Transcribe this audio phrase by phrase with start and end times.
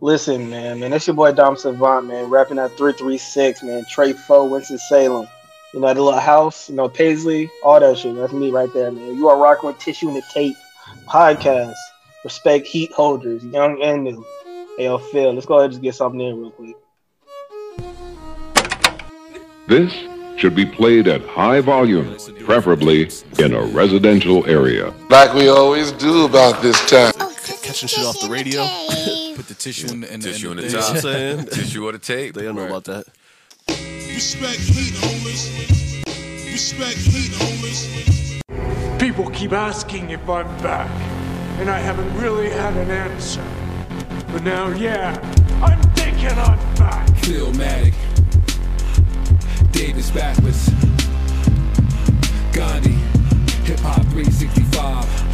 [0.00, 3.84] Listen, man, man, that's your boy Dom Savant, man, rapping at 336, man.
[3.90, 5.26] Trey Foe, Winston Salem.
[5.72, 8.14] You know, the little house, you know, Paisley, all that shit.
[8.14, 9.16] That's me right there, man.
[9.16, 10.56] You are rocking with Tissue and the Tape
[11.08, 11.74] podcast.
[12.22, 14.24] Respect heat holders, young and new.
[14.78, 16.76] Hey, yo, Phil, let's go ahead and just get something in real quick.
[19.66, 19.92] This
[20.36, 24.92] should be played at high volume, preferably in a residential area.
[25.10, 27.33] Like we always do about this time.
[27.74, 28.62] Catching shit off the radio.
[29.34, 30.94] Put the tissue in the, in Tissue in on the, the top.
[30.94, 31.46] You know what I'm saying?
[31.46, 32.36] Tissue or the tape.
[32.36, 33.04] They don't know about that.
[33.66, 35.50] Respect heat holders.
[36.52, 39.00] Respect heat holders.
[39.00, 40.88] People keep asking if I'm back,
[41.58, 43.44] and I haven't really had an answer.
[44.32, 45.18] But now, yeah,
[45.60, 47.08] I'm thinking I'm back.
[47.24, 47.94] Philmatic.
[49.72, 50.68] Davis backwards.
[52.52, 52.92] Gandhi.
[53.66, 55.33] Hip Hop 365.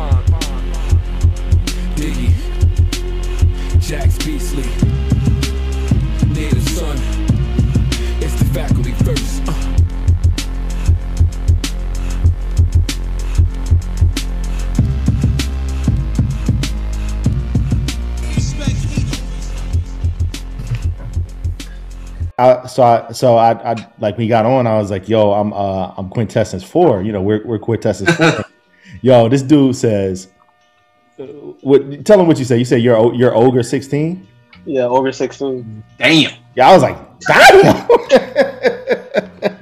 [0.01, 0.25] bond.
[1.95, 2.31] Diggy,
[3.79, 4.63] Jax Beasley,
[6.33, 6.97] Native Son.
[8.21, 9.47] It's the faculty first.
[9.47, 9.71] Uh.
[22.41, 24.65] I, so I, so I, I, like we got on.
[24.65, 27.03] I was like, "Yo, I'm, uh, I'm quintessence four.
[27.03, 28.45] You know, we're, we're quintessence four.
[29.01, 30.29] Yo, this dude says,
[31.61, 32.05] "What?
[32.05, 32.57] Tell him what you say.
[32.57, 34.27] You say you're, you're ogre 16.
[34.65, 35.83] Yeah, over 16.
[35.97, 36.31] Damn.
[36.55, 37.87] Yeah, I was like, damn.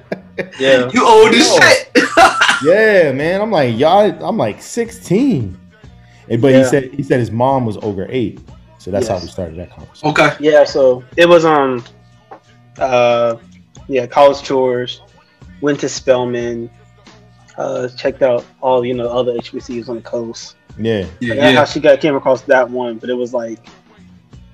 [0.59, 0.89] Yeah.
[0.94, 1.89] You old as shit.
[2.63, 3.41] yeah, man.
[3.41, 4.11] I'm like, y'all.
[4.23, 5.57] I'm like 16.
[6.29, 8.39] And, but he said, he said his mom was ogre eight.
[8.77, 10.09] So that's how we started that conversation.
[10.09, 10.35] Okay.
[10.39, 11.83] Yeah, so it was um
[12.77, 13.35] uh
[13.88, 15.01] yeah, college tours,
[15.61, 16.69] went to Spelman,
[17.59, 20.55] uh checked out all you know other HBCUs on the coast.
[20.77, 21.05] Yeah.
[21.19, 23.59] Yeah, That's how she got came across that one, but it was like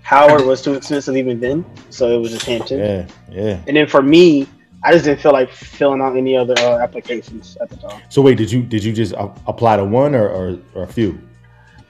[0.02, 2.80] Howard was too expensive even then, so it was just Hampton.
[2.80, 3.08] Yeah.
[3.32, 3.60] Yeah.
[3.68, 4.48] And then for me,
[4.84, 8.02] I just didn't feel like filling out any other uh, applications at the time.
[8.10, 10.88] So wait, did you did you just a- apply to one or, or, or a
[10.88, 11.20] few?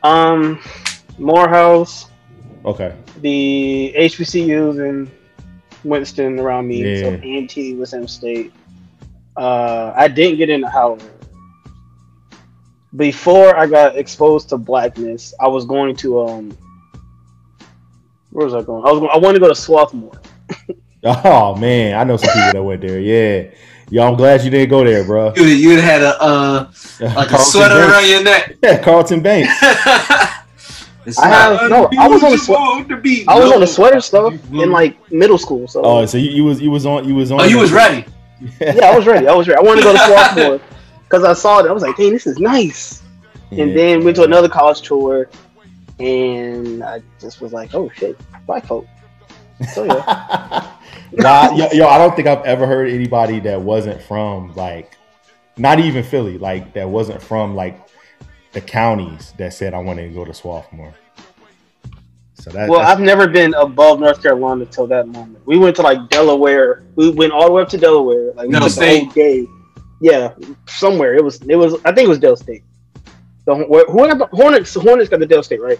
[0.04, 0.60] Um,
[1.18, 2.08] Morehouse,
[2.66, 2.94] Okay.
[3.22, 5.12] the HBCUs in
[5.84, 6.84] Winston around me.
[7.02, 7.08] Yeah.
[7.22, 8.54] A&T was M State.
[9.38, 11.04] Uh, I didn't get into Howard.
[12.96, 16.58] Before I got exposed to blackness, I was going to um.
[18.32, 18.86] Where was I going?
[18.86, 19.12] I was going.
[19.14, 20.20] I wanted to go to Swarthmore.
[21.08, 23.00] Oh man, I know some people that went there.
[23.00, 23.52] Yeah,
[23.92, 25.34] yo, I'm glad you didn't go there, bro.
[25.36, 27.94] You'd, you'd had a uh like a sweater Banks.
[27.94, 28.56] around your neck.
[28.64, 29.52] Yeah, Carlton Banks.
[31.06, 31.88] It's I have no.
[32.00, 32.60] I was on the sweat.
[32.60, 35.68] unusual to be I was on the sweater stuff in like middle school.
[35.68, 37.40] So Oh, so you, you was you was on you was on.
[37.42, 38.04] Oh, you was ready.
[38.60, 39.28] Yeah, I was ready.
[39.28, 39.60] I was ready.
[39.60, 40.62] I wanted to go to Swarthmore
[41.04, 41.68] because I saw it.
[41.70, 43.02] I was like, dang, this is nice.
[43.52, 43.76] And Yeah.
[43.76, 45.30] then went to another college tour,
[46.00, 48.86] and I just was like, oh shit, black folk.
[49.74, 50.72] So yeah,
[51.14, 54.98] Nah, yo, yo, I don't think I've ever heard anybody that wasn't from like,
[55.58, 57.80] not even Philly, like that wasn't from like
[58.52, 60.94] the counties that said I wanted to go to Swarthmore.
[62.46, 65.40] So that, well, I've never been above North Carolina until that moment.
[65.48, 66.84] We went to like Delaware.
[66.96, 68.34] We went all the way up to Delaware.
[68.34, 69.04] Like we Del the State?
[69.06, 69.48] whole day.
[70.00, 70.36] Yeah,
[70.68, 71.42] somewhere it was.
[71.42, 71.74] It was.
[71.86, 72.62] I think it was Del State.
[73.48, 74.76] The who who got the Hornets?
[74.76, 75.80] Hornets got the Del State right.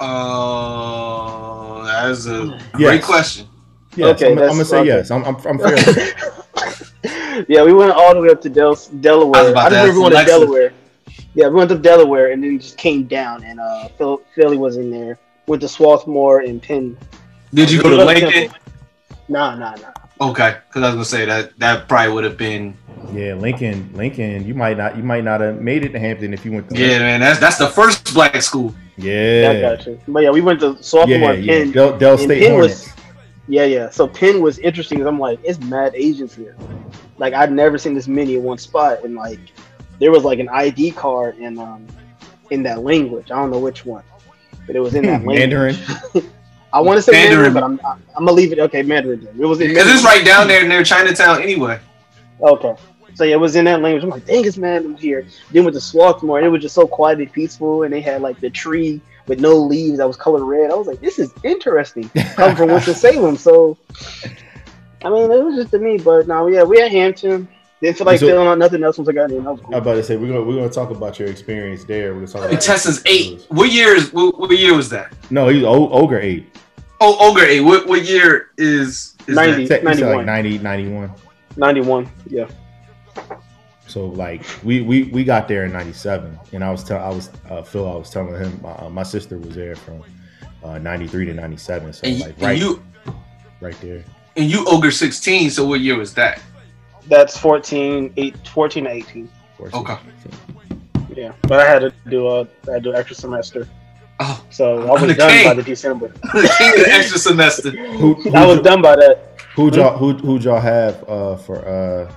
[0.00, 2.46] Uh, that's a
[2.76, 2.88] Yes.
[2.90, 3.46] great question.
[3.94, 4.88] yes, okay, I'm, I'm gonna say okay.
[4.88, 5.10] yes.
[5.12, 7.44] I'm I'm, I'm fair.
[7.48, 9.50] yeah, we went all the way up to Del- Delaware.
[9.52, 10.72] about I remember ask going to Delaware.
[11.36, 13.88] Yeah, we went to Delaware and then just came down, and uh,
[14.34, 15.16] Philly was in there
[15.48, 16.96] with the Swarthmore and Penn.
[17.52, 18.52] Did you go to Lincoln?
[19.28, 19.92] Nah, nah, nah.
[20.20, 22.76] Okay, because I was gonna say that that probably would have been
[23.12, 26.44] Yeah, Lincoln, Lincoln, you might not, you might not have made it to Hampton if
[26.44, 26.76] you went to.
[26.76, 28.74] Yeah, man, that's that's the first black school.
[28.96, 30.00] yeah, Yeah, I got you.
[30.08, 31.58] But yeah, we went to Swarthmore yeah, and yeah.
[31.64, 31.70] Penn.
[31.72, 32.84] Del, Del and State Penn Hornets.
[32.86, 32.94] was,
[33.46, 33.88] yeah, yeah.
[33.90, 34.98] So Penn was interesting.
[34.98, 36.56] 'cause I'm like, it's mad Asians here.
[37.16, 39.40] Like I'd never seen this many in one spot, and like
[40.00, 41.86] there was like an ID card in um
[42.50, 43.30] in that language.
[43.30, 44.02] I don't know which one,
[44.68, 45.28] but it was in that hmm.
[45.28, 45.78] language.
[45.80, 46.30] Mandarin.
[46.72, 47.76] I want to say Mandarin, Mandarin.
[47.78, 48.60] but I'm I'm, I'm gonna leave it.
[48.60, 49.24] Okay, Mandarin.
[49.24, 49.40] Then.
[49.40, 51.80] It was in Because it's right down there near Chinatown anyway.
[52.40, 52.76] Okay.
[53.14, 54.04] So yeah, it was in that language.
[54.04, 55.26] I'm like, dang, it's man here.
[55.50, 58.22] Then with the Swarthmore, and it was just so quiet and peaceful, and they had
[58.22, 60.70] like the tree with no leaves that was colored red.
[60.70, 62.08] I was like, this is interesting.
[62.36, 63.76] Come from Winston Salem, so
[65.02, 65.98] I mean, it was just to me.
[65.98, 67.48] But no, yeah, we at Hampton.
[67.80, 69.44] Didn't feel like So- feeling on nothing else once I got in.
[69.44, 72.12] That was I'm about to say we're gonna we're gonna talk about your experience there.
[72.14, 73.44] We're gonna talk about Contestants eight.
[73.48, 75.12] What year is what, what year was that?
[75.30, 76.46] No, he's o- ogre eight.
[77.00, 77.60] Oh, Ogre eight.
[77.60, 79.52] What what year is, is 90.
[79.52, 79.56] that?
[79.56, 80.16] Te- you said 91.
[80.16, 81.12] like 90, 91.
[81.56, 82.10] 91.
[82.28, 82.46] Yeah.
[83.86, 87.30] So like we we we got there in '97, and I was tell I was
[87.48, 87.90] uh, Phil.
[87.90, 90.02] I was telling him my, uh, my sister was there from
[90.62, 91.92] uh, '93 to '97.
[91.94, 92.82] So And, like and right you
[93.62, 94.04] right there.
[94.36, 95.48] and you Ogre sixteen.
[95.50, 96.40] So what year was that?
[97.08, 99.28] That's 14, 8, 14 to 18.
[99.74, 99.96] Okay.
[101.14, 101.32] Yeah.
[101.42, 103.66] But I had to do a, I had to do extra semester.
[104.20, 105.44] Oh, So I was done king.
[105.44, 106.08] by the December.
[106.22, 107.70] the king of the extra semester.
[107.70, 109.40] Who who I was done by that.
[109.54, 112.12] who y'all who who y'all have uh for uh?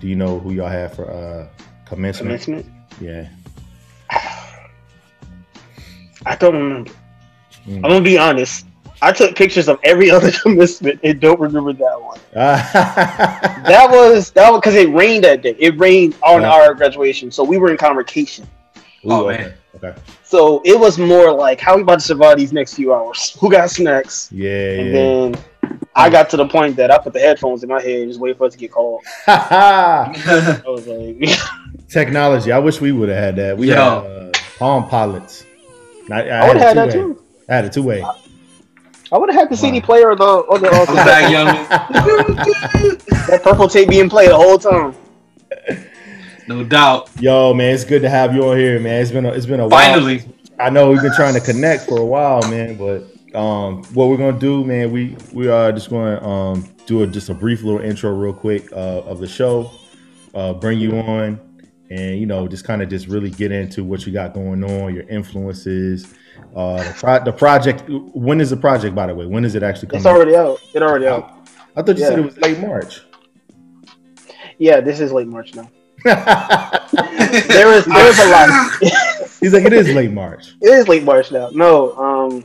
[0.00, 1.48] Do you know who y'all have for uh
[1.86, 2.42] commencement?
[2.42, 2.66] Commencement.
[3.00, 3.28] Yeah.
[6.26, 6.90] I don't remember.
[7.66, 7.76] Mm.
[7.76, 8.66] I'm gonna be honest.
[9.02, 12.18] I took pictures of every other commencement and don't remember that one.
[12.32, 15.56] that That was that was because it rained that day.
[15.58, 16.52] It rained on Yeah.
[16.52, 18.46] our graduation, so we were in convocation.
[19.04, 19.38] Oh, okay.
[19.42, 19.54] man.
[19.74, 19.94] Okay.
[20.22, 23.36] So it was more like, how we about to survive these next few hours?
[23.40, 24.30] Who got snacks?
[24.32, 24.50] Yeah.
[24.78, 24.92] And Yeah.
[24.92, 25.34] then
[25.96, 28.20] I got to the point that I put the headphones in my head and just
[28.20, 29.02] wait for us to get called.
[31.88, 32.16] Technology.
[32.16, 33.58] I was like, I wish we would have had that.
[33.58, 33.74] We Yo.
[33.74, 35.44] had uh, Palm Pilots.
[36.10, 37.14] I, I I would have had a that two-way.
[37.14, 37.22] too.
[37.48, 38.02] I had a two way.
[38.02, 38.14] I
[39.18, 39.86] would have had the CD Wow.
[39.86, 41.68] player or the or the, or I'm the back, young man.
[43.28, 44.94] that purple tape being played the whole time.
[46.48, 47.08] No doubt.
[47.20, 49.00] Yo, man, it's good to have you on here, man.
[49.00, 50.18] It's been a, it's been a Finally.
[50.18, 50.66] while.
[50.66, 52.76] I know we've been trying to connect for a while, man.
[52.76, 53.04] But
[53.38, 57.28] um, what we're gonna do, man, we we are just gonna um do a, just
[57.28, 59.70] a brief little intro, real quick, uh, of the show.
[60.34, 61.38] Uh, bring you on,
[61.90, 64.94] and you know, just kind of just really get into what you got going on,
[64.94, 66.12] your influences.
[66.54, 67.84] Uh, the, pro- the project.
[67.88, 69.26] When is the project, by the way?
[69.26, 69.98] When is it actually coming?
[70.00, 70.58] It's already out.
[70.74, 71.48] It already out.
[71.76, 73.00] I thought you said it was late March.
[74.58, 75.70] Yeah, this is late March now.
[76.92, 78.48] There is there is a lot.
[79.40, 80.54] He's like, it is late March.
[80.60, 81.48] it is late March now.
[81.52, 82.44] No, um,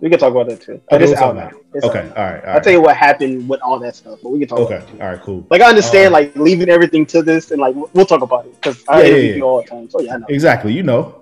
[0.00, 0.80] we can talk about that too.
[0.88, 1.50] But Okay, it's out now.
[1.74, 2.16] It's Okay, out.
[2.16, 2.62] all right, all I'll right.
[2.62, 5.20] tell you what happened with all that stuff, but we can talk Okay, all right,
[5.20, 5.46] cool.
[5.50, 8.54] Like I understand, Um, like leaving everything to this, and like we'll talk about it
[8.60, 9.36] because I Yeah, interview yeah, yeah.
[9.36, 9.90] you all the time.
[9.90, 10.26] So yeah, I know.
[10.28, 11.14] Exactly, you know.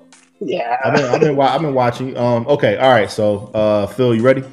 [0.47, 2.17] Yeah, I've been, I've been, I've been watching.
[2.17, 3.11] Um, okay, all right.
[3.11, 4.45] So, uh, Phil, you ready?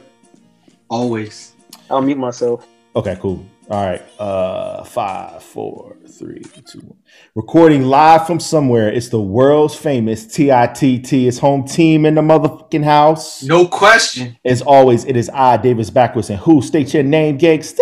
[0.90, 1.54] Always.
[1.90, 2.66] I'll mute myself.
[2.96, 3.46] Okay, cool.
[3.70, 4.02] All right.
[4.20, 6.98] Uh, five, four, three, two, one.
[7.36, 8.90] Recording live from somewhere.
[8.90, 11.14] It's the world's famous TITT.
[11.14, 13.44] It's home team in the motherfucking house.
[13.44, 14.38] No question.
[14.46, 16.62] As always, it is I, Davis Backwards, and who?
[16.62, 17.80] State your name, gangsta.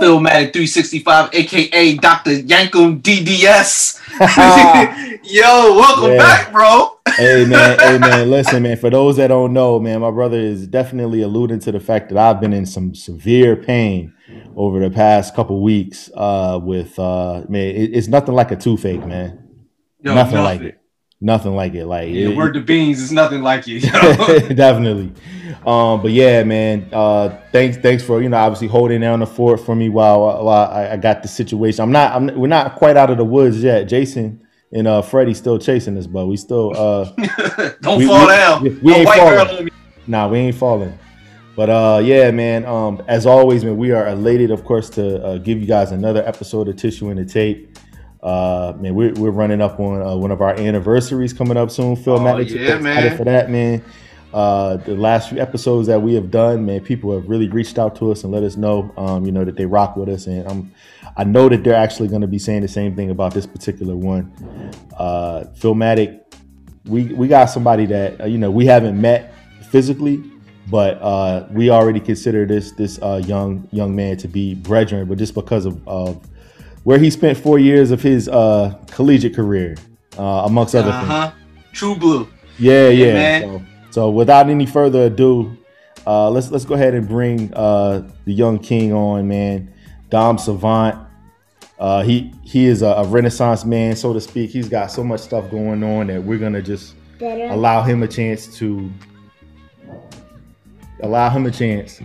[0.00, 2.30] Philmatic 365, aka Dr.
[2.30, 3.98] Yankum DDS.
[5.24, 5.42] Yo,
[5.76, 6.18] welcome Yeah.
[6.18, 6.96] back, bro.
[7.16, 8.76] Hey man, hey man, listen, man.
[8.76, 12.18] For those that don't know, man, my brother is definitely alluding to the fact that
[12.18, 14.12] I've been in some severe pain
[14.56, 16.10] over the past couple weeks.
[16.14, 19.48] Uh, with uh, man, it, it's nothing like a toothache, man.
[20.02, 20.80] Yo, nothing, like it.
[21.20, 21.86] Nothing like it.
[21.86, 23.80] Like Yeah, it- word to beans is nothing like it.
[24.56, 25.12] Definitely.
[25.66, 26.88] Um, but yeah, man.
[26.92, 30.70] Uh, thanks, thanks for you know obviously holding down the fort for me while while
[30.70, 31.82] I, I got the situation.
[31.82, 32.12] I'm not.
[32.12, 32.38] I'm.
[32.38, 33.84] We're not quite out of the woods yet.
[33.84, 37.04] Jason and uh Freddy still chasing us, but we still uh
[37.82, 38.62] Don't We- fall we- down.
[38.62, 39.70] we- we ain't falling.
[40.06, 40.98] Nah, we ain't falling.
[41.56, 42.64] But uh, yeah, man.
[42.64, 46.26] Um, as always, man, we are elated, of course, to uh, give you guys another
[46.26, 47.76] episode of Tissue and the Tape.
[48.22, 51.96] Uh, man, we're, we're running up on uh, one of our anniversaries coming up soon.
[51.96, 53.16] Phil Oh, Matic, yeah, excited man.
[53.16, 53.84] for that, man.
[54.32, 57.96] Uh, the last few episodes that we have done, man, people have really reached out
[57.96, 60.46] to us and let us know, um, you know, that they rock with us, and
[60.48, 60.72] I'm,
[61.16, 63.96] I know that they're actually going to be saying the same thing about this particular
[63.96, 64.32] one.
[64.96, 66.20] Uh, Philmatic,
[66.84, 69.34] we we got somebody that uh, you know we haven't met
[69.70, 70.22] physically,
[70.68, 75.08] but uh, we already consider this this uh, young young man to be brethren.
[75.08, 76.24] But just because of, of
[76.84, 79.76] where he spent four years of his uh, collegiate career,
[80.18, 81.10] uh, amongst other things.
[81.10, 81.32] Uh-huh.
[81.72, 82.28] True blue.
[82.58, 83.12] Yeah, Yeah, yeah.
[83.12, 83.42] man.
[83.42, 85.56] So, so without any further ado,
[86.06, 89.72] uh, let's let's go ahead and bring uh, the young king on, man.
[90.08, 91.06] Dom Savant.
[91.78, 94.50] Uh, he he is a, a renaissance man, so to speak.
[94.50, 98.58] He's got so much stuff going on that we're gonna just allow him a chance
[98.58, 98.90] to
[101.02, 102.00] allow him a chance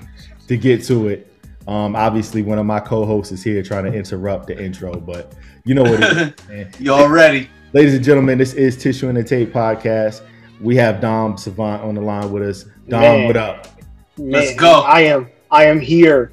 [0.48, 1.32] to get to it.
[1.68, 5.34] Um, obviously, one of my co-hosts is here trying to interrupt the intro, but
[5.66, 6.72] you know what it is, man.
[6.80, 7.50] You already.
[7.74, 10.22] Ladies and gentlemen, this is Tissue and the Tape podcast.
[10.62, 12.66] We have Dom Savant on the line with us.
[12.88, 13.28] Dom, Man.
[13.28, 13.68] what up?
[14.18, 14.82] Let's go.
[14.82, 16.32] I am I am here.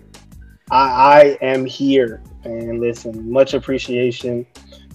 [0.70, 2.22] I, I am here.
[2.44, 4.46] And listen, much appreciation.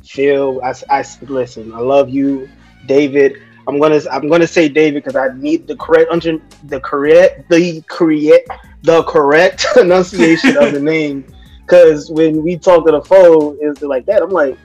[0.05, 1.73] Phil, I, I listen.
[1.73, 2.49] I love you,
[2.85, 3.41] David.
[3.67, 7.81] I'm gonna I'm gonna say David because I need the correct under the correct the
[7.87, 8.49] correct
[8.83, 11.25] the correct pronunciation of the name.
[11.65, 14.21] Because when we talk to the phone, it's like that.
[14.23, 14.57] I'm like,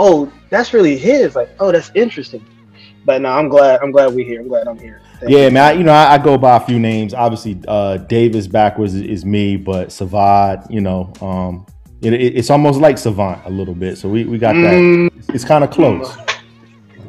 [0.00, 1.36] oh, that's really his.
[1.36, 2.44] Like, oh, that's interesting.
[3.04, 3.80] But no, I'm glad.
[3.82, 4.40] I'm glad we're here.
[4.40, 5.00] I'm glad I'm here.
[5.20, 5.50] Thank Yeah, you.
[5.50, 5.62] man.
[5.62, 7.14] I, you know, I, I go by a few names.
[7.14, 11.66] Obviously, uh, Davis backwards is, is me, but Savad, you know, um,
[12.02, 13.96] it, it- it's almost like Savant a little bit.
[13.98, 14.74] So we, we got that.
[14.74, 16.14] Mm, It's, it's kind of close.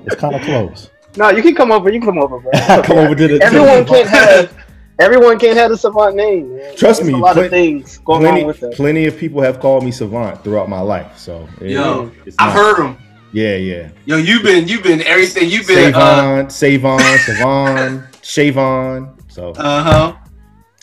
[0.06, 0.90] It's kind of close.
[1.18, 1.90] no, you can come over.
[1.92, 2.52] You can come over, bro.
[2.84, 3.34] Come over to the.
[3.34, 4.58] to the everyone can't have
[5.00, 6.56] everyone can't have a savant name.
[6.58, 6.76] Man.
[6.76, 8.74] Trust There's me, a lot plen- of things going Plenty, on with that.
[8.74, 11.18] plenty of people have called me Savant throughout my life.
[11.18, 12.98] So it- Yo, it's I've not- heard him.
[13.34, 13.90] Yeah, yeah.
[14.06, 15.50] Yo, you've been you've been everything.
[15.50, 19.32] You've been uh Savon, Savon, Savon, Shavon.
[19.32, 20.16] So uh huh.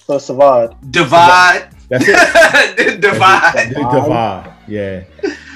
[0.07, 1.69] So Savad, Divide.
[1.89, 3.01] that's it.
[3.01, 3.69] Divide.
[3.75, 4.55] Divide.
[4.67, 5.05] Yeah.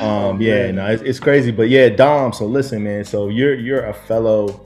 [0.00, 1.50] Um, yeah, no, it's, it's crazy.
[1.50, 3.04] But yeah, Dom, so listen, man.
[3.04, 4.62] So you're you're a fellow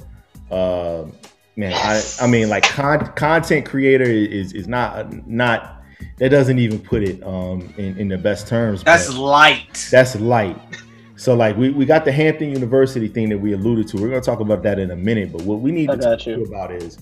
[0.51, 1.05] uh
[1.57, 5.83] man, I, I mean like con- content creator is is not not
[6.19, 8.83] that doesn't even put it um in, in the best terms.
[8.83, 9.89] That's light.
[9.93, 10.59] that's light.
[11.17, 13.97] So like we, we got the Hampton University thing that we alluded to.
[13.97, 16.27] We're gonna talk about that in a minute, but what we need I to talk
[16.27, 16.45] you.
[16.45, 16.99] about is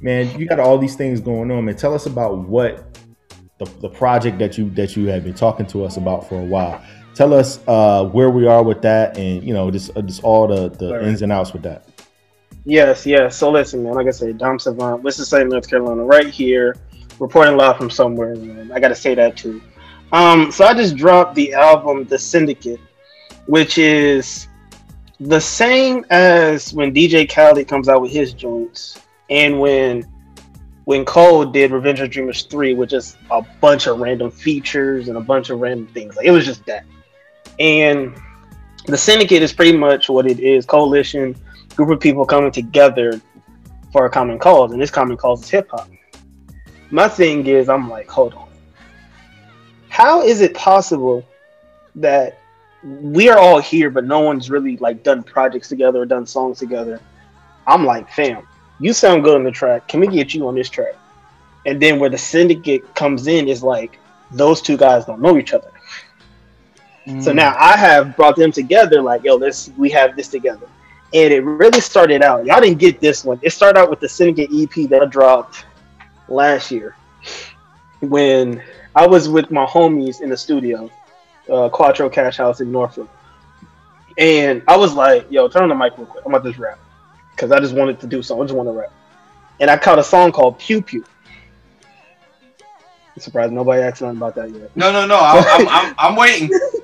[0.00, 1.76] man, you got all these things going on, man.
[1.76, 2.98] Tell us about what
[3.58, 6.44] the, the project that you that you have been talking to us about for a
[6.44, 6.82] while.
[7.14, 10.46] Tell us uh, where we are with that, and you know, just uh, just all
[10.46, 11.02] the the Right.
[11.02, 11.86] ins and outs with that.
[12.64, 13.36] yes, yes.
[13.36, 13.92] So listen, man.
[13.92, 16.76] Like I said, Dom Savant, Winston Salem, North Carolina, right here,
[17.18, 18.34] reporting live from somewhere.
[18.36, 18.72] Man.
[18.72, 19.60] I got to say that too.
[20.12, 22.80] Um, so I just dropped the album The Syndicate,
[23.50, 24.46] which is
[25.18, 30.06] the same as when DJ Khaled comes out with his joints, and when
[30.84, 35.16] when Cole did Revenge of Dreamers 3, which is a bunch of random features and
[35.16, 36.16] a bunch of random things.
[36.16, 36.84] Like it was just that.
[37.58, 38.16] And
[38.86, 41.34] the syndicate is pretty much what it is coalition,
[41.74, 43.20] group of people coming together
[43.92, 45.90] for a common cause, and this common cause is hip hop.
[46.92, 48.48] My thing is, I'm like, hold on.
[49.88, 51.26] How is it possible
[51.96, 52.38] that
[52.82, 56.58] we are all here, but no one's really like done projects together or done songs
[56.58, 57.00] together?
[57.66, 58.46] I'm like, fam,
[58.78, 59.86] you sound good on the track.
[59.88, 60.94] Can we get you on this track?
[61.66, 63.98] And then where the syndicate comes in is like
[64.30, 65.70] those two guys don't know each other.
[67.06, 67.34] So mm.
[67.34, 70.66] now I have brought them together, like, yo, this we have this together.
[71.12, 72.46] And it really started out.
[72.46, 73.40] Y'all didn't get this one.
[73.42, 75.64] It started out with the Syndicate EP that I dropped
[76.28, 76.94] last year.
[78.00, 78.62] When
[78.94, 80.90] I was with my homies in the studio,
[81.48, 83.08] uh, Quattro Cash House in Norfolk.
[84.18, 86.24] And I was like, yo, turn on the mic real quick.
[86.26, 86.78] I'm about to just rap.
[87.30, 88.42] Because I just wanted to do something.
[88.42, 88.92] I just want to rap.
[89.60, 91.04] And I caught a song called Pew Pew.
[92.60, 94.74] I'm surprised nobody asked nothing about that yet.
[94.76, 95.16] No, no, no.
[95.16, 96.48] I, I'm, I'm, I'm waiting.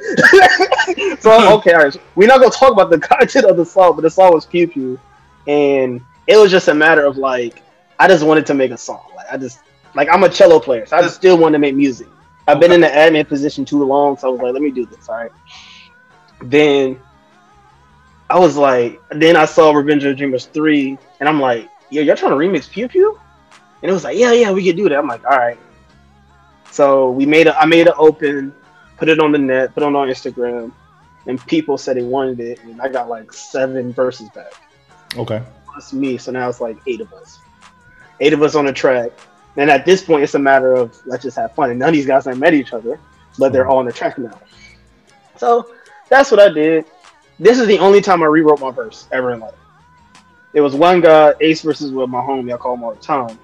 [1.21, 1.97] so okay, all right.
[2.15, 4.69] We're not gonna talk about the content of the song, but the song was Pew
[4.69, 5.01] Pew,
[5.47, 7.63] and it was just a matter of like
[7.99, 9.03] I just wanted to make a song.
[9.15, 9.61] Like I just
[9.95, 12.09] like I'm a cello player, so I just still want to make music.
[12.47, 14.87] I've been in the admin position too long, so I was like, let me do
[14.87, 15.09] this.
[15.09, 15.33] All right.
[16.43, 17.01] Then
[18.31, 22.03] I was like, then I saw Revenge of the Dreamers three, and I'm like, yo,
[22.03, 23.19] y'all trying to remix Pew Pew?
[23.83, 24.99] And it was like, yeah, yeah, we could do that.
[24.99, 25.59] I'm like, all right.
[26.71, 28.55] So we made a, I made it open,
[28.97, 30.73] put it on the net, put it on Instagram,
[31.27, 34.53] and people said they wanted it, and I got like seven verses back.
[35.17, 35.43] Okay.
[35.73, 37.39] Plus me, so now it's like eight of us,
[38.21, 39.11] eight of us on the track.
[39.57, 41.71] And at this point, it's a matter of let's just have fun.
[41.71, 42.99] And none of these guys have met each other,
[43.39, 43.71] but they're hmm.
[43.71, 44.39] all on the track now.
[45.37, 45.71] So
[46.09, 46.85] that's what I did.
[47.39, 49.55] This is the only time I rewrote my verse ever in life.
[50.55, 52.55] It was one guy, Ace versus with my homie.
[52.55, 53.39] I call him all the time.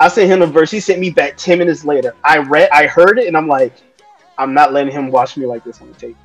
[0.00, 0.70] I sent him the verse.
[0.70, 2.14] He sent me back ten minutes later.
[2.24, 3.74] I read, I heard it, and I'm like,
[4.38, 6.16] I'm not letting him watch me like this on the tape.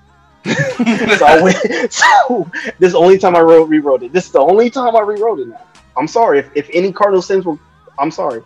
[1.18, 1.58] so I went.
[1.92, 4.14] So this is the only time I wrote rewrote it.
[4.14, 5.48] This is the only time I rewrote it.
[5.48, 5.62] Now
[5.98, 7.58] I'm sorry if, if any cardinal sins were.
[8.00, 8.42] I'm sorry.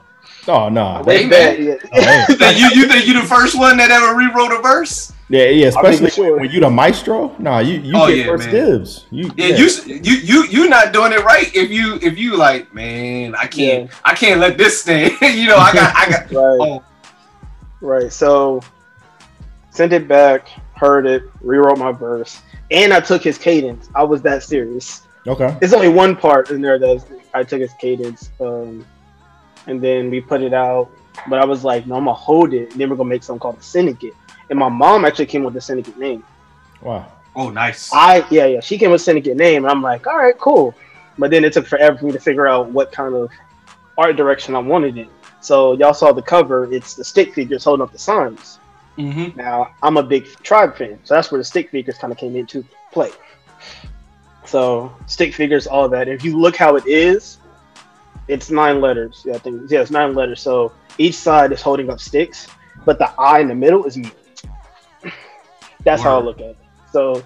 [0.47, 1.01] Oh no.
[1.05, 1.67] Way Hey, back, man.
[1.67, 1.75] yeah.
[1.93, 2.25] Oh, hey.
[2.29, 5.11] You think you, you think you the first one that ever rewrote a verse?
[5.27, 6.37] Yeah, yeah, especially sure.
[6.37, 7.35] when you the maestro.
[7.39, 8.53] Nah, you you Oh, get yeah, first man.
[8.53, 9.05] dibs.
[9.09, 11.49] You Yeah, you you you you not doing it right.
[11.55, 15.13] If you if you like, man, I can't I can't let this stand.
[15.21, 16.31] you know, I got I got.
[16.31, 16.59] Right.
[16.69, 16.83] Oh,
[17.81, 18.11] Right.
[18.13, 18.61] So
[19.71, 20.47] sent it back.
[20.75, 23.89] heard it, rewrote my verse, and I took his cadence.
[23.95, 25.01] I was that serious.
[25.27, 25.57] Okay.
[25.61, 28.85] it's only one part in there that I took his cadence, um,
[29.67, 30.89] and then we put it out.
[31.29, 33.39] But I was like, no, I'm gonna hold it, and then we're gonna make something
[33.39, 34.15] called the Syndicate.
[34.49, 36.23] And my mom actually came with the Syndicate name.
[36.81, 37.11] Wow.
[37.35, 37.91] Oh, nice.
[37.93, 40.75] I yeah yeah she came with Syndicate name, and I'm like, all right, cool.
[41.17, 43.31] But then it took forever for me to figure out what kind of
[43.97, 45.07] art direction I wanted it.
[45.39, 46.71] So y'all saw the cover.
[46.71, 48.59] It's the stick figures holding up the signs.
[48.97, 49.37] Mm-hmm.
[49.37, 52.35] Now I'm a big tribe fan, so that's where the stick figures kind of came
[52.35, 53.11] into play.
[54.45, 56.07] So stick figures, all that.
[56.07, 57.39] If you look how it is,
[58.27, 59.23] it's nine letters.
[59.25, 60.41] Yeah, I think yeah, it's nine letters.
[60.41, 62.47] So each side is holding up sticks,
[62.85, 64.11] but the eye in the middle is me.
[65.83, 66.57] That's how I look at it.
[66.91, 67.23] So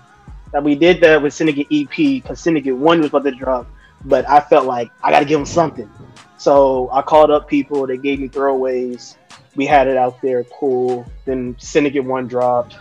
[0.51, 3.67] that we did that with Syndicate EP because Syndicate One was about to drop,
[4.05, 5.89] but I felt like I got to give them something.
[6.37, 7.85] So I called up people.
[7.85, 9.15] They gave me throwaways.
[9.55, 11.05] We had it out there, cool.
[11.25, 12.77] Then Syndicate One dropped.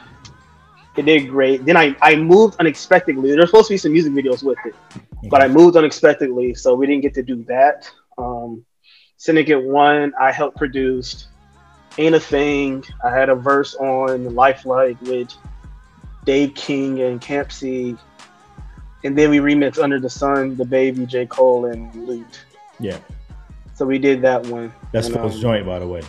[0.96, 1.64] It did great.
[1.64, 3.30] Then I, I moved unexpectedly.
[3.30, 4.74] There's supposed to be some music videos with it,
[5.30, 7.88] but I moved unexpectedly, so we didn't get to do that.
[8.18, 8.64] Um,
[9.16, 11.28] Syndicate One, I helped produce.
[11.96, 12.84] Ain't a thing.
[13.04, 15.34] I had a verse on Lifelike with
[16.24, 17.96] Dave King and Camp C,
[19.04, 22.44] and then we remixed Under the Sun, DaBaby, J Cole, and Lute.
[22.78, 22.98] Yeah.
[23.74, 24.72] So we did that one.
[24.92, 26.02] That's And, Phil's um, joint, by the way.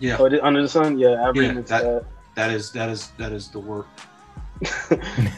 [0.00, 0.16] Yeah.
[0.18, 0.98] Oh, did Under the Sun?
[0.98, 2.04] Yeah, I Yeah, remixed that- that.
[2.34, 3.86] That is that is that is the work.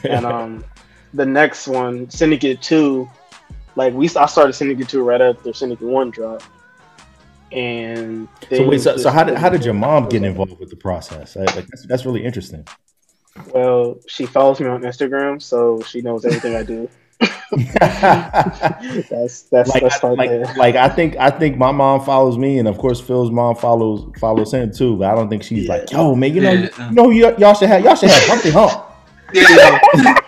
[0.05, 0.65] and um,
[1.13, 3.07] the next one, Syndicate Two,
[3.77, 6.45] like we I started Syndicate Two right after Syndicate One dropped,
[7.53, 10.77] and So wait, so, so how did how did your mom get involved with the
[10.77, 11.37] process?
[11.37, 12.67] I- Like that's, that's really interesting.
[13.55, 16.89] Well, she follows me on Instagram, so she knows everything I do.
[17.51, 20.55] That's that's like, that's I, like, there.
[20.57, 24.11] like I think I think my mom follows me, and of course Phil's mom follows
[24.19, 24.97] follows him too.
[24.97, 26.89] But I don't think she's like, yo, man, you know, Yeah.
[26.89, 28.83] you, know, y- y'all should have y'all should have Humpty Hump.
[29.33, 30.21] Yeah.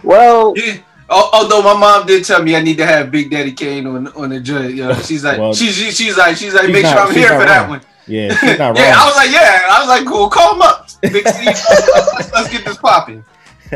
[0.04, 0.78] Well, yeah.
[1.10, 4.08] Al- Although my mom did tell me I need to have Big Daddy Kane on
[4.08, 4.94] on the joint, yo.
[4.94, 7.30] She's like, Well, she, she, she's like, she's like, she's make not- sure I'm here
[7.30, 7.80] not for that one.
[8.06, 10.88] Yeah, she's not yeah, I was like, yeah, I was like, cool, call him up,
[11.02, 11.46] Big Steve.
[11.46, 11.68] let's,
[12.12, 13.24] let's, let's get this popping.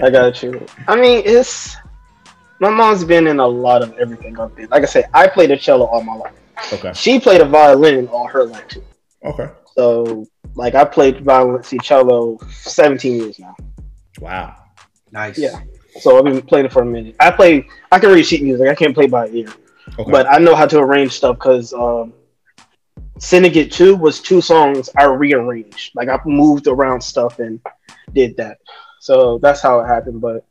[0.03, 0.67] I got you.
[0.89, 1.77] I mean, it's
[2.59, 4.69] my mom's been in a lot of everything I've been.
[4.71, 6.33] Like I said, I played the cello all my life.
[6.73, 8.83] Okay, She played a violin all her life too.
[9.25, 13.55] okay, So, like, I played violin, see cello, seventeen years now.
[14.21, 14.57] wow.
[15.13, 15.39] Nice.
[15.39, 15.61] Yeah.
[16.01, 17.17] So I've been playing it for a minute.
[17.21, 17.67] I play.
[17.93, 18.69] I can read sheet music.
[18.69, 19.53] I can't play by ear,
[19.99, 22.13] Okay, but I know how to arrange stuff because um,
[23.19, 25.93] Syndicate Two was two songs I rearranged.
[25.95, 27.61] Like I moved around stuff and
[28.13, 28.59] did that.
[29.01, 30.21] So that's how it happened.
[30.21, 30.45] But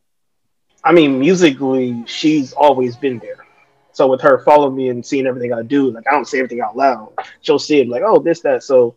[0.83, 3.45] I mean, musically, she's always been there.
[3.91, 6.61] So with her following me and seeing everything I do, like I don't say everything
[6.61, 7.13] out loud.
[7.41, 8.63] She'll see it like, oh, this, that.
[8.63, 8.95] So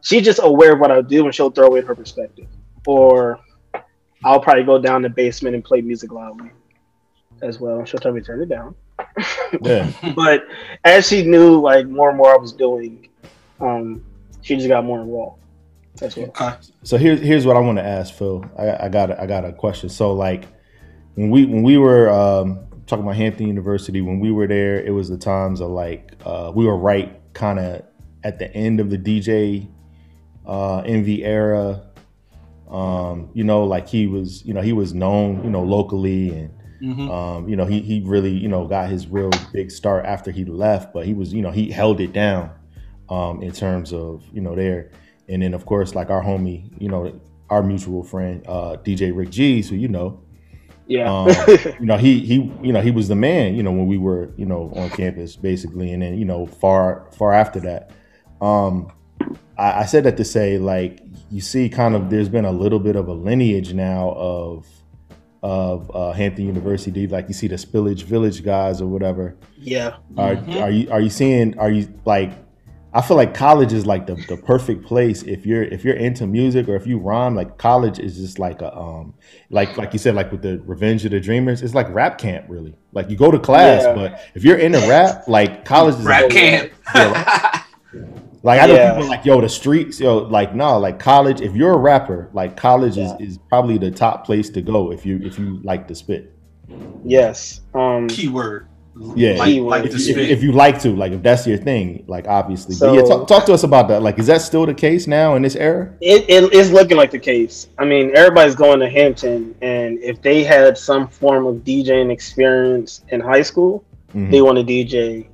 [0.00, 2.46] she's just aware of what I do and she'll throw in her perspective.
[2.86, 3.40] Or
[4.24, 6.50] I'll probably go down the basement and play music loudly
[7.42, 7.84] as well.
[7.84, 8.74] She'll tell me to turn it down.
[9.62, 9.90] yeah.
[10.14, 10.46] But
[10.84, 13.08] as she knew like more and more I was doing,
[13.60, 14.04] um,
[14.42, 15.42] she just got more involved
[16.02, 16.26] as well.
[16.28, 16.56] Okay.
[16.82, 18.44] So here's here's what I want to ask Phil.
[18.56, 19.88] I, I got a, I got a question.
[19.88, 20.44] So like
[21.14, 24.90] when we when we were um, talking about Hampton University, when we were there, it
[24.90, 27.82] was the times of like uh, we were right kind of
[28.24, 29.68] at the end of the DJ
[30.46, 31.84] uh, Envy era.
[32.68, 36.54] Um, you know, like he was, you know, he was known, you know, locally and
[36.80, 37.08] Mhm.
[37.10, 40.44] um, you know, he he really, you know, got his real big start after he
[40.44, 42.50] left, but he was, you know, he held it down
[43.08, 44.92] um in terms of, you know, there.
[45.28, 49.30] And then of course, like our homie, you know, our mutual friend, uh, DJ Rick
[49.30, 50.20] G's, who you know,
[50.86, 51.10] Yeah.
[51.10, 53.98] um, you know, he he you know, he was the man, you know, when we
[53.98, 55.92] were, you know, on campus basically.
[55.92, 57.92] And then, you know, far far after that.
[58.40, 58.92] Um
[59.58, 61.00] I, I said that to say, like,
[61.30, 64.66] you see kind of there's been a little bit of a lineage now of
[65.42, 69.36] of uh, Hampton University, like you see the Spillage Village guys or whatever.
[69.56, 69.96] yeah.
[70.16, 70.60] Are Mhm.
[70.62, 71.56] are you are you seeing?
[71.58, 72.32] Are you like?
[72.92, 76.26] I feel like college is like the, the perfect place if you're if you're into
[76.26, 77.34] music or if you rhyme.
[77.36, 79.14] Like college is just like a um
[79.50, 82.46] like like you said like with the Revenge of the Dreamers, it's like rap camp
[82.48, 82.74] really.
[82.92, 83.94] Like you go to class, Yeah.
[83.94, 86.72] but if you're into rap, like college is Rap like, camp.
[86.94, 87.62] like
[88.46, 88.94] I know Yeah.
[88.94, 91.40] people like yo the streets yo like no like college.
[91.40, 93.16] If you're a rapper, like college Yeah.
[93.16, 96.32] is, is probably the top place to go if you if you like to spit.
[97.04, 97.60] Yes.
[97.74, 98.66] Um, Keyword.
[99.14, 99.70] Yeah, Like, Keyword.
[99.70, 102.74] like if, the if, if you like to, like if that's your thing, like obviously.
[102.74, 104.02] but So- yeah, talk, talk to us about that.
[104.02, 105.92] Like, is that still the case now in this era?
[106.00, 107.68] it, it is looking like the case.
[107.78, 113.04] I mean, everybody's going to Hampton, and if they had some form of DJing experience
[113.10, 113.84] in high school,
[114.16, 114.30] Mhm.
[114.32, 115.28] they want to DJ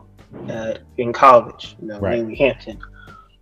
[0.48, 2.18] at, in college, you know, Right.
[2.18, 2.76] mainly Hampton.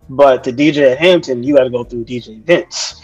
[0.09, 3.01] But to DJ at Hampton, you got to go through DJ Vince.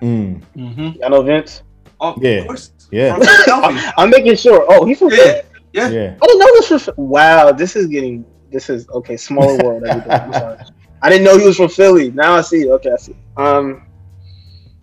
[0.00, 0.42] Mm.
[0.56, 1.04] Mm-hmm.
[1.04, 1.62] I know Vince.
[2.00, 2.30] Oh, Yeah.
[2.30, 2.72] Of course.
[2.90, 3.14] Yeah.
[3.16, 3.92] From Philadelphia.
[3.98, 4.64] I'm making sure.
[4.68, 5.42] Oh, he's from Yeah.
[5.72, 5.88] Yeah.
[5.88, 6.16] Yeah.
[6.22, 6.90] I didn't know this was.
[6.96, 8.24] Wow, this is getting.
[8.50, 9.16] This is okay.
[9.16, 9.84] Smaller world.
[9.86, 10.58] I'm sorry.
[11.02, 12.10] I didn't know he was from Philly.
[12.10, 12.70] Now I see.
[12.70, 13.16] Okay, I see.
[13.36, 13.86] Um,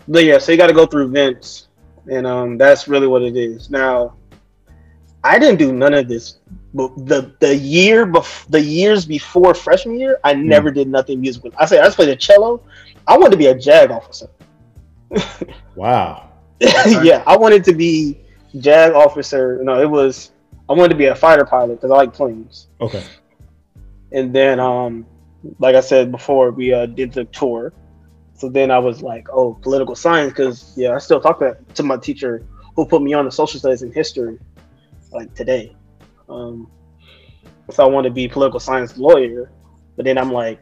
[0.07, 1.69] but yeah, so you got to go through Vince,
[2.11, 3.69] and um, that's really what it is.
[3.69, 4.15] Now,
[5.23, 6.39] I didn't do none of this.
[6.73, 11.51] But the the year bef- the years before freshman year, I never did nothing musical.
[11.57, 12.61] I say I just played the cello.
[13.07, 14.29] I wanted to be a JAG officer.
[15.75, 16.29] Wow.
[17.01, 18.19] yeah, I wanted to be
[18.59, 19.59] JAG officer.
[19.63, 20.31] No, it was
[20.69, 22.67] I wanted to be a fighter pilot because I like planes.
[22.79, 23.03] Okay.
[24.11, 25.05] And then, um,
[25.59, 27.73] like I said before, we uh, did the tour.
[28.35, 31.83] So then I was like, oh, political science, because yeah, I still talk to, to
[31.83, 34.39] my teacher who put me on the social studies and history,
[35.13, 35.75] like today.
[36.29, 36.69] Um,
[37.71, 39.51] so I wanted to be political science lawyer,
[39.95, 40.59] but then I'm like,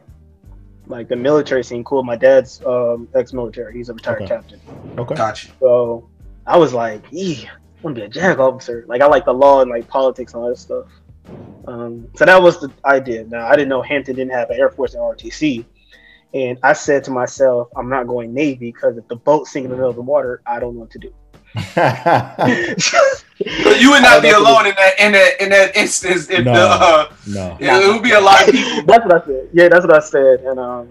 [0.86, 2.02] like the military scene cool.
[2.02, 4.28] My dad's um, ex-military; he's a retired Okay.
[4.28, 4.60] captain.
[4.98, 5.14] Okay.
[5.14, 5.48] Gotcha.
[5.60, 6.08] So
[6.46, 7.50] I was like, "Ee, I
[7.82, 10.42] want to be a JAG officer." Like I like the law and like politics and
[10.42, 10.86] all that stuff.
[11.68, 13.24] Um, so that was the idea.
[13.24, 15.64] Now I didn't know Hampton didn't have an Air Force and ROTC,
[16.34, 19.70] and I said to myself, "I'm not going Navy because if the boat sinks in
[19.70, 21.12] the middle of the water, I don't know what to do."
[23.64, 26.30] But you would not be alone in that in that in that instance.
[26.30, 26.52] If No.
[26.52, 27.56] the uh, no.
[27.60, 28.82] it would be a lot of people.
[28.86, 29.48] That's what I said.
[29.52, 30.40] Yeah, that's what I said.
[30.40, 30.88] And um,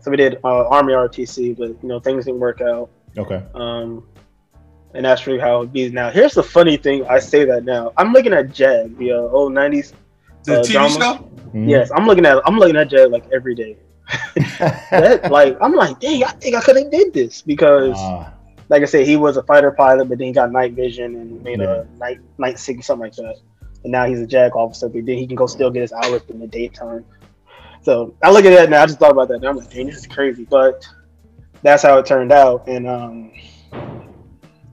[0.00, 2.88] so we did uh, Army ROTC, but you know things didn't work out.
[3.18, 3.42] Okay.
[3.54, 4.06] Um,
[4.94, 6.10] and that's really how it be now.
[6.10, 7.06] Here's the funny thing.
[7.06, 7.92] I say that now.
[7.98, 9.92] I'm looking at JAG, the uh, old '90s.
[10.44, 10.90] The uh, TV drama.
[10.90, 11.30] show.
[11.52, 11.68] Mhm.
[11.68, 12.40] Yes, I'm looking at.
[12.46, 13.76] I'm looking at JAG like every day.
[14.90, 18.32] That, like I'm like, dang, I think I could have did this because, Ah,
[18.68, 21.42] like I said, he was a fighter pilot, but then he got night vision and
[21.42, 21.82] made Yeah.
[21.82, 23.36] a night night signal, something like that.
[23.82, 26.22] And now he's a JAG officer, but then he can go still get his hours
[26.28, 27.04] in the daytime.
[27.82, 28.82] So I look at that now.
[28.82, 29.34] I just thought about that.
[29.34, 30.46] And I'm like, dang, this is crazy.
[30.48, 30.86] But
[31.62, 32.66] that's how it turned out.
[32.66, 33.32] And um,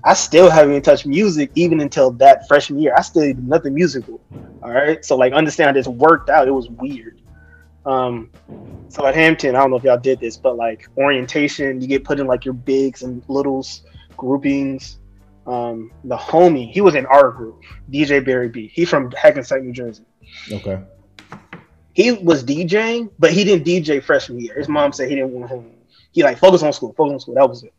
[0.06, 2.94] I still haven't even touched music even until that freshman year.
[2.98, 4.22] I still did nothing musical.
[4.64, 5.04] All right.
[5.04, 6.48] So like understand how this worked out.
[6.48, 7.21] It was weird.
[7.86, 8.32] Um
[8.90, 12.04] so at Hampton, I don't know if y'all did this, but like orientation, you get
[12.04, 13.84] put in like your bigs and littles
[14.18, 15.00] groupings.
[15.48, 18.72] Um the homie, he was in our group, DJ Barry B.
[18.74, 20.06] He's from Hackensack, New Jersey.
[20.52, 20.82] okay.
[21.94, 24.56] He was DJing, but he didn't DJ freshman year.
[24.56, 25.72] His mom said he didn't want him.
[26.14, 27.36] He like focus on school, focus on school.
[27.36, 27.74] That was it.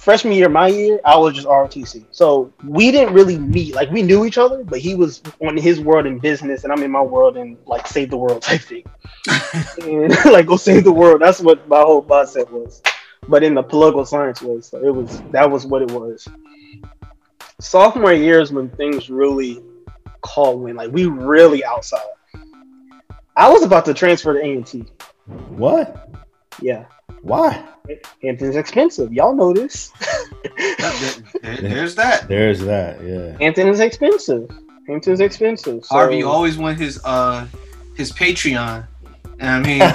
[0.00, 2.06] Freshman year, my year, I was just ROTC.
[2.10, 3.74] So we didn't really meet.
[3.74, 6.82] Like we knew each other, but he was on his world in business, and I'm
[6.82, 8.84] in my world in like save the world type thing.
[9.82, 11.20] and like go save the world.
[11.20, 12.80] That's what my whole mindset was.
[13.28, 16.26] But in the political science was, so it was that was what it was.
[17.60, 19.62] Sophomore year is when things really
[20.22, 22.00] called when like we really outside.
[23.36, 24.86] I was about to transfer to A and T.
[25.50, 26.08] What?
[26.62, 26.86] Yeah,
[27.22, 27.64] Why?
[28.22, 29.12] Hampton's expensive.
[29.12, 29.92] Y'all know this.
[31.42, 32.28] There- there's that.
[32.28, 33.02] There's that.
[33.02, 33.36] Yeah.
[33.40, 34.50] Hampton is expensive.
[34.86, 35.84] Hampton's expensive.
[35.84, 37.46] So, Harvey always want his uh
[37.96, 38.86] his Patreon.
[39.38, 39.80] And I mean,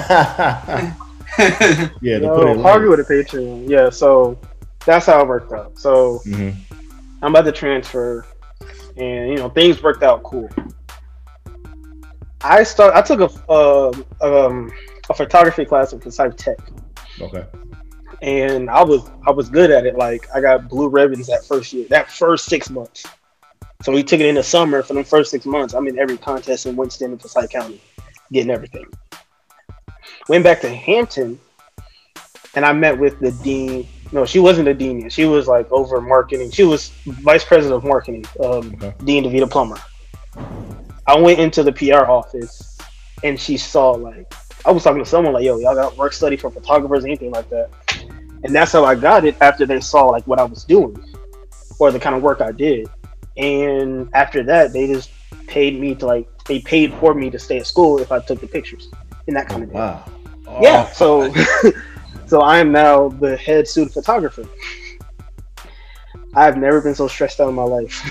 [2.00, 2.18] yeah.
[2.18, 3.68] To Yo, put Harvey with a Patreon.
[3.68, 4.38] Yeah, so
[4.84, 5.78] that's how it worked out.
[5.78, 6.50] So hmm
[7.22, 8.26] I'm about to transfer,
[8.96, 10.48] and you know things worked out cool.
[12.42, 12.94] I start.
[12.94, 14.70] I took a uh, um,
[15.10, 16.58] a photography class at Forsyth Tech,
[17.20, 17.44] Okay.
[18.22, 19.96] and I was I was good at it.
[19.96, 23.04] Like I got blue ribbons that first year, that first six months.
[23.82, 25.74] So we took it in the summer for the first six months.
[25.74, 27.80] I'm in every contest in Winston and Forsyth County,
[28.32, 28.86] getting everything.
[30.28, 31.38] Went back to Hampton,
[32.54, 33.86] and I met with the dean.
[34.12, 35.12] No, she wasn't the dean yet.
[35.12, 36.50] She was like over marketing.
[36.50, 38.94] She was vice president of marketing, um, Okay.
[39.04, 39.78] Dean Devita Plummer.
[41.06, 42.78] I went into the PR office,
[43.22, 44.32] and she saw like
[44.66, 47.48] I was talking to someone like, "Yo, y'all got work study for photographers, anything like
[47.50, 47.70] that?"
[48.42, 50.96] And that's how I got it after they saw like what I was doing,
[51.78, 52.88] or the kind of work I did.
[53.36, 55.10] And after that, they just
[55.46, 58.40] paid me to like they paid for me to stay at school if I took
[58.40, 58.88] the pictures
[59.26, 59.78] and that kind of thing.
[59.78, 60.60] Wow.
[60.60, 61.32] Yeah, so
[62.26, 64.44] so I am now the head student photographer.
[66.34, 68.02] I've never been so stressed out in my life.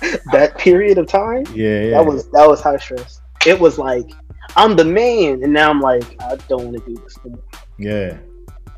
[0.32, 1.82] that period of time, Yeah.
[1.82, 1.90] Yeah.
[1.90, 3.20] that was that was high stress.
[3.46, 4.08] It was like
[4.56, 7.42] I'm the man, and now I'm like I don't want to do this anymore.
[7.78, 8.18] yeah.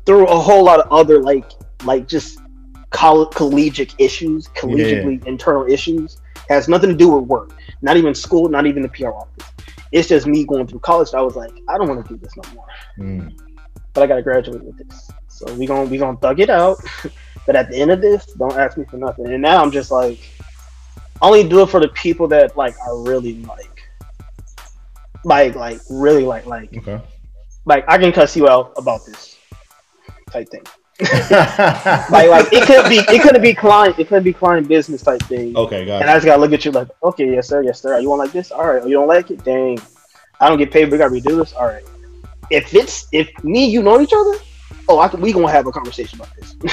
[0.05, 1.45] Through a whole lot of other like
[1.83, 2.39] like just
[2.91, 6.17] coll- collegiate issues, collegiately internal issues,
[6.49, 7.51] has nothing to do with work.
[7.81, 9.47] Not even school, not even the PR office.
[9.91, 11.09] It's just me going through college.
[11.13, 12.65] I was like, I don't want to do this no more
[12.99, 13.33] Mm.
[13.93, 15.09] but I gotta graduate with this.
[15.27, 16.77] So we gonna we gonna thug it out.
[17.47, 19.27] but at the end of this, don't ask me for nothing.
[19.27, 20.19] And now I'm just like,
[21.21, 23.70] I only do it for the people that like I really like,
[25.23, 26.99] like like really like like Okay.
[27.65, 29.37] like I can cuss you out about this.
[30.31, 30.63] type thing.
[31.01, 35.21] like like it could be it couldn't be client it couldn't be client business type
[35.23, 35.55] thing.
[35.57, 37.99] okay, got And I just gotta look at you like, okay, yes sir, yes sir.
[37.99, 38.51] You want like this?
[38.51, 38.81] All right.
[38.83, 39.43] Oh, you don't like it?
[39.43, 39.79] Dang.
[40.39, 40.91] I don't get paid.
[40.91, 41.53] We gotta redo this.
[41.53, 41.83] All right.
[42.49, 44.37] If it's if me you know each other,
[44.89, 46.55] oh, I can, we gonna have a conversation about this.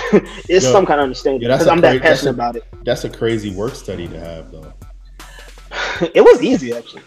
[0.48, 2.64] it's Yo, some kind of understanding yeah, because a I'm that passionate a- about it.
[2.84, 4.72] That's a crazy work study to have, though.
[6.14, 7.02] it was easy actually.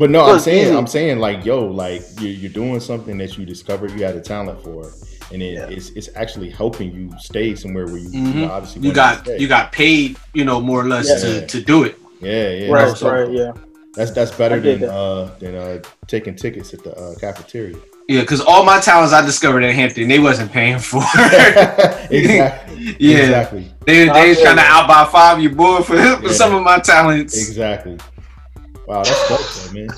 [0.00, 0.74] But no, I'm saying, easy.
[0.74, 4.20] I'm saying, like, yo, like you're, you're doing something that you discovered you had a
[4.22, 4.90] talent for,
[5.30, 5.66] and it, Yeah.
[5.68, 8.34] it's it's actually helping you stay somewhere where you, you Mhm.
[8.36, 11.18] know, obviously You got you got paid, you know, more or less Yeah.
[11.40, 11.98] to, to do it.
[12.22, 12.72] yeah, yeah.
[12.72, 13.52] right, no, so right, yeah.
[13.94, 14.90] That's that's better than that.
[14.90, 17.76] uh than uh taking tickets at the uh, cafeteria.
[18.08, 21.02] Yeah, because all my talents I discovered in Hampton, they wasn't paying for.
[22.10, 22.96] exactly.
[22.98, 23.18] Yeah.
[23.18, 23.70] Exactly.
[23.86, 24.68] they I they was trying to you.
[24.68, 26.32] out by five your boy for, for Yeah.
[26.32, 27.36] some of my talents.
[27.36, 27.98] Exactly.
[28.90, 29.88] Wow, that's dope, though, man.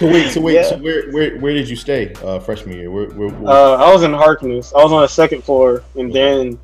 [0.00, 0.62] So wait, so wait, Yeah.
[0.64, 2.90] so where where where did you stay uh freshman year?
[2.90, 4.72] Where, where, where Uh, I was in Harkness.
[4.74, 6.58] I was on the second floor, and then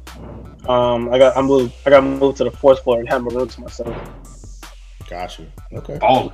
[0.67, 1.75] um, I got I moved.
[1.87, 3.97] I got moved to the fourth floor and had my room to myself.
[5.09, 5.47] got you.
[5.75, 5.97] Okay.
[6.03, 6.33] Oh,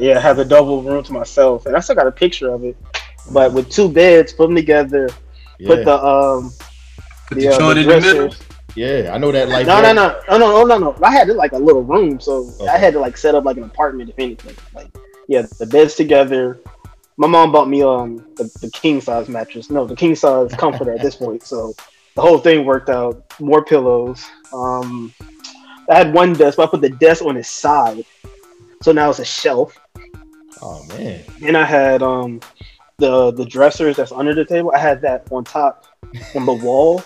[0.00, 2.64] Yeah, I had the double room to myself, and I still got a picture of
[2.64, 2.74] it.
[3.30, 5.10] But with two beds, put them together,
[5.58, 5.68] Yeah.
[5.68, 6.50] put the um,
[7.28, 8.28] put the, the uh, joint the in the middle.
[8.28, 8.48] dressers.
[8.74, 10.96] Yeah, I know that like No, no, no, no, no, no, no.
[11.02, 12.72] I had like a little room, so Okay.
[12.72, 14.56] I had to like set up like an apartment, if anything.
[14.74, 14.90] Like,
[15.28, 16.58] yeah, the beds together.
[17.18, 19.70] My mom bought me um the, the king size mattress.
[19.70, 21.44] No, the king size comforter at this point.
[21.44, 21.74] So
[22.14, 23.22] the whole thing worked out.
[23.38, 24.24] More pillows.
[24.52, 25.14] Um,
[25.90, 28.04] I had one desk, but I put the desk on its side,
[28.82, 29.78] so now it's a shelf.
[30.62, 31.24] Oh man.
[31.42, 32.40] And I had um
[32.98, 34.72] the the dressers that's under the table.
[34.74, 35.84] I had that on top
[36.34, 37.02] on the wall.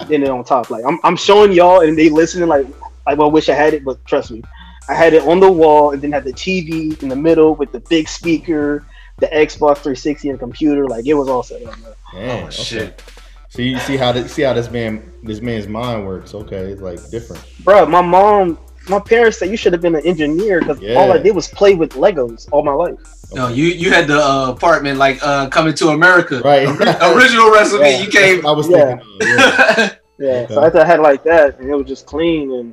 [0.00, 0.70] and then it on top.
[0.70, 2.66] Like I'm I'm showing y'all and they listening like
[3.06, 4.42] I well wish I had it, but trust me.
[4.88, 7.72] I had it on the wall and then had the TV in the middle with
[7.72, 8.86] the big speaker,
[9.18, 10.86] the Xbox 360 and computer.
[10.86, 11.76] Like it was all set up.
[11.78, 11.92] man.
[12.14, 12.50] Man, Oh okay.
[12.50, 13.02] shit.
[13.48, 16.34] So you see how this, see how this man this man's mind works.
[16.34, 17.42] Okay, it's like different.
[17.64, 21.18] Bro, my mom, my parents said you should have been an engineer because all I
[21.18, 22.98] did was play with Legos all my life.
[23.34, 26.40] No, you you had the uh, apartment like uh, coming to America.
[26.40, 26.66] Right.
[26.68, 27.84] Original recipe.
[27.84, 28.00] Yeah.
[28.02, 28.46] You came.
[28.46, 28.96] I was Yeah.
[28.96, 29.06] thinking.
[29.20, 29.90] Of, yeah.
[30.18, 30.80] Yeah, so Okay.
[30.80, 32.72] I had like that, and it was just clean, and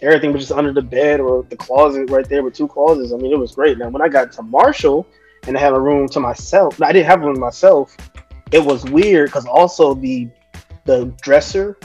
[0.00, 3.12] everything was just under the bed or the closet right there with two closets.
[3.12, 3.78] I mean, it was great.
[3.78, 5.04] Now, when I got to Marshall
[5.48, 7.96] and I had a room to myself, I didn't have a room to myself.
[8.52, 10.28] It was weird because also the
[10.84, 11.76] the dresser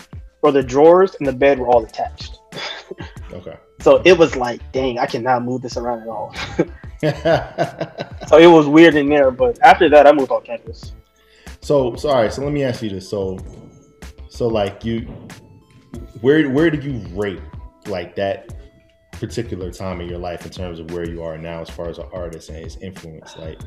[0.44, 2.37] or the drawers and the bed were all attached.
[3.38, 3.58] Okay.
[3.82, 6.34] So it was like, dang, I cannot move this around at all.
[8.28, 9.32] So it was weird in there.
[9.32, 10.94] But after that, I moved on campus.
[11.62, 12.34] so so all right.
[12.34, 13.10] So let me ask you this.
[13.10, 13.38] So
[14.30, 15.02] so like you,
[16.22, 17.42] where where do you rate
[17.86, 18.54] like that
[19.12, 22.00] particular time in your life in terms of where you are now as far as
[22.00, 23.38] an artist and his influence?
[23.38, 23.62] Like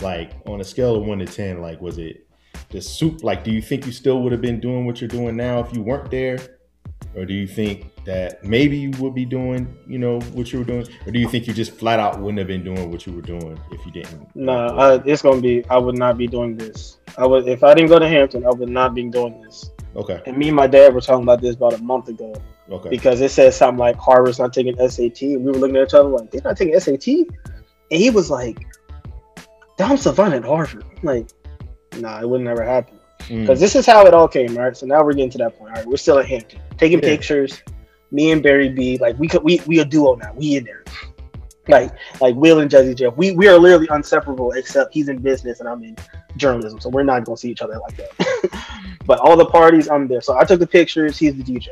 [0.00, 2.26] like on a scale of one to ten, like was it
[2.70, 3.22] the soup?
[3.22, 5.72] Like, do you think you still would have been doing what you're doing now if
[5.74, 6.38] you weren't there?
[7.14, 10.64] Or do you think that maybe you would be doing, you know, what you were
[10.64, 10.86] doing?
[11.06, 13.20] Or do you think you just flat out wouldn't have been doing what you were
[13.22, 14.34] doing if you didn't?
[14.34, 15.64] No, uh, it's gonna be.
[15.68, 16.98] I would not be doing this.
[17.18, 18.46] I would if I didn't go to Hampton.
[18.46, 19.70] I would not be doing this.
[19.94, 20.22] Okay.
[20.24, 22.34] And me and my dad were talking about this about a month ago
[22.70, 22.88] Okay.
[22.88, 25.94] because it said something like Harvard's not taking SAT, and we were looking at each
[25.94, 27.26] other like they're not taking SAT, and
[28.00, 28.66] he was like,
[29.76, 31.28] "Dom Savant at Harvard." I'm like,
[31.98, 33.40] nah, it would never happen Mm.
[33.42, 34.76] because this is how it all came, right?
[34.76, 35.70] So now we're getting to that point.
[35.70, 37.10] All right, we're still at Hampton, taking Yeah.
[37.10, 37.62] pictures.
[38.10, 40.32] Me and Barry B, like we could, we we a duo now.
[40.34, 40.84] We in there.
[41.68, 44.52] Like like Will and Jazzy Jeff, we we are literally inseparable.
[44.52, 45.96] Except he's in business and I'm in
[46.36, 48.88] journalism, so we're not gonna see each other like that.
[49.06, 50.20] but all the parties, I'm there.
[50.20, 51.16] So I took the pictures.
[51.16, 51.68] He's the DJ.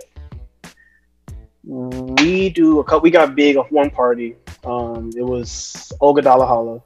[1.64, 3.00] We do a couple.
[3.00, 4.36] We got big off one party.
[4.64, 6.82] Um, it was Olga Holla.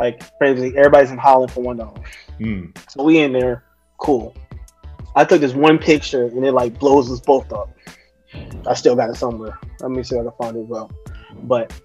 [0.00, 2.00] Like basically everybody's in Holland for one dollar.
[2.40, 2.74] Mm.
[2.90, 3.64] So we in there,
[3.98, 4.34] cool.
[5.14, 7.76] I took this one picture and it like blows us both up.
[8.66, 9.58] I still got it somewhere.
[9.80, 10.90] Let me see if I can find it well.
[11.42, 11.78] But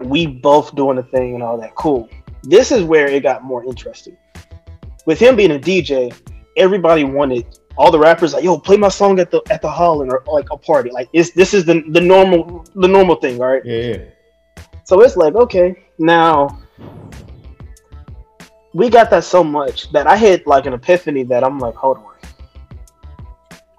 [0.00, 1.76] we both doing the thing and all that.
[1.76, 2.08] Cool.
[2.42, 4.16] This is where it got more interesting.
[5.06, 6.12] With him being a DJ,
[6.56, 10.10] everybody wanted all the rappers like, yo, play my song at the at the Holland
[10.10, 10.90] or like a party.
[10.90, 13.64] Like it's this is the the normal the normal thing, all right?
[13.64, 14.04] Yeah, yeah.
[14.82, 16.64] So it's like, okay, now
[18.74, 21.98] we got that so much that I had like an epiphany that I'm like, hold
[21.98, 22.12] on.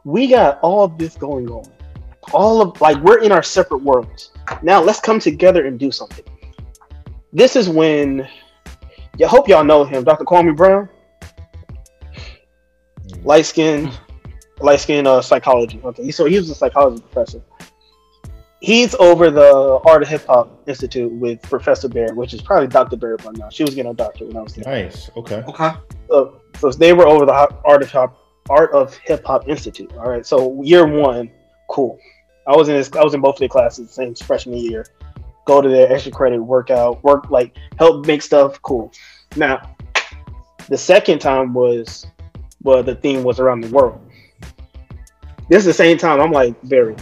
[0.05, 1.69] We got all of this going on.
[2.33, 4.31] All of like we're in our separate worlds.
[4.63, 6.23] Now let's come together and do something.
[7.33, 8.27] This is when
[9.21, 10.23] I hope y'all know him, Dr.
[10.23, 10.89] Kwame Brown.
[13.23, 13.91] Light skin,
[14.59, 15.81] light skin uh, psychology.
[15.83, 17.41] Okay, so he was a psychology professor.
[18.61, 22.97] He's over the Art of Hip Hop Institute with Professor Barrett, which is probably Dr.
[22.97, 23.49] Barrett by now.
[23.49, 24.65] She was getting a doctorate when I was there.
[24.65, 25.09] Nice.
[25.15, 25.43] Okay.
[25.47, 25.71] Okay.
[26.07, 29.91] So, so they were over the Art of Hop Art of Hip Hop Institute.
[29.93, 30.25] All right.
[30.25, 31.31] So year one,
[31.69, 31.99] cool.
[32.47, 32.91] I was in this.
[32.93, 34.85] I was in both of their classes, same freshman year.
[35.45, 38.61] Go to their extra credit, workout, work like help make stuff.
[38.61, 38.91] Cool.
[39.35, 39.75] Now,
[40.69, 42.07] the second time was,
[42.63, 43.99] well, the theme was around the world.
[45.49, 46.19] This is the same time.
[46.19, 46.95] I'm like, very.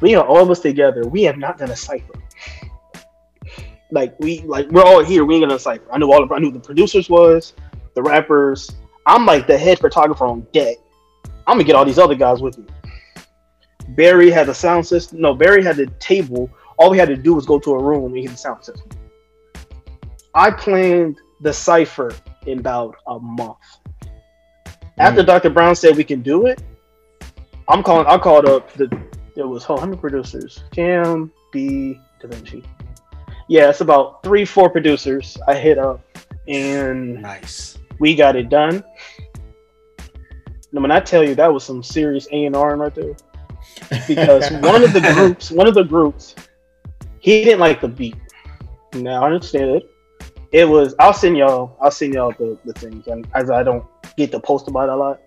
[0.00, 1.02] We are all of us together.
[1.06, 2.14] We have not done a cipher.
[3.90, 5.24] Like we like we're all here.
[5.24, 5.90] We ain't gonna cipher.
[5.90, 6.22] I knew all.
[6.22, 7.54] Of, I knew the producers was,
[7.94, 8.70] the rappers.
[9.06, 10.76] I'm like the head photographer on deck.
[11.46, 12.66] I'm gonna get all these other guys with me.
[13.90, 15.20] Barry had the sound system.
[15.20, 16.50] No, Barry had the table.
[16.78, 18.88] All we had to do was go to a room and get the sound system.
[20.34, 22.14] I planned the cipher
[22.46, 23.56] in about a month.
[24.98, 25.26] After mm.
[25.26, 25.50] Dr.
[25.50, 26.62] Brown said we can do it,
[27.68, 28.06] I'm calling.
[28.06, 28.88] I called up the.
[29.38, 30.64] There was how many producers?
[30.72, 32.64] Cam, B, Da Vinci.
[33.48, 35.38] Yeah, it's about three, four producers.
[35.46, 36.00] I hit up,
[36.48, 37.78] and Nice.
[38.00, 38.82] we got it done.
[40.72, 43.14] Now, when I tell you that was some serious A and R right there,
[44.08, 46.34] because one of the groups, one of the groups,
[47.20, 48.16] he didn't like the beat.
[48.92, 49.88] Now I understand it.
[50.50, 50.96] It was.
[50.98, 51.76] I'll send y'all.
[51.80, 53.84] I'll send y'all the, the things, and as I don't
[54.16, 55.20] get to post about it a lot,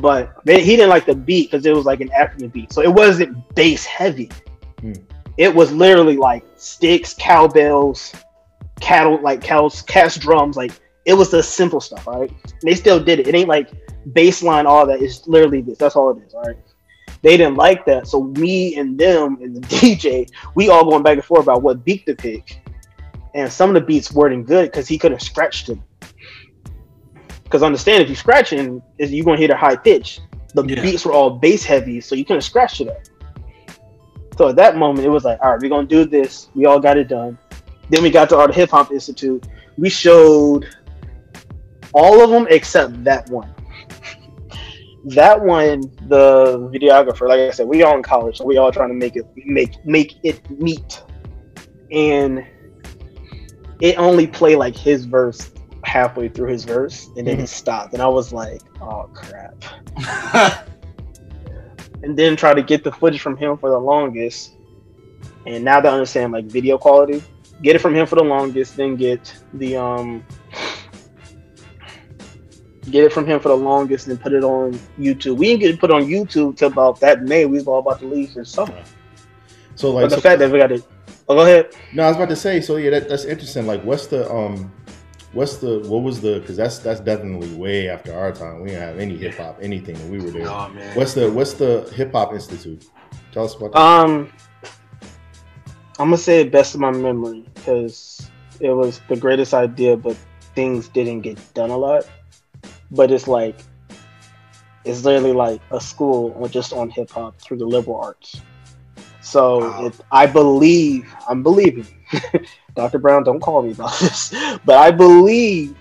[0.00, 2.82] but they, he didn't like the beat because it was like an African beat, so
[2.82, 4.30] it wasn't bass heavy.
[4.80, 4.92] Hmm.
[5.36, 8.14] It was literally like sticks, cowbells,
[8.80, 10.72] cattle, like cows, cast drums, like
[11.04, 12.32] it was the simple stuff, all right?
[12.62, 13.28] They still did it.
[13.28, 13.70] It ain't like
[14.12, 15.00] baseline, all that.
[15.00, 15.78] It's literally this.
[15.78, 16.56] That's all it is, all right?
[17.22, 18.06] They didn't like that.
[18.06, 21.84] So me and them and the DJ, we all going back and forth about what
[21.84, 22.60] beat to pick.
[23.34, 25.82] And some of the beats weren't good because he couldn't scratch them.
[27.46, 30.18] Because understand, if you scratching, is you're gonna hit a high pitch.
[30.54, 30.82] The Yeah.
[30.82, 33.08] beats were all bass heavy, so you couldn't scratch to that.
[34.36, 36.48] So at that moment, it was like, all right, we're gonna do this.
[36.56, 37.38] We all got it done.
[37.88, 39.46] Then we got to of Hip Hop Institute.
[39.78, 40.66] We showed
[41.94, 43.54] all of them except that one.
[45.04, 48.88] That one, the videographer, like I said, we all in college, so we all trying
[48.88, 51.00] to make it make make it meet.
[51.92, 52.44] And
[53.80, 55.52] it only played like his verse
[55.86, 57.94] halfway through his verse, and then it stopped.
[57.94, 59.64] And I was like, oh crap.
[62.02, 64.52] and then try to get the footage from him for the longest.
[65.46, 67.22] And now that I understand like video quality,
[67.62, 70.24] get it from him for the longest, then get the um
[72.90, 75.36] get it from him for the longest and put it on YouTube.
[75.36, 77.46] We didn't get it put on YouTube till about that May.
[77.46, 78.82] We was all about to leave for summer.
[79.76, 80.84] So like, but the so- fact that we got it
[81.28, 81.74] oh, go ahead.
[81.92, 82.60] no, I was about to say.
[82.60, 83.66] So yeah, that, that's interesting.
[83.66, 84.72] Like, what's the um,
[85.36, 86.40] what's the what was the?
[86.40, 88.62] Because that's that's definitely way after our time.
[88.62, 90.48] We didn't have any hip hop anything when we were there.
[90.48, 90.96] Oh man.
[90.96, 92.84] What's the what's the hip hop institute?
[93.32, 93.78] Tell us about that.
[93.78, 94.32] Um,
[95.98, 100.16] I'm gonna say it best of my memory because it was the greatest idea, but
[100.54, 102.08] things didn't get done a lot.
[102.90, 103.58] But it's like
[104.84, 108.40] it's literally like a school on just on hip hop through the liberal arts.
[109.20, 109.86] So Wow.
[109.86, 111.86] it, I believe I'm believing.
[112.76, 112.98] Dr.
[112.98, 114.32] Brown, don't call me about this,
[114.64, 115.76] but I believe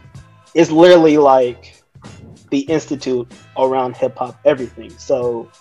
[0.56, 1.76] it's literally like
[2.52, 4.98] the institute around hip hop everything.
[4.98, 5.54] So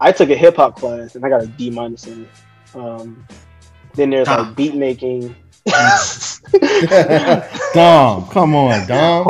[0.00, 2.32] I took a hip hop class and I got a D minus in it.
[2.74, 3.26] Um,
[3.96, 4.36] then there's Huh.
[4.36, 5.36] like beat making.
[7.74, 9.26] Dom, come on, Dom.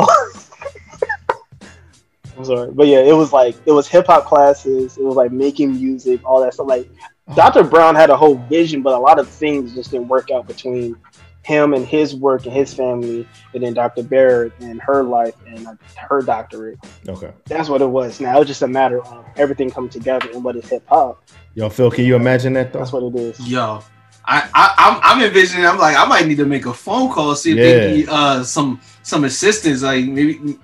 [2.40, 4.96] I'm sorry, but yeah, it was like it was hip hop classes.
[4.98, 6.66] It was like making music, all that stuff.
[6.66, 6.90] Like
[7.34, 7.62] Dr.
[7.64, 10.96] Brown had a whole vision, but a lot of things just didn't work out between
[11.42, 14.02] him and his work and his family, and then Dr.
[14.02, 15.74] Barrett and her life and uh,
[16.08, 16.78] her doctorate.
[17.08, 17.32] Okay.
[17.46, 18.20] That's what it was.
[18.20, 21.22] Now it's just a matter of everything coming together and what is hip hop.
[21.54, 22.80] Yo, Phil, can you imagine that though?
[22.80, 23.40] That's what it is.
[23.48, 23.82] Yo,
[24.24, 25.66] I, I I'm I'm envisioning.
[25.66, 27.64] I'm like, I might need to make a phone call see if Yeah.
[27.64, 29.82] they need uh some some assistance.
[29.82, 30.58] Like maybe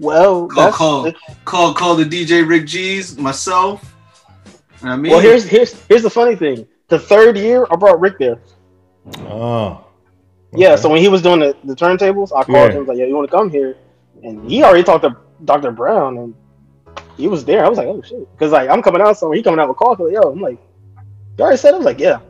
[0.00, 1.12] Well, call call
[1.44, 3.94] call call the DJ Rick G's myself.
[4.80, 6.66] You know I mean, well, here's here's here's the funny thing.
[6.88, 8.40] The third year, I brought Rick there.
[9.18, 9.84] Oh.
[10.52, 12.70] Yeah, so when he was doing the, the turntables, I called Yeah.
[12.72, 13.76] him was like, "Yeah, you want to come here?"
[14.24, 15.70] And he already talked to Dr.
[15.70, 16.34] Brown, and
[17.16, 17.64] he was there.
[17.64, 19.76] I was like, "Oh shit!" Because like I'm coming out somewhere, he coming out with
[19.76, 19.96] call.
[19.96, 20.58] So, yo, I'm like,
[21.36, 22.20] "You already said?" it?" I was like, "Yeah."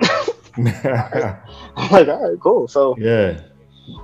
[1.76, 3.40] I'm like, "All right, cool." So yeah.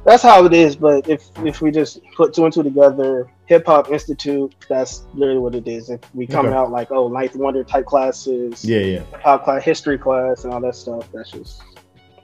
[0.04, 0.76] That's how it is.
[0.76, 5.40] But if if we just put two and two together, Hip Hop Institute, that's literally
[5.40, 5.90] what it is.
[5.90, 6.54] If we come Okay.
[6.54, 8.98] out like, oh, Ninth Wonder type classes, Yeah, yeah.
[8.98, 11.62] hip hop class, history class, and all that stuff, that's just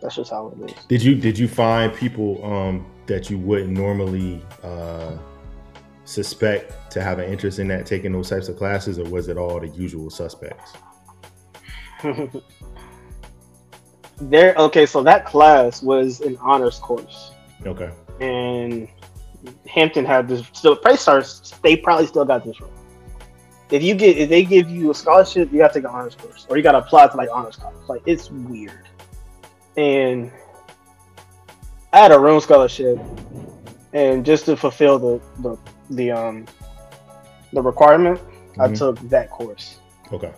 [0.00, 0.76] that's just how it is.
[0.86, 5.16] Did you did you find people um that you wouldn't normally uh
[6.04, 9.36] suspect to have an interest in that taking those types of classes or was it
[9.36, 10.72] all the usual suspects?
[14.20, 14.54] there.
[14.56, 17.32] Okay, so that class was an honors course,
[17.64, 17.90] Okay.
[18.20, 18.88] and
[19.68, 20.44] Hampton had this.
[20.52, 22.70] So Price Stars, they probably still got this wrong.
[23.70, 26.14] If you get, if they give you a scholarship, you got to take an honors
[26.14, 27.76] course, or you got to apply to like honors college.
[27.88, 28.88] Like it's weird.
[29.76, 30.30] And
[31.92, 32.98] I had a room scholarship,
[33.92, 35.56] and just to fulfill the the
[35.90, 36.46] the um
[37.52, 38.20] the requirement,
[38.58, 38.78] I Mhm.
[38.78, 39.78] took that course.
[40.12, 40.32] Okay.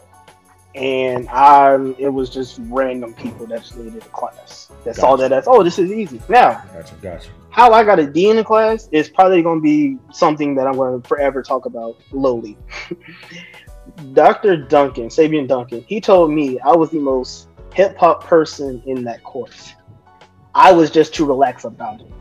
[0.78, 4.70] And I it was just random people that just needed a class.
[4.84, 6.22] That saw that as oh this is easy.
[6.28, 6.94] Now Gotcha.
[7.02, 7.30] Gotcha.
[7.50, 10.68] how I got a D in the class is probably going to be something that
[10.68, 12.56] I'm going to forever talk about lowly.
[14.12, 14.56] Dr.
[14.56, 19.24] Duncan, Sabian Duncan, he told me I was the most hip hop person in that
[19.24, 19.74] course.
[20.54, 22.12] I was just too relaxed about it.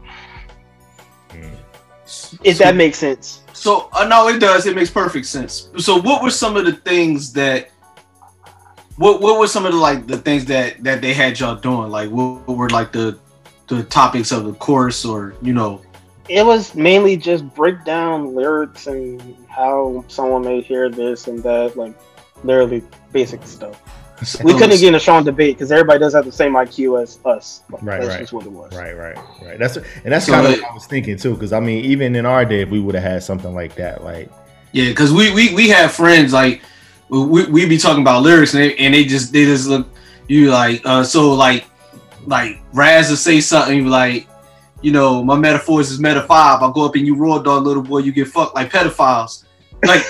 [2.44, 3.44] If that makes sense.
[3.54, 4.66] So uh, no, it does.
[4.66, 5.70] It makes perfect sense.
[5.78, 7.70] So what were some of the things that
[8.98, 11.90] what what were some of the like the things that that they had y'all doing?
[11.90, 13.18] Like what, what were like the
[13.68, 15.82] the topics of the course or you know
[16.30, 21.76] It was mainly just break down lyrics and how someone may hear this and that,
[21.78, 21.94] like
[22.44, 23.82] literally basic stuff.
[24.44, 27.20] We couldn't get in a strong debate because everybody does have the same IQ as
[27.24, 27.62] us.
[27.70, 28.20] Right, That's right.
[28.20, 28.76] just what it was.
[28.76, 29.60] Right, right, right.
[29.60, 31.34] That's and that's So kind of what I was thinking too.
[31.36, 34.04] Because I mean, even in our day, if we would have had something like that,
[34.04, 34.30] like
[34.72, 36.62] Yeah, because we, we we have friends like
[37.10, 39.88] we we be talking about lyrics and they, and they just they just look
[40.28, 41.66] you like uh so like
[42.26, 44.28] like Raz will say something like
[44.82, 46.62] you know my metaphors is meta five.
[46.62, 49.46] I go up and you raw dog little boy, you get fucked like pedophiles.
[49.86, 50.04] Like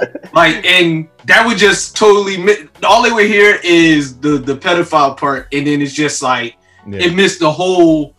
[0.32, 5.48] like and that would just totally all they would hear is the the pedophile part
[5.52, 6.56] and then it's just like
[6.86, 7.00] yeah.
[7.00, 8.14] it missed the whole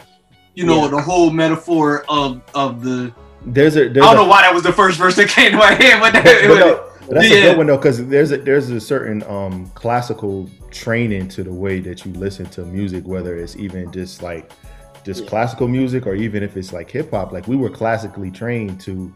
[0.56, 0.88] you know Yeah.
[0.90, 3.14] the whole metaphor of of the
[3.46, 5.52] there's a there's I don't a, know why that was the first verse that came
[5.52, 8.38] to my head, but that, but no, that's a good one though, because there's a
[8.38, 13.36] there's a certain um classical training to the way that you listen to music, whether
[13.38, 14.52] it's even just like
[15.04, 15.30] just Yeah.
[15.30, 17.32] classical music or even if it's like hip hop.
[17.32, 19.12] Like we were classically trained to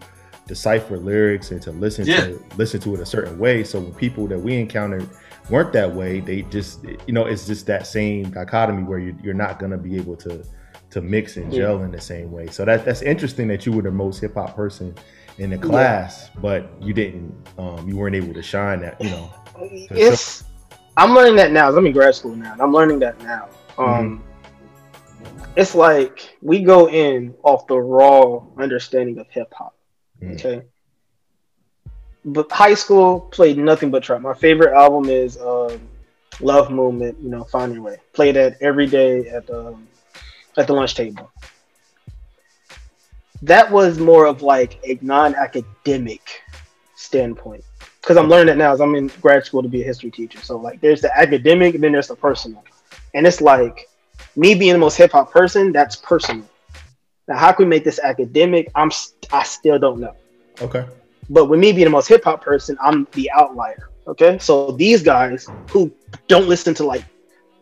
[0.47, 2.21] decipher lyrics and to listen Yeah.
[2.25, 3.63] to listen to it a certain way.
[3.63, 5.07] So when people that we encountered
[5.49, 9.33] weren't that way, they just you know it's just that same dichotomy where you, you're
[9.33, 10.43] not gonna be able to
[10.89, 11.59] to mix and Yeah.
[11.63, 12.47] gel in the same way.
[12.47, 14.93] So that that's interesting that you were the most hip hop person
[15.37, 19.29] in the class, but you didn't um you weren't able to shine that, you know.
[19.59, 20.43] It's
[20.97, 21.75] I'm learning that now.
[21.75, 22.53] I'm in grad school now.
[22.53, 23.49] and I'm learning that now.
[23.77, 24.23] Um,
[25.55, 29.75] it's like we go in off the raw understanding of hip hop.
[30.21, 30.35] Mm.
[30.35, 30.65] Okay.
[32.25, 34.21] But high school played nothing but trap.
[34.21, 35.81] My favorite album is um,
[36.39, 37.17] Love Movement.
[37.19, 37.97] You know, Find Your Way.
[38.13, 39.75] Play that every day at the
[40.57, 41.31] at the lunch table.
[43.43, 46.41] That was more of like a non-academic
[46.95, 47.63] standpoint
[48.01, 50.39] because I'm learning it now as I'm in grad school to be a history teacher.
[50.39, 52.63] So like, there's the academic, and then there's the personal,
[53.13, 53.87] and it's like
[54.35, 55.71] me being the most hip hop person.
[55.73, 56.45] That's personal.
[57.27, 58.69] Now, how can we make this academic?
[58.75, 60.15] I'm st- I still don't know.
[60.61, 60.85] Okay.
[61.29, 63.89] But with me being the most hip hop person, I'm the outlier.
[64.07, 65.91] Okay, so these guys who
[66.27, 67.05] don't listen to like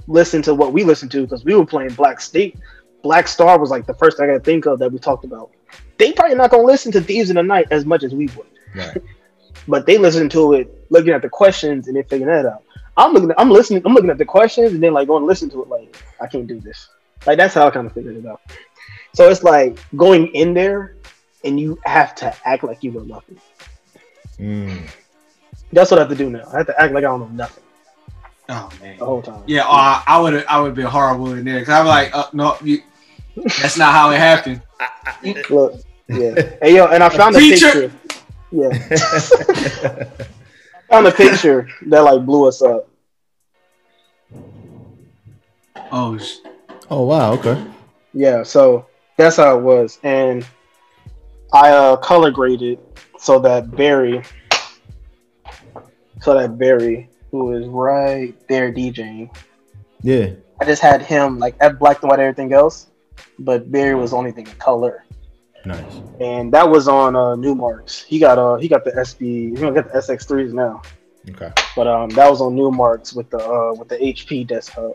[0.07, 2.47] listen to what we listen to because we were playing Black Star.
[3.02, 5.52] Black Star was like the first thing I could think of that we talked about.
[5.97, 8.47] They probably not gonna listen to Thieves in the Night as much as we would,
[8.76, 9.02] Right.
[9.68, 12.64] but they listen to it, looking at the questions and then figuring that out.
[12.97, 15.49] I'm looking, I'm listening, I'm looking at the questions and then like going to listen
[15.52, 15.70] to it.
[15.70, 16.89] Like I can't do this.
[17.26, 18.41] Like that's how I kind of figured it out.
[19.14, 20.95] So it's like going in there
[21.43, 23.39] and you have to act like you know nothing.
[24.39, 24.89] Mm.
[25.72, 26.43] That's what I have to do now.
[26.54, 27.64] I have to act like I don't know nothing
[28.52, 28.97] oh man.
[28.97, 29.43] the whole time.
[29.47, 32.58] Yeah, uh, I would I would be horrible in there because I'm like, uh, no,
[32.64, 32.82] you,
[33.36, 34.61] that's not how it happened.
[35.49, 36.34] Look, yeah.
[36.61, 37.89] Hey yo, and I found a Teacher!
[37.89, 37.91] picture.
[38.51, 38.69] Yeah,
[40.89, 42.89] found a picture that like blew us up.
[45.91, 46.19] Oh,
[46.89, 47.63] oh wow, okay.
[48.13, 50.45] Yeah, so that's how it was, and
[51.53, 52.79] I uh, color graded
[53.17, 54.23] so that Barry,
[56.21, 59.34] so that Barry, who is right there DJing,
[60.01, 60.32] Yeah.
[60.59, 62.88] I just had him like at black and white everything else,
[63.46, 65.06] but Barry was the only thing in color.
[65.64, 66.02] Nice.
[66.20, 68.04] and that was on uh, Numarks.
[68.04, 70.82] He got uh he got the SB, he got the SX3s now,
[71.30, 71.52] Okay.
[71.76, 74.94] but um that was on Numarks with the uh with the HP desktop.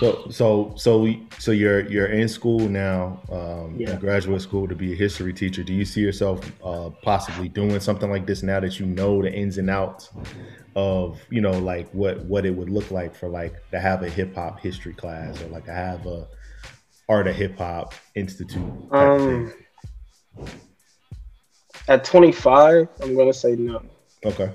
[0.00, 3.92] So so so so you're you're in school now, um, Yeah.
[3.92, 5.62] in graduate school to be a history teacher.
[5.62, 9.32] Do you see yourself uh, possibly doing something like this now that you know the
[9.32, 10.10] ins and outs
[10.76, 14.10] of you know like what what it would look like for like to have a
[14.10, 16.26] hip hop history class or like to have a
[17.10, 18.62] art of hip hop institute?
[18.90, 19.52] Um,
[21.88, 23.82] at 25, I'm gonna say no.
[24.24, 24.50] Okay.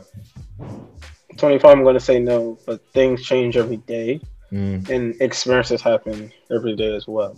[1.38, 4.22] 25, I'm going to say no, but things change every day
[4.54, 4.88] Mm.
[4.90, 7.36] and experiences happen every day as well.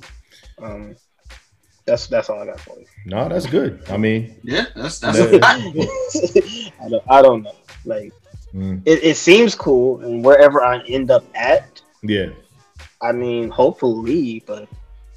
[0.61, 0.95] Um,
[1.85, 2.85] that's that's all I got for you.
[3.05, 3.81] No, that's good.
[3.89, 5.39] I mean, Yeah, that's that's Yeah.
[6.85, 7.55] I don't, I don't know.
[7.85, 8.13] Like
[8.53, 12.31] mm, it, it seems cool, and wherever I end up at, yeah,
[13.01, 14.67] I mean, hopefully, but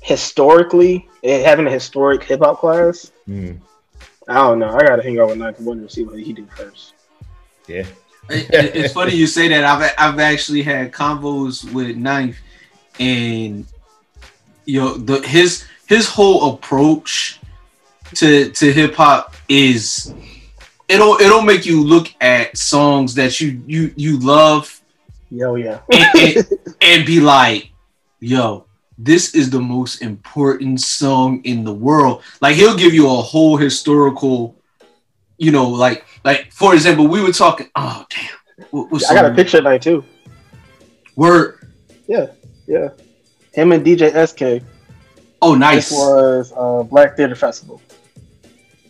[0.00, 3.58] historically, eh, having a historic hip hop class, mm,
[4.28, 4.68] I don't know.
[4.70, 6.94] I got to hang out with Ninth Wonder to see what he did first.
[7.66, 7.84] yeah.
[8.28, 9.64] It- it- it's funny you say that.
[9.64, 12.36] I've I've actually had convos with Ninth,
[13.00, 13.66] and
[14.66, 17.40] you know the his his whole approach
[18.14, 20.14] to to hip hop is
[20.88, 24.80] it'll it'll make you look at songs that you you you love
[25.32, 25.80] Yo, yeah.
[25.92, 26.48] and, and,
[26.82, 27.70] and be like,
[28.20, 28.64] yo,
[29.02, 32.22] this is the most important song in the world.
[32.40, 34.60] Like he'll give you a whole historical,
[35.38, 37.68] you know, like like for example, we were talking.
[37.74, 40.04] Oh damn, what, what I got a picture of that too.
[41.16, 41.68] Word.
[42.06, 42.26] Yeah,
[42.66, 42.90] yeah.
[43.54, 44.64] Him and DJ SK.
[45.42, 45.92] Oh, This nice.
[45.92, 47.80] was uh, Black Theater Festival.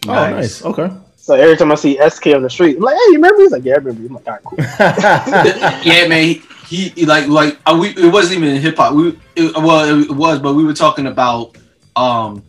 [0.09, 0.65] Oh, nice.
[0.65, 0.91] Okay.
[1.17, 3.43] So every time I see SK on the street, I'm like, hey, you remember?
[3.43, 4.07] He's like, yeah, I remember.
[4.07, 4.59] I'm like, all right, cool.
[5.93, 6.25] yeah, man.
[6.25, 8.95] He, he like like uh, we it wasn't even hip hop.
[8.95, 11.57] We it, well it was, but we were talking about
[11.97, 12.43] um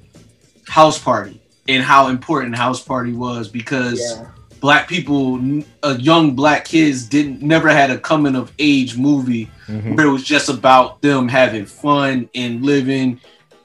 [0.68, 4.28] house party and how important house party was because Yeah.
[4.60, 5.40] black people,
[5.82, 9.96] uh, young black kids didn't never had a coming of age movie Mhm.
[9.98, 13.20] where it was just about them having fun and living.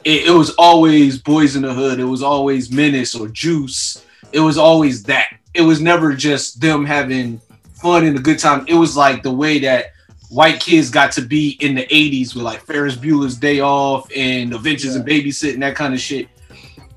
[0.04, 2.00] It, it was always Boyz n the Hood.
[2.00, 4.02] It was always Menace or Juice.
[4.32, 5.26] It was always that.
[5.52, 7.40] It was never just them having
[7.82, 8.64] fun and a good time.
[8.66, 9.86] It was like the way that
[10.28, 14.52] white kids got to be in the 80s with like Ferris Bueller's Day Off and
[14.54, 16.28] Adventures in Babysitting, that kind of shit.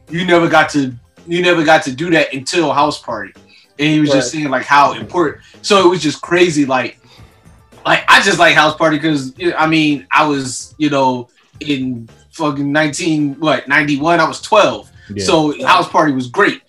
[0.09, 0.93] You never got to
[1.27, 3.33] you never got to do that until House Party.
[3.77, 4.41] And he was just Right.
[4.41, 5.43] saying like how important.
[5.61, 6.99] So it was just crazy like
[7.85, 12.71] like I just like House Party because I mean I was you know in fucking
[12.71, 15.23] 19 what 91 I was 12 Yeah.
[15.25, 16.61] so House Party was great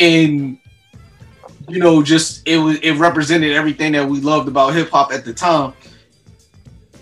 [0.00, 0.58] and
[1.68, 5.24] you know just it was it represented everything that we loved about hip hop at
[5.24, 5.72] the time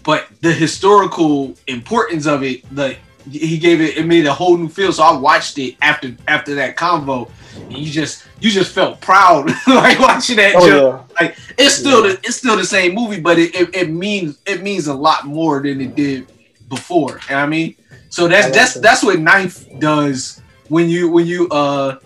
[0.05, 2.97] but the historical importance of it the
[3.31, 6.55] he gave it it made a whole new feel so I watched it after after
[6.57, 11.15] that convo and you just you just felt proud like watching that Oh, joke yeah.
[11.21, 14.63] like it's still the it's still the same movie, but it, it, it means it
[14.63, 16.27] means a lot more than it did
[16.69, 17.11] before.
[17.11, 17.77] You know what I mean?
[18.09, 18.83] So that's like that's that.
[18.83, 21.99] that's what Ninth does when you when you uh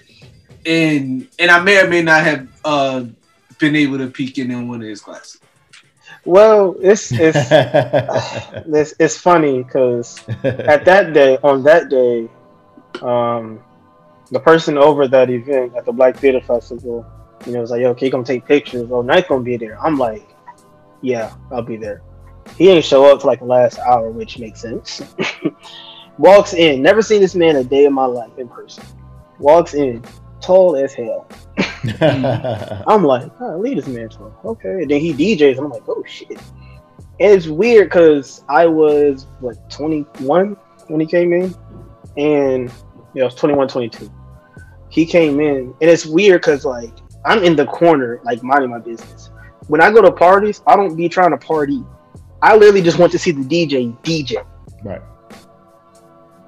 [0.67, 3.05] and and I may or may not have uh
[3.59, 5.41] been able to peek in in one of his classes.
[6.27, 7.39] Well, it's it's
[8.67, 12.29] it's, it's funny because at that day, on that day,
[13.01, 13.63] um,
[14.33, 17.07] the person over that event at the Black Theater Festival,
[17.47, 19.79] you know, was like, "Yo, can you come take pictures?" Oh, Night gonna be there.
[19.81, 20.29] I'm like,
[21.01, 22.03] "Yeah, I'll be there."
[22.57, 25.03] He ain't show up for like the last hour, which makes sense.
[26.19, 28.83] Walks in, never seen this man a day in my life in person.
[29.39, 30.03] Walks in,
[30.41, 31.29] tall as hell.
[31.89, 32.85] Mm.
[32.87, 34.35] I'm like, oh, leave this man alone.
[34.45, 34.83] Okay.
[34.83, 35.59] And then he DJs.
[35.59, 36.39] I'm like, oh shit.
[37.19, 40.57] And it's weird because I was what 21
[40.89, 41.55] when he came in,
[42.17, 42.71] and
[43.15, 44.13] yeah, I was 21, 22.
[44.91, 46.93] He came in, and it's weird because like
[47.25, 49.31] I'm in the corner, like minding my business.
[49.69, 51.83] When I go to parties, I don't be trying to party.
[52.43, 54.45] I literally just want to see the DJ DJ.
[54.85, 55.03] right.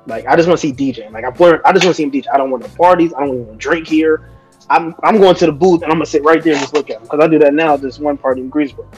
[0.06, 1.10] Like I just want to see DJ.
[1.10, 2.26] Like learned, I just want to see him DJ.
[2.32, 3.12] I don't want to parties.
[3.14, 4.30] I don't want to drink here.
[4.70, 6.90] I'm I'm going to the booth and I'm gonna sit right there and just look
[6.90, 7.76] at him because I do that now.
[7.76, 8.88] This one party in Greensboro.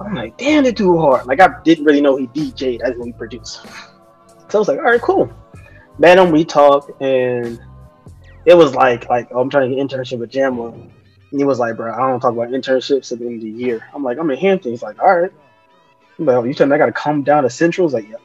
[0.00, 1.26] I'm like, damn, it too hard.
[1.26, 3.66] Like I didn't really know he DJ'd as he produced.
[4.48, 5.30] So I was like, all right, cool.
[5.98, 7.60] Met him, we talked, and
[8.44, 10.72] it was like, like oh, I'm trying to get internship with Jamla.
[10.72, 13.50] And he was like, bro, I don't talk about internships at the end of the
[13.50, 13.86] year.
[13.94, 14.72] I'm like, I'm in Hampton.
[14.72, 15.32] He's like, all right.
[16.18, 17.86] I'm like, oh, you telling me I gotta come down to Central?
[17.86, 18.20] He's like, yep.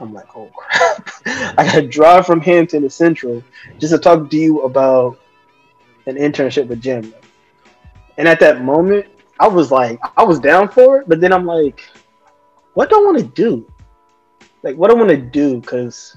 [0.00, 1.10] I'm like, oh crap.
[1.26, 3.42] I gotta drive from Hampton to Central
[3.78, 5.18] just to talk to you about
[6.06, 7.12] an internship with Jim.
[8.18, 9.06] And at that moment,
[9.38, 11.84] I was like, I was down for it, but then I'm like,
[12.74, 13.66] what do I want to do?
[14.62, 15.60] Like, what do I want to do?
[15.60, 16.16] Because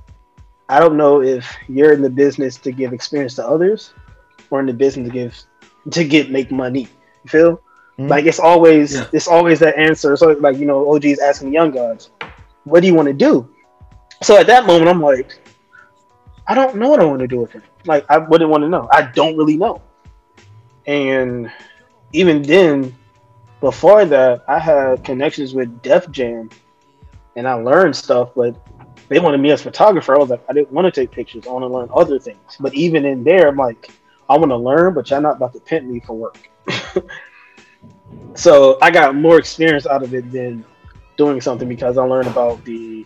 [0.70, 3.94] I don't know if you're in the business to give experience to others
[4.50, 5.44] or in the business to give
[5.92, 6.88] to get make money.
[7.24, 7.62] You feel?
[7.98, 8.10] Mhm.
[8.10, 9.06] Like it's always Yeah.
[9.12, 10.16] it's always that answer.
[10.16, 12.10] So like you know, OG's asking young guys,
[12.64, 13.48] what do you want to do?
[14.22, 15.38] So at that moment, I'm like,
[16.48, 17.64] I don't know what I want to do with it.
[17.86, 18.88] Like I wouldn't want to know.
[18.92, 19.82] I don't really know.
[20.86, 21.52] And
[22.14, 22.96] even then,
[23.62, 26.50] before that, I had connections with Def Jam,
[27.36, 28.32] and I learned stuff.
[28.36, 28.56] But
[29.08, 30.16] they wanted me as photographer.
[30.16, 31.48] I was like, I didn't want to take pictures.
[31.48, 32.58] I want to learn other things.
[32.60, 33.92] But even in there, I'm like,
[34.30, 36.50] I want to learn, but y'all not about to pimp me for work.
[38.36, 40.64] So I got more experience out of it than
[41.18, 43.06] doing something because I learned about the,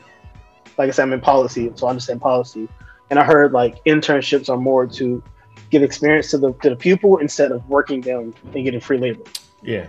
[0.78, 2.70] like I said, I'm in policy, so I understand policy,
[3.14, 5.22] and I heard like internships are more to
[5.70, 9.22] give experience to the to the pupil instead of working them and getting free labor.
[9.62, 9.86] Yeah.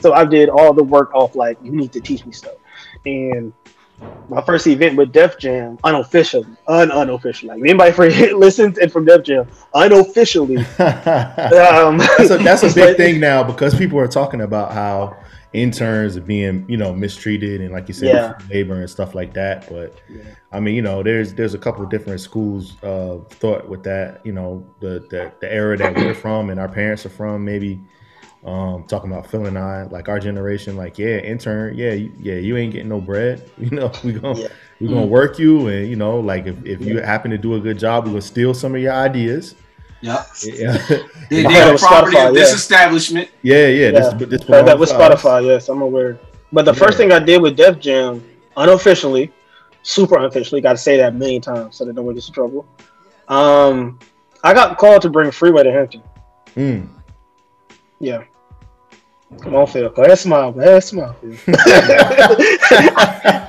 [0.00, 2.54] So I did all the work off like you need to teach me stuff,
[3.04, 3.52] and
[4.28, 9.06] my first event with Def Jam, unofficially, un unofficially, like anybody for listens and from
[9.06, 10.58] Def Jam, unofficially.
[10.78, 15.16] um, that's a, that's a big thing now because people are talking about how
[15.52, 18.32] interns are being you know mistreated and like you said Yeah.
[18.50, 20.22] labor and stuff like that but Yeah.
[20.50, 24.32] i mean you know there's there's a couple different schools of thought with that you
[24.32, 27.80] know the the, the era that we're from and our parents are from maybe
[28.44, 32.34] um talking about Phil and I like our generation like yeah intern yeah you, yeah
[32.34, 34.48] you ain't getting no bread you know we gonna Yeah.
[34.80, 37.60] we gonna work you and you know like if, if you happen to do a
[37.60, 39.54] good job we gonna steal some of your ideas
[40.02, 40.26] Yep.
[40.42, 40.76] yeah
[41.30, 42.54] They, I they heard with property Spotify, of this yeah.
[42.56, 43.30] establishment.
[43.42, 43.90] yeah yeah Yeah.
[44.14, 44.92] this But that belongs was.
[44.92, 46.18] Spotify, yes, I'm aware.
[46.52, 46.78] But the Yeah.
[46.78, 48.22] first thing I did with Def Jam,
[48.56, 49.32] unofficially,
[49.82, 52.34] super unofficially, got to say that a million times so that no one gets in
[52.34, 52.66] trouble.
[53.28, 53.98] Um,
[54.44, 56.02] I got called to bring Freeway to Hampton.
[56.56, 56.88] Mm.
[58.00, 58.24] Yeah.
[59.40, 59.88] Come on, Phil.
[59.88, 60.52] Go ahead, smile.
[60.52, 61.16] Go ahead, smile.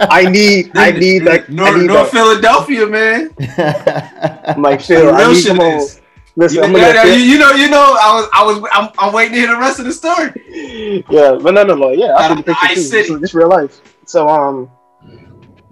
[0.09, 1.45] I need, I need that.
[1.49, 2.17] I North, need North that.
[2.17, 3.31] Philadelphia, man.
[4.55, 5.13] I'm like The Phil.
[5.13, 5.87] I need shit come on.
[6.35, 6.55] Is.
[6.55, 8.89] Listen, You, I'm gonna yeah, you, you know, you know, I was, I was, I'm,
[8.97, 10.31] I'm waiting to hear the rest of the story.
[11.09, 11.91] yeah, but no, no, no.
[11.91, 13.19] Yeah, I Out took of the picture Ice too.
[13.19, 13.81] This is real life.
[14.05, 14.69] So, um,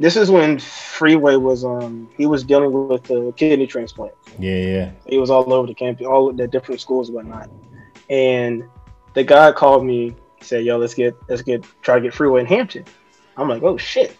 [0.02, 4.14] this is when Freeway was um he was dealing with the kidney transplant.
[4.40, 7.50] yeah yeah He was all over the campus, all the different schools and whatnot.
[8.10, 8.64] And
[9.14, 12.48] the guy called me, said, "Yo, let's get let's get try to get Freeway in
[12.48, 12.86] Hampton."
[13.38, 14.18] I'm like, "Oh shit!"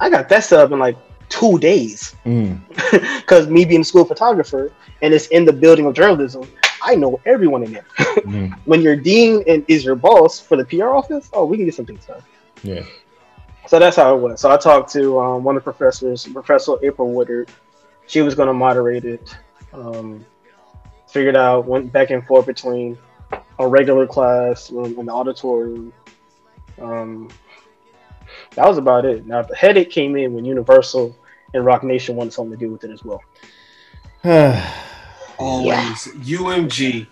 [0.00, 0.96] I got that set up in like
[1.28, 2.58] two days Mm.
[3.20, 4.72] because me being a school photographer
[5.02, 6.42] and it's in the building of journalism.
[6.82, 7.86] I know everyone in there.
[8.28, 8.52] Mm.
[8.66, 11.74] when your dean and is your boss for the PR office, oh, we can get
[11.74, 12.22] some things done.
[12.62, 12.82] yeah
[13.68, 14.40] So that's how it was.
[14.40, 17.50] So I talked to um, one of the professors, Professor April Woodard.
[18.06, 19.36] She was going to moderate it.
[19.72, 20.24] Um,
[21.08, 22.98] figured out, went back and forth between
[23.58, 25.92] a regular class and and the auditorium.
[26.80, 27.28] Um,
[28.58, 29.24] that was about it.
[29.24, 31.16] Now the headache came in when Universal
[31.54, 33.22] and Roc Nation wanted something to do with it as well.
[35.38, 37.06] Always UMG.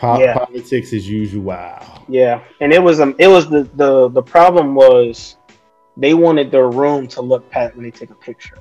[0.00, 0.34] Po- Yeah.
[0.38, 1.44] Politics as usual.
[1.44, 2.02] Wow.
[2.08, 5.36] Yeah, and it was um, it was the the the problem was
[5.96, 8.58] they wanted their room to look pat when they take a picture.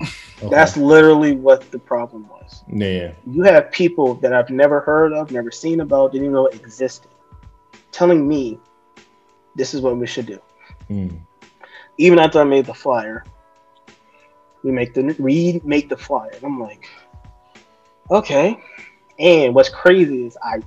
[0.42, 0.48] Okay.
[0.48, 2.64] That's literally what the problem was.
[2.72, 3.12] yeah.
[3.26, 7.10] You have people that I've never heard of, never seen about, didn't even know existed,
[7.92, 8.58] telling me
[9.54, 10.40] this is what we should do.
[10.90, 11.20] Mm.
[11.98, 13.24] Even after I made the flyer,
[14.62, 16.30] we make the we make the flyer.
[16.34, 16.88] And I'm like,
[18.10, 18.62] okay.
[19.18, 20.60] And what's crazy is I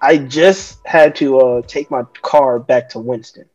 [0.00, 3.46] I just had to uh, take my car back to Winston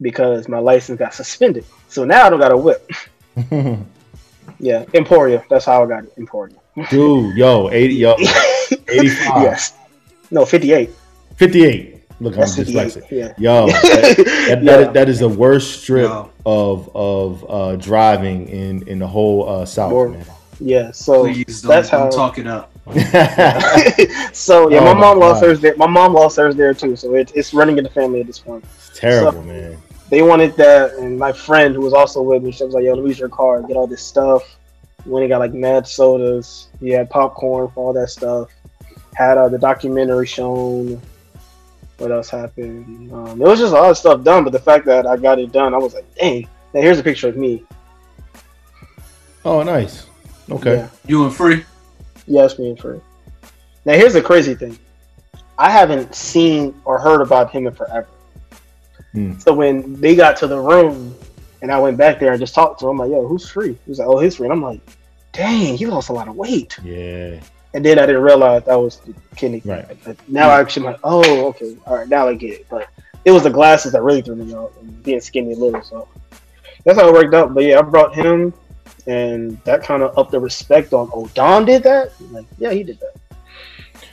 [0.00, 1.64] because my license got suspended.
[1.88, 2.90] So now I don't got a whip.
[4.58, 5.44] Yeah, Emporia.
[5.50, 6.12] That's how I got it.
[6.16, 6.54] Emporia.
[6.88, 8.14] Dude, yo, 80, yo,
[8.88, 9.42] 85.
[9.42, 9.74] yes.
[10.30, 10.90] No, 58.
[11.36, 11.91] 58.
[12.22, 12.86] Look, I'm That's 58.
[12.86, 13.10] dyslexic.
[13.10, 13.34] Yeah.
[13.38, 13.82] Yo, that,
[14.52, 14.76] that, Yeah.
[14.76, 16.30] that, that is the worst strip Yo.
[16.46, 20.24] of of uh, driving in in the whole uh, South, Or- man.
[20.60, 20.92] Yeah.
[20.92, 22.10] So Please don't, that's don't how.
[22.10, 22.70] talk it up.
[24.32, 25.48] so yeah, Oh my my mom lost God.
[25.48, 25.74] hers there.
[25.76, 26.94] My mom lost hers there too.
[26.96, 28.64] So it's it's running in the family at this point.
[28.76, 29.76] it's terrible, man.
[30.10, 32.92] They wanted that, and my friend who was also with me, she was like, "Yo,
[32.94, 34.42] let me use your car, get all this stuff."
[35.04, 38.50] When he got like mad sodas, he had popcorn for all that stuff.
[39.14, 41.00] Had uh, the documentary shown.
[42.02, 43.12] What else happened?
[43.12, 45.38] Um, it was just a lot of stuff done, but the fact that I got
[45.38, 47.62] it done, I was like, "Dang!" Now here's a picture of me.
[49.44, 50.06] Oh, nice.
[50.50, 50.78] Okay.
[50.78, 50.88] Yeah.
[51.06, 51.64] You and free.
[52.26, 53.00] Yes, me and Free.
[53.84, 54.76] Now here's the crazy thing.
[55.58, 58.08] I haven't seen or heard about him in forever.
[59.12, 59.38] Hmm.
[59.38, 61.14] So when they got to the room
[61.60, 63.74] and I went back there and just talked to him, I'm like, yo, who's free?
[63.84, 64.46] He was like, oh, he's free.
[64.46, 64.80] And I'm like,
[65.30, 66.78] dang, he lost a lot of weight.
[66.82, 67.38] Yeah.
[67.74, 69.62] And then I didn't realize that was the kidney.
[69.64, 69.86] Right.
[70.04, 72.66] But now I actually like, oh, okay, all right, now I get it.
[72.68, 72.88] But
[73.24, 75.82] it was the glasses that really threw me off and being skinny a little.
[75.82, 76.08] So
[76.84, 77.54] that's how it worked out.
[77.54, 78.52] But yeah, I brought him,
[79.06, 81.10] and that kind of upped the respect on.
[81.14, 82.12] Oh, Don did that.
[82.30, 83.14] Like, yeah, he did that.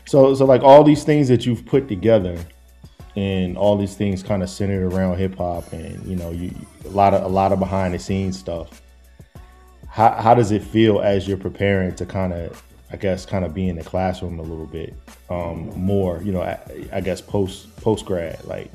[0.05, 2.37] So, so like all these things that you've put together,
[3.15, 6.53] and all these things kind of centered around hip hop, and you know, you
[6.85, 8.81] a lot of a lot of behind the scenes stuff.
[9.87, 13.53] How how does it feel as you're preparing to kind of, I guess, kind of
[13.53, 14.93] be in the classroom a little bit
[15.29, 16.21] um, more?
[16.23, 16.59] You know, I,
[16.91, 18.71] I guess post post grad, like.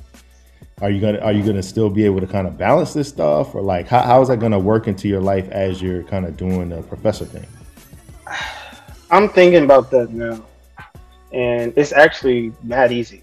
[0.81, 3.55] Are you gonna Are you gonna still be able to kind of balance this stuff,
[3.55, 6.37] or like how, how is that gonna work into your life as you're kind of
[6.37, 7.47] doing the professor thing?
[9.11, 10.45] I'm thinking about that now,
[11.33, 13.23] and it's actually not easy.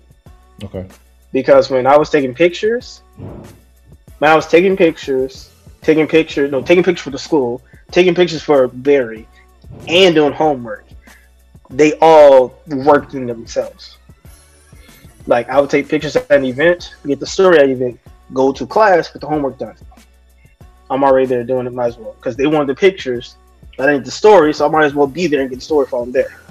[0.63, 0.87] Okay.
[1.33, 6.83] because when I was taking pictures, when I was taking pictures, taking pictures, no, taking
[6.83, 7.61] pictures for the school,
[7.91, 9.27] taking pictures for Barry,
[9.87, 10.85] and doing homework,
[11.69, 13.97] they all worked in themselves.
[15.27, 17.99] Like I would take pictures at an event, get the story at the event,
[18.33, 19.75] go to class, get the homework done.
[20.89, 23.37] I'm already there doing it, might as well, because they wanted the pictures,
[23.79, 25.87] I didn't the story, so I might as well be there and get the story
[25.87, 26.41] from there.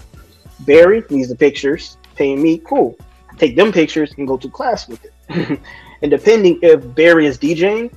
[0.60, 2.96] Barry needs the pictures, paying me, cool
[3.40, 5.60] take them pictures and go to class with it.
[6.02, 7.92] and depending if Barry is DJing,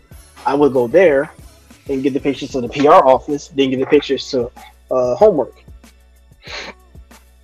[0.45, 1.31] I would go there
[1.89, 4.49] and get the pictures to the PR office, then get the pictures to
[4.91, 5.63] uh, homework.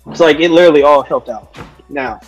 [0.06, 1.56] It's like it literally all helped out.
[1.88, 2.20] Now,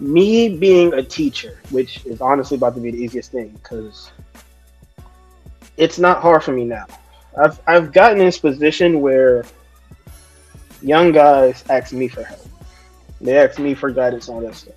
[0.00, 4.10] me being a teacher, which is honestly about to be the easiest thing because
[5.76, 6.86] it's not hard for me now.
[7.36, 9.44] I've I've gotten in this position where
[10.82, 12.46] young guys ask me for help.
[13.20, 14.74] They ask me for guidance on that stuff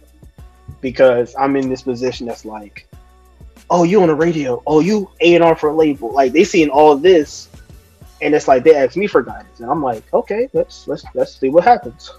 [0.81, 2.87] because I'm in this position that's like,
[3.69, 6.13] oh, you on the radio, oh, you A and R for a label.
[6.13, 7.46] Like they seeing all this,
[8.21, 11.39] and it's like they ask me for guidance, and I'm like, okay, let's let's let's
[11.39, 12.11] see what happens.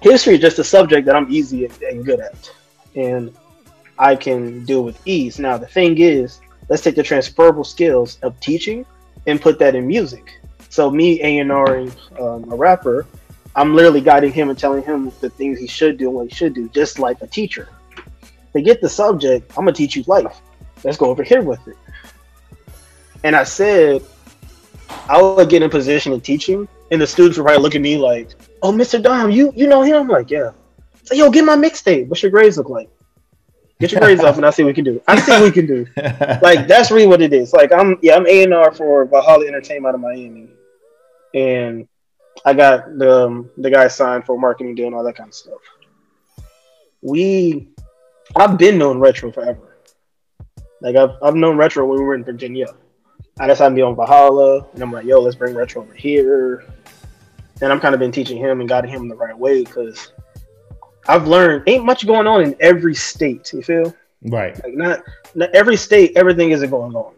[0.00, 2.50] History is just a subject that I'm easy and, and good at,
[2.94, 3.34] and
[3.98, 5.38] I can deal with ease.
[5.38, 8.84] Now the thing is, let's take the transferable skills of teaching
[9.26, 10.38] and put that in music.
[10.68, 13.06] So me A and Ring um, a rapper,
[13.54, 16.34] I'm literally guiding him and telling him the things he should do and what he
[16.34, 17.68] should do, just like a teacher.
[18.52, 20.40] To get the subject, I'm gonna teach you life.
[20.84, 21.76] Let's go over here with it.
[23.24, 24.02] And I said,
[25.08, 27.96] I would get in position of teaching, and the students would probably look at me
[27.96, 28.30] like,
[28.62, 29.02] "Oh, Mr.
[29.02, 30.50] Dom, you you know him?" I'm like, "Yeah."
[31.04, 32.08] So, yo, get my mixtape.
[32.08, 32.88] What's your grades look like?
[33.78, 35.02] Get your grades up, and I see what we can do.
[35.06, 35.86] I see what we can do.
[36.42, 37.52] Like that's really what it is.
[37.52, 40.48] Like I'm yeah, I'm A and R for Valhalla Entertainment out of Miami,
[41.34, 41.86] and
[42.44, 45.34] I got the um, the guy signed for marketing deal and all that kind of
[45.34, 45.60] stuff.
[47.02, 47.68] We,
[48.34, 49.76] I've been known retro forever.
[50.80, 52.74] Like I've I've known retro when we were in Virginia.
[53.38, 56.64] I had to be on Valhalla, and I'm like, yo, let's bring retro over here.
[57.60, 60.12] And I'm kind of been teaching him and guiding him the right way because
[61.06, 63.52] I've learned ain't much going on in every state.
[63.52, 63.94] You feel?
[64.22, 64.54] Right.
[64.64, 65.02] Like not,
[65.34, 67.12] not every state, everything isn't going on.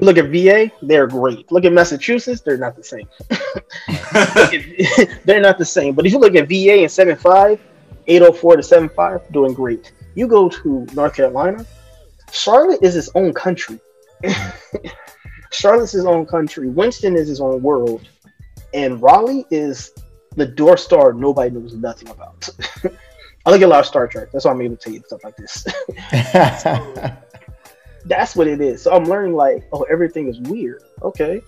[0.00, 1.50] Look at VA, they're great.
[1.50, 3.08] Look at Massachusetts, they're not the same.
[5.24, 5.94] they're not the same.
[5.94, 7.60] But if you look at VA and 75,
[8.06, 9.92] 804 to 75, doing great.
[10.14, 11.64] You go to North Carolina,
[12.30, 13.80] Charlotte is its own country.
[15.52, 16.68] Charlotte's his own country.
[16.68, 18.08] Winston is his own world.
[18.74, 19.92] And Raleigh is
[20.36, 22.48] the door star nobody knows nothing about.
[23.44, 24.28] I look at a lot of Star Trek.
[24.32, 25.66] That's why I'm able to tell you stuff like this.
[28.04, 28.82] That's what it is.
[28.82, 30.82] So I'm learning like, oh, everything is weird.
[31.02, 31.42] Okay.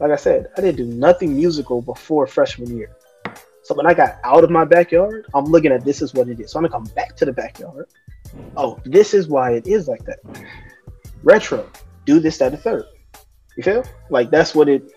[0.00, 2.96] Like I said, I didn't do nothing musical before freshman year.
[3.62, 6.40] So when I got out of my backyard, I'm looking at this is what it
[6.40, 6.50] is.
[6.50, 7.88] So I'm gonna come back to the backyard.
[8.56, 10.18] Oh, this is why it is like that.
[11.24, 11.68] Retro,
[12.04, 12.84] do this, that, the third.
[13.56, 13.84] You feel?
[14.10, 14.92] Like that's what it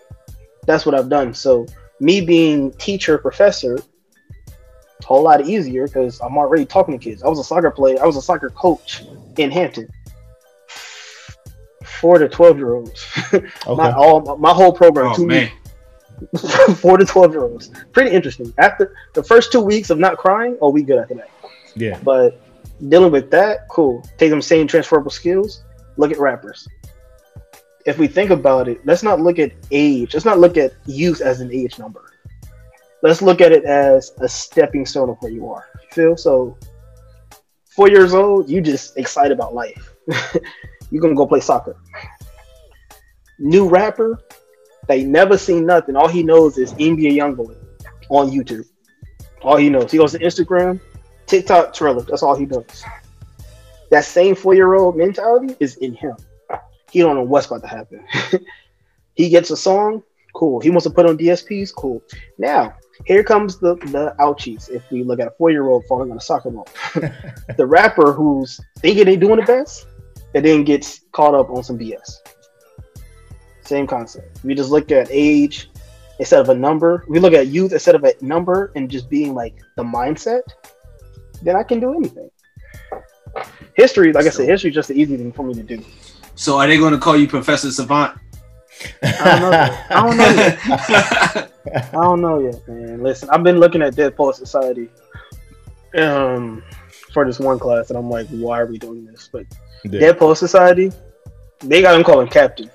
[0.66, 1.32] that's what I've done.
[1.32, 1.66] So
[2.00, 7.22] me being teacher, professor, a whole lot easier because I'm already talking to kids.
[7.22, 9.04] I was a soccer player, I was a soccer coach
[9.38, 9.88] in Hampton.
[11.84, 13.06] Four to twelve year olds.
[13.66, 15.50] my all my whole program, Oh two man,
[16.32, 17.70] weeks, four to twelve year olds.
[17.92, 18.52] Pretty interesting.
[18.58, 21.30] After the first two weeks of not crying, oh, we good after that.
[21.74, 21.98] Yeah.
[22.04, 22.40] But
[22.88, 24.04] dealing with that, cool.
[24.18, 25.64] Take them same transferable skills.
[25.98, 26.66] Look at rappers.
[27.84, 30.14] If we think about it, let's not look at age.
[30.14, 32.12] Let's not look at youth as an age number.
[33.02, 35.66] Let's look at it as a stepping stone of where you are.
[35.90, 36.56] Feel so.
[37.74, 39.94] Four years old, you just excited about life.
[40.90, 41.76] You're gonna go play soccer.
[43.38, 44.20] New rapper,
[44.86, 45.96] they never seen nothing.
[45.96, 47.56] All he knows is NBA YoungBoy
[48.10, 48.66] on YouTube.
[49.42, 49.90] All he knows.
[49.90, 50.80] He goes to Instagram,
[51.26, 52.02] TikTok, Trailer.
[52.02, 52.84] That's all he does.
[53.90, 56.16] That same four-year-old mentality is in him.
[56.90, 58.04] He don't know what's about to happen.
[59.14, 60.02] he gets a song,
[60.34, 60.60] cool.
[60.60, 62.02] He wants to put on DSPs, cool.
[62.38, 62.74] Now,
[63.04, 64.70] here comes the the ouchies.
[64.70, 66.68] If we look at a four-year-old falling on a soccer ball,
[67.56, 69.86] the rapper who's thinking they're doing the best,
[70.34, 72.18] and then gets caught up on some BS.
[73.62, 74.42] Same concept.
[74.44, 75.70] We just look at age
[76.18, 77.04] instead of a number.
[77.08, 80.42] We look at youth instead of a number and just being like the mindset.
[81.42, 82.30] Then I can do anything.
[83.74, 85.84] History, like I said, history is just the easy thing for me to do.
[86.34, 88.18] so are they going to call you Professor Savant?
[89.02, 89.50] I don't know.
[89.50, 89.86] Yet.
[89.90, 91.52] I don't know yet.
[91.92, 93.02] I don't know yet, man.
[93.02, 94.88] Listen, I've been looking at Dead Poet Society
[95.96, 96.62] um
[97.12, 99.28] for this one class, and I'm like, why are we doing this?
[99.32, 99.46] But
[99.84, 100.00] Yeah.
[100.00, 100.92] Dead Poet Society,
[101.60, 102.70] they got him calling Captain.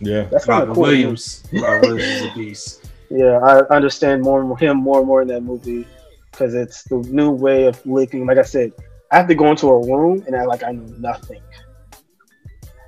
[0.00, 0.24] Yeah.
[0.30, 0.82] That's kind of cool.
[0.84, 1.44] Williams.
[1.52, 2.90] Robert Williams is a beast.
[3.10, 5.86] Yeah, I understand more and more him more and more in that movie.
[6.30, 8.24] because it's the new way of looking.
[8.26, 8.72] Like I said,
[9.12, 11.42] I have to go into a room and act like I know nothing.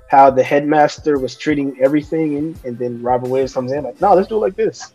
[0.09, 4.13] How the headmaster was treating everything, and, and then Robert Williams comes in like, "No,
[4.15, 4.93] let's do it like this."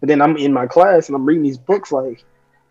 [0.00, 2.24] But then I'm in my class and I'm reading these books like,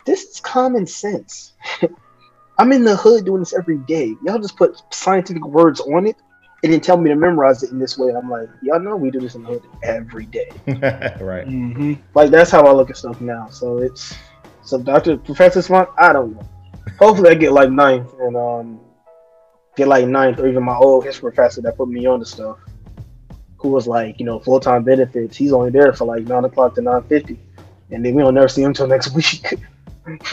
[0.06, 1.54] "This is common sense."
[2.60, 4.16] I'm in the hood doing this every day.
[4.26, 6.18] Y'all just put scientific words on it
[6.64, 8.10] and then tell me to memorize it in this way.
[8.10, 10.50] And I'm like, y'all know we do this in the hood every day.
[10.68, 11.48] right.
[11.48, 11.94] Mm-hmm.
[12.16, 13.48] Like that's how I look at stuff now.
[13.50, 14.14] So it's
[14.64, 15.88] so Doctor Professor Swan.
[15.98, 16.50] I don't know.
[17.00, 18.80] Hopefully I get like ninth and um
[19.76, 22.58] get like ninth or even my old history professor that put me on the stuff.
[23.58, 25.36] Who was like, you know, full time benefits.
[25.38, 27.40] He's only there for like nine o'clock to nine fifty,
[27.92, 29.54] and then we don't never see him until next week.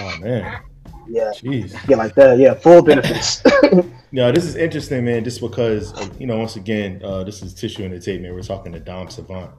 [0.00, 0.60] Oh man.
[1.08, 1.86] yeah, Jeez.
[1.86, 2.38] get like that.
[2.38, 3.42] Yeah, full benefits.
[4.12, 5.24] No, this is interesting, man.
[5.24, 8.34] Just because, uh, you know, once again, uh, this is tissue entertainment.
[8.34, 9.50] We're talking to Dom Savant.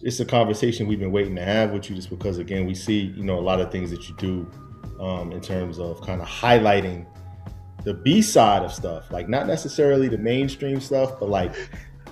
[0.00, 2.98] It's a conversation we've been waiting to have with you, just because, again, we see,
[3.00, 4.50] you know, a lot of things that you do
[5.02, 7.04] um, in terms of kind of highlighting
[7.84, 11.52] the B side of stuff, like not necessarily the mainstream stuff, but like,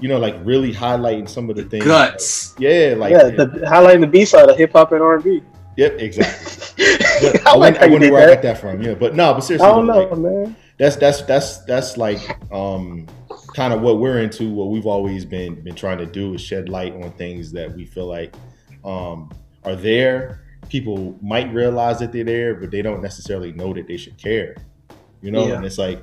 [0.00, 1.84] you know, like really highlighting some of the things.
[1.84, 2.54] Guts.
[2.58, 5.42] Yeah, like yeah, the, highlighting the B side of hip hop and R and B.
[5.76, 6.66] Yep, exactly.
[7.20, 8.82] But I I, like wonder, how I wonder did where I got that from.
[8.82, 10.56] Yeah, but no, but seriously, I seriously, don't know, like, man.
[10.78, 12.18] that's that's that's that's like
[12.50, 13.06] um
[13.54, 16.70] kind of what we're into what we've always been been trying to do is shed
[16.70, 18.34] light on things that we feel like
[18.84, 19.30] um
[19.64, 23.96] are there people might realize that they're there but they don't necessarily know that they
[23.96, 24.56] should care
[25.20, 25.54] you know Yeah.
[25.56, 26.02] and it's like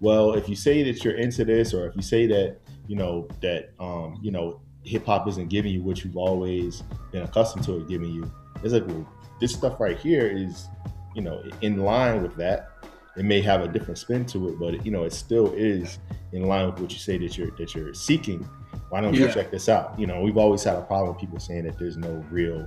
[0.00, 2.56] well if you say that you're into this or if you say that
[2.86, 7.22] you know that um you know hip hop isn't giving you what you've always been
[7.22, 8.30] accustomed to it giving you
[8.62, 9.06] it's like well
[9.40, 10.68] this stuff right here is
[11.14, 12.70] you know in line with that
[13.16, 15.98] it may have a different spin to it, but you know, it still is
[16.30, 18.48] in line with what you say that you're that you're seeking.
[18.90, 19.34] Why don't you Yeah.
[19.34, 19.98] check this out?
[19.98, 22.64] You know, we've always had a problem with people saying that there's no real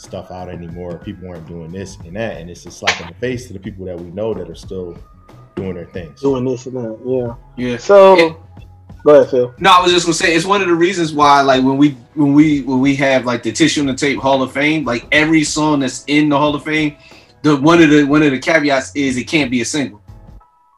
[0.00, 0.98] stuff out anymore.
[0.98, 3.58] People aren't doing this and that, and it's a slap in the face to the
[3.58, 4.96] people that we know that are still
[5.56, 6.20] doing their things.
[6.20, 6.98] Doing this and that.
[7.04, 7.70] Yeah.
[7.70, 7.76] Yeah.
[7.78, 8.36] So It-
[9.04, 9.54] go ahead, Phil.
[9.58, 11.96] No, I was just gonna say it's one of the reasons why, like when we
[12.14, 15.06] when we when we have like the tissue and the tape Hall of Fame, like
[15.12, 16.96] every song that's in the Hall of Fame,
[17.42, 20.00] the one of the one of the caveats is it can't be a single.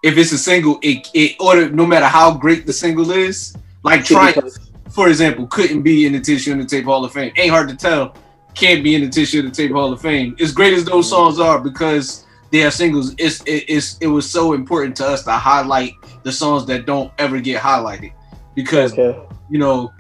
[0.03, 4.05] If it's a single, it it or no matter how great the single is, like
[4.05, 4.55] Triumph,
[4.91, 7.33] for example, couldn't be in the tissue and the tape Hall of Fame.
[7.37, 8.15] Ain't hard to tell.
[8.55, 10.37] Can't be in the tissue the tape Hall of Fame.
[10.41, 14.29] As great as those songs are, because they are singles, it's it, it's it was
[14.31, 15.93] so important to us to highlight
[16.25, 18.13] the songs that don't ever get highlighted
[18.55, 19.19] because Okay.
[19.49, 19.93] you know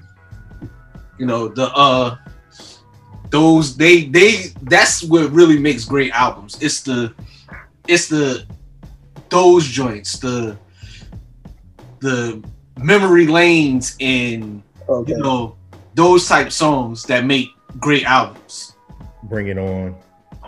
[1.18, 2.16] you know the uh
[3.30, 7.14] those they they that's what really makes great albums it's the
[7.86, 8.44] it's the
[9.28, 10.58] those joints the
[12.00, 12.42] the
[12.76, 15.12] memory lanes and Okay.
[15.12, 15.56] you know
[15.94, 17.48] those type songs that make
[17.78, 18.74] great albums
[19.24, 19.94] Bring it on.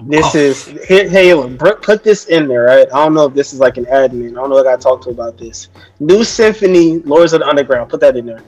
[0.06, 0.38] This Oh.
[0.38, 2.88] is hey, hey put this in there, right?
[2.92, 4.30] I don't know if this is like an admin.
[4.30, 5.68] I don't know if I talked to about this.
[6.00, 7.90] New Symphony, Lords of the Underground.
[7.90, 8.42] Put that in there.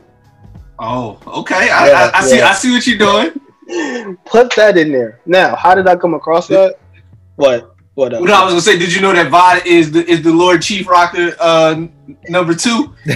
[0.81, 2.49] oh okay i, Yeah, I, I see yeah.
[2.49, 3.31] i see what you're doing
[4.25, 5.21] Put that in there.
[5.25, 6.79] Now, how did I come across that?
[7.37, 7.75] What?
[7.95, 8.13] What?
[8.13, 8.23] Up?
[8.23, 10.63] no, I was gonna say, did you know that Vod is the is the Lord
[10.63, 11.87] Chief Rocker uh
[12.29, 12.95] number two?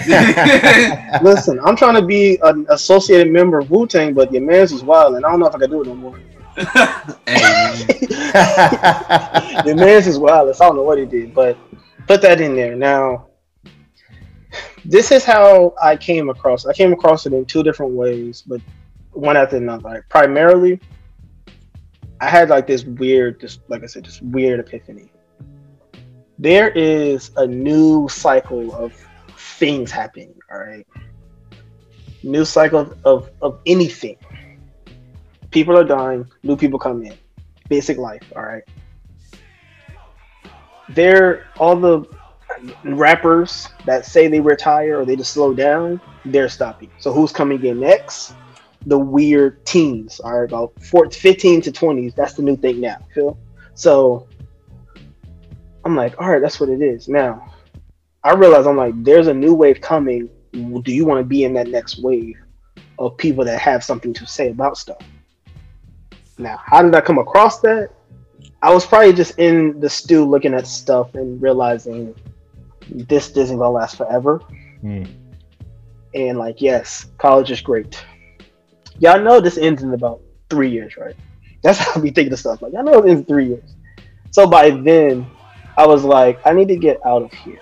[1.22, 4.82] Listen, I'm trying to be an associated member of Wu Tang, but your man's is
[4.82, 6.18] wild, and I don't know if I can do it no more.
[9.64, 10.61] your man's is wireless.
[10.61, 11.57] I don't know what he did, but
[12.07, 12.74] put that in there.
[12.74, 13.26] Now,
[14.84, 16.66] this is how I came across.
[16.66, 18.61] I came across it in two different ways, but
[19.12, 19.82] one after another.
[19.82, 20.80] Like, primarily,
[22.20, 25.11] I had like this weird, just like I said, just weird epiphany.
[26.39, 28.93] There is a new cycle of
[29.36, 30.34] things happening.
[30.53, 30.86] All right,
[32.22, 34.16] new cycle of, of, of anything.
[35.51, 36.26] People are dying.
[36.43, 37.16] New people come in.
[37.68, 38.22] Basic life.
[38.36, 38.62] All right
[40.89, 42.05] they're all the
[42.84, 46.91] rappers that say they retire or they just slow down, they're stopping.
[46.99, 48.34] So who's coming in next?
[48.86, 52.14] The weird teens all right, about four, 15 to 20s.
[52.14, 53.36] That's the new thing now, Phil.
[53.74, 54.26] So
[55.89, 57.09] I'm like, all right, that's what it is.
[57.09, 57.51] Now
[58.22, 60.28] I realize I'm like, there's a new wave coming.
[60.53, 62.36] Do you want to be in that next wave
[62.99, 64.99] of people that have something to say about stuff?
[66.36, 67.91] Now, how did I come across that?
[68.61, 72.14] I was probably just in the stew looking at stuff and realizing
[72.91, 74.39] this isn't gonna last forever.
[74.82, 75.05] Hmm.
[76.14, 78.05] And like, yes, college is great.
[78.99, 80.20] Y'all know this ends in about
[80.51, 81.16] three years, right?
[81.62, 82.61] That's how we think of stuff.
[82.61, 83.74] Like, I know it ends in three years.
[84.32, 85.26] So by then,
[85.79, 87.61] I was like, I need to get out of here.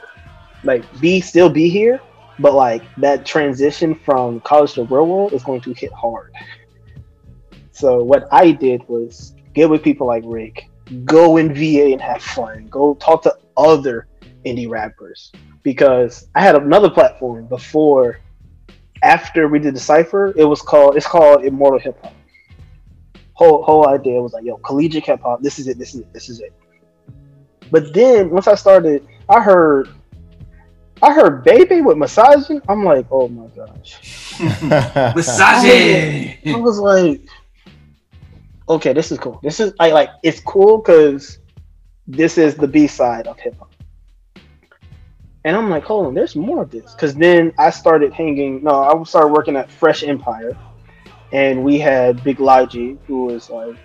[0.65, 2.01] Like, be still be here,
[2.39, 6.33] but like that transition from college to real world is going to hit hard.
[7.73, 10.71] So what I did was get with people like Rick,
[11.05, 12.69] go in VA and have fun.
[12.69, 14.07] Go talk to other
[14.47, 15.31] indie rappers
[15.63, 18.21] because I had another platform before.
[19.03, 22.15] After we did the cipher, it was called it's called Immortal Hip Hop.
[23.35, 25.43] Whole whole idea was like, yo, collegiate hip hop.
[25.43, 25.79] This is it.
[25.79, 26.13] This is it.
[26.15, 26.55] This is it.
[27.71, 29.89] But then once I started, I heard,
[31.03, 32.61] I heard baby with massaging.
[32.69, 34.39] I'm like, oh my gosh.
[34.63, 35.65] Massage.
[35.65, 37.23] I was like,
[38.69, 39.41] okay, this is cool.
[39.43, 41.39] This is I like it's cool because
[42.07, 43.73] this is the B side of hip hop.
[45.45, 46.95] And I'm like, hold on, there's more of this.
[46.95, 48.65] Cause then I started hanging.
[48.65, 50.57] No, I started working at Fresh Empire,
[51.33, 53.77] and we had Big Logi, who was like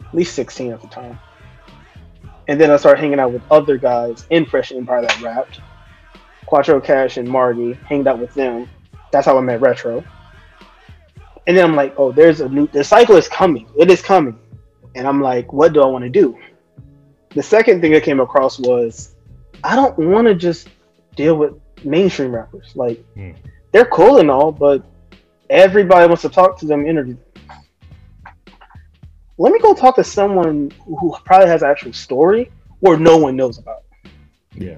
[0.00, 1.18] at least 16 at the time.
[2.50, 5.60] And then I started hanging out with other guys in Fresh Empire that rapped.
[6.46, 8.68] Quattro Cash and Marty, hanged out with them.
[9.12, 10.02] That's how I met Retro.
[11.46, 13.68] And then I'm like, oh, there's a new the cycle is coming.
[13.78, 14.36] It is coming.
[14.96, 16.36] And I'm like, what do I want to do?
[17.36, 19.14] The second thing I came across was
[19.62, 20.68] I don't want to just
[21.14, 22.72] deal with mainstream rappers.
[22.74, 23.30] Like Hmm.
[23.70, 24.82] they're cool and all, but
[25.50, 27.24] everybody wants to talk to them, interview them.
[29.40, 33.36] Let me go talk to someone who probably has an actual story or no one
[33.36, 33.84] knows about.
[34.54, 34.76] yeah.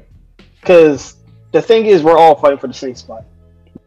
[0.60, 1.16] Because
[1.50, 3.24] the thing is, we're all fighting for the same spot.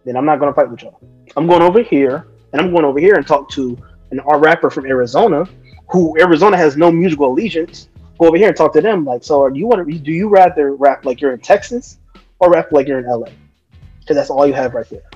[0.04, 1.00] Then I'm not going to fight with y'all.
[1.38, 3.78] I'm going over here, and I'm going over here and talk to
[4.12, 5.48] an our rapper from Arizona,
[5.90, 7.88] who Arizona has no musical allegiance.
[8.20, 9.06] Go over here and talk to them.
[9.06, 9.98] Like, so, are you want to?
[9.98, 12.00] Do you rather rap like you're in Texas,
[12.40, 13.30] or rap like you're in LA?
[14.02, 15.10] Because that's all you have right there.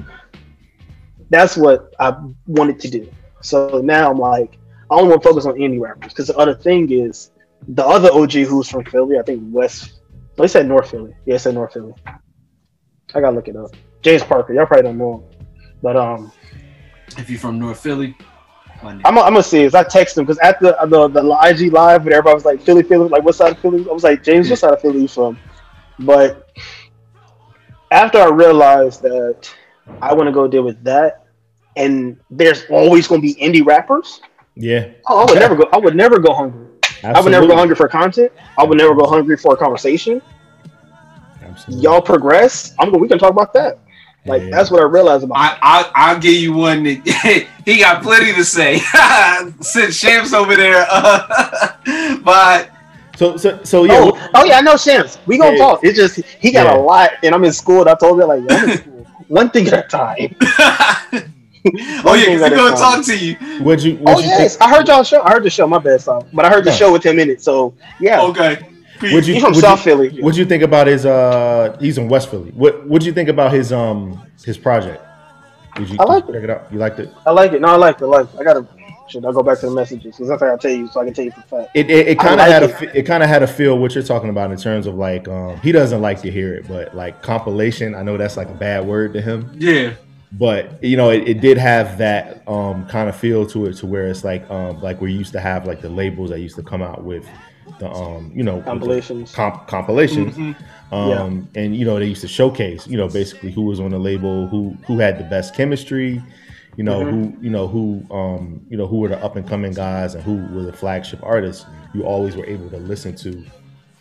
[1.30, 3.12] That's what I wanted to do.
[3.42, 4.59] So now I'm like,
[4.92, 6.12] I only want to focus on indie rappers.
[6.12, 7.32] Because the other thing is,
[7.68, 10.00] the other OG who's from Philly, I think West
[10.40, 11.14] Oh, he said North Philly.
[11.26, 11.94] Yeah, he said North Philly.
[12.08, 13.76] I gotta look it up.
[14.02, 14.54] James Parker.
[14.54, 15.48] Y'all probably don't know him,
[15.84, 16.32] but um,
[17.18, 18.16] If you're from North Philly.
[18.82, 19.64] I'm, gonna see.
[19.64, 22.62] Is I text him because at the, the the IG live, when everybody was like
[22.62, 23.86] Philly, Philly, like what side of Philly?
[23.90, 25.38] I was like James, what side of Philly you from?
[26.00, 26.50] But
[27.92, 29.54] after I realized that
[30.02, 31.26] I want to go deal with that,
[31.76, 34.22] and there's always gonna be indie rappers.
[34.60, 34.90] Yeah.
[35.08, 35.70] Oh, I would never go.
[35.72, 36.68] I would never go hungry.
[37.04, 38.32] I would never go hungry for content.
[38.58, 40.22] I would never go hungry for a conversation.
[41.42, 41.84] Absolutely.
[41.84, 42.76] Y'all progress.
[42.78, 43.02] I'm going.
[43.02, 43.80] We can talk about that.
[44.26, 44.50] Like Yeah.
[44.52, 45.38] that's what I realized about.
[45.38, 48.80] I, I I'll give you one that he got plenty to say.
[49.62, 52.70] Since Shams over there, uh, but
[53.16, 53.94] So so so yeah.
[53.96, 55.20] oh, oh yeah, I know Shams.
[55.26, 55.64] We gonna Yeah.
[55.64, 55.80] talk.
[55.84, 56.76] It's just he got Yeah.
[56.76, 57.80] a lot, and I'm in school.
[57.82, 59.08] And I told him like, yo, I'm in school.
[59.30, 60.36] one thing at a time.
[62.06, 62.78] oh yeah, because at gonna time.
[62.78, 63.36] talk to you.
[63.64, 64.70] What'd you what'd Oh you yes, think?
[64.72, 65.22] I heard y'all show.
[65.24, 65.68] I heard the show.
[65.68, 66.26] My bad, son.
[66.34, 66.76] But I heard the No.
[66.76, 67.42] show with him in it.
[67.42, 68.66] So yeah, Okay.
[69.02, 70.22] What'd you, he's from what'd South you, Philly.
[70.22, 72.52] What'd you think about his uh he's in West Philly.
[72.52, 75.04] What what'd you think about his um his project?
[75.76, 76.74] Did you, I like did you check it out?
[76.74, 77.14] You liked it?
[77.26, 77.62] I like it.
[77.62, 78.04] No, I like it.
[78.04, 78.40] I like it.
[78.40, 78.68] I gotta.
[79.08, 80.16] Should I go back to the messages?
[80.16, 81.72] Because that's what I'll tell you, so I can tell you for fact.
[81.74, 82.82] It it, it kind of like had it.
[82.82, 85.28] a it kind of had a feel what you're talking about in terms of like
[85.28, 87.96] um he doesn't like to hear it, but like compilation.
[87.96, 89.94] I know that's like a bad word to him, Yeah.
[90.34, 93.88] But you know it, it did have that um kind of feel to it to
[93.88, 96.64] where it's like um like we used to have like the labels that used to
[96.64, 97.28] come out with
[97.80, 99.34] the um you know Compilations.
[99.34, 100.36] comp- compilations.
[100.38, 100.56] Mhm.
[100.92, 104.00] um and you know they used to showcase you know basically who was on the
[104.00, 106.22] label who who had the best chemistry
[106.78, 109.74] you know who you know who um you know who were the up and coming
[109.74, 111.66] guys and who were the flagship artists.
[111.94, 113.44] You always were able to listen to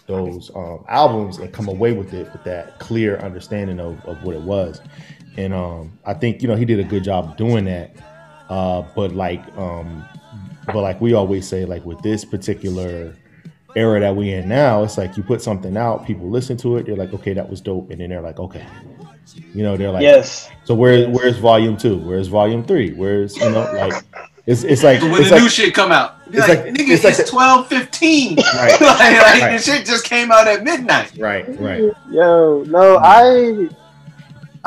[0.07, 4.35] those um albums and come away with it with that clear understanding of, of what
[4.37, 4.81] it was
[5.39, 7.95] and um i think you know he did a good job doing that
[8.51, 10.05] uh but like um
[10.67, 13.15] but like we always say like with this particular
[13.77, 16.87] era that we in now, it's like you put something out, people listen to it,
[16.87, 18.67] they're like, okay, that was dope, and then they're like, okay,
[19.55, 20.49] you know, they're like, yes.
[20.65, 21.99] So where where's volume two?
[21.99, 22.93] Where's volume three?
[22.93, 24.03] Where's you know like
[24.47, 26.89] it's it's like when it's the like new shit come out, it's like, like- nigga,
[26.95, 28.37] it's like it's twelve fifteen.
[28.37, 28.73] Right.
[28.81, 29.57] like, like Right.
[29.57, 31.13] the shit just came out at midnight.
[31.19, 33.69] right right Yo, no, I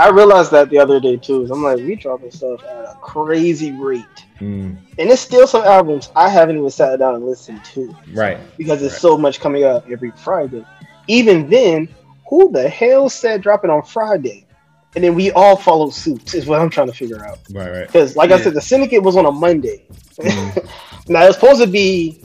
[0.02, 1.48] I realized that the other day too.
[1.52, 4.06] I'm like, we dropping stuff at a crazy rate,
[4.40, 8.40] Mm, and there's still some albums I haven't even sat down and listened to right
[8.58, 9.02] because there's Right.
[9.02, 10.66] so much coming out every Friday.
[11.08, 11.88] Even then,
[12.28, 14.48] who the hell said dropping on Friday?
[14.96, 17.40] And then we all follow suit is what I'm trying to figure out.
[17.52, 19.86] right right Because, like I said, the syndicate was on a Monday.
[20.18, 20.70] Mm.
[21.08, 22.22] now it's supposed to be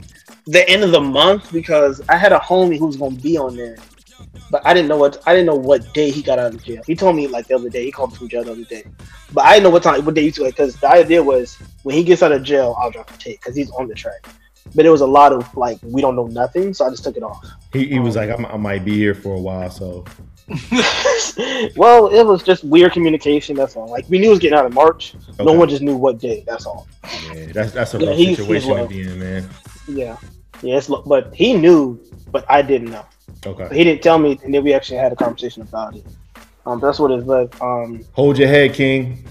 [0.46, 3.36] the end of the month because I had a homie who was going to be
[3.36, 3.76] on there,
[4.50, 6.82] but I didn't know what I didn't know what day he got out of jail.
[6.86, 7.84] He told me like the other day.
[7.84, 8.84] He called me from jail the other day,
[9.32, 10.46] but I didn't know what time what day he took.
[10.46, 13.56] Because the idea was when he gets out of jail, I'll drop a tape because
[13.56, 14.26] he's on the track.
[14.74, 17.16] But it was a lot of like we don't know nothing, so I just took
[17.16, 17.46] it off.
[17.72, 20.04] he, he was like I'm, I might be here for a while so
[21.76, 23.56] well, it was just weird communication.
[23.56, 23.88] That's all.
[23.88, 25.14] Like we knew it was getting out of March.
[25.40, 26.44] No one just knew what day.
[26.46, 26.86] That's all.
[27.34, 29.48] Yeah, that's that's a rough he's situation at the end, man.
[29.88, 30.16] Yeah,
[30.62, 30.76] yeah.
[30.76, 32.00] It's, lo- but he knew,
[32.30, 33.04] but I didn't know.
[33.44, 33.68] Okay.
[33.76, 36.04] He didn't tell me, and then we actually had a conversation about it.
[36.64, 37.60] Um, that's what it's like.
[37.62, 39.24] Um, Hold your head, King.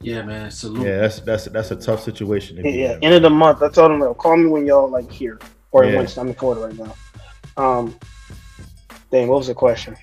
[0.00, 0.50] Yeah, man.
[0.50, 0.86] Salute.
[0.86, 2.56] Yeah, that's that's that's a tough situation.
[2.56, 3.04] To be yeah, in.
[3.04, 3.62] end of the month.
[3.62, 5.38] I told him, like, call me when y'all like here
[5.72, 5.96] or Yeah.
[5.96, 6.94] when I'm in Florida right now.
[7.62, 7.94] Um,
[9.10, 9.96] dang, what was the question?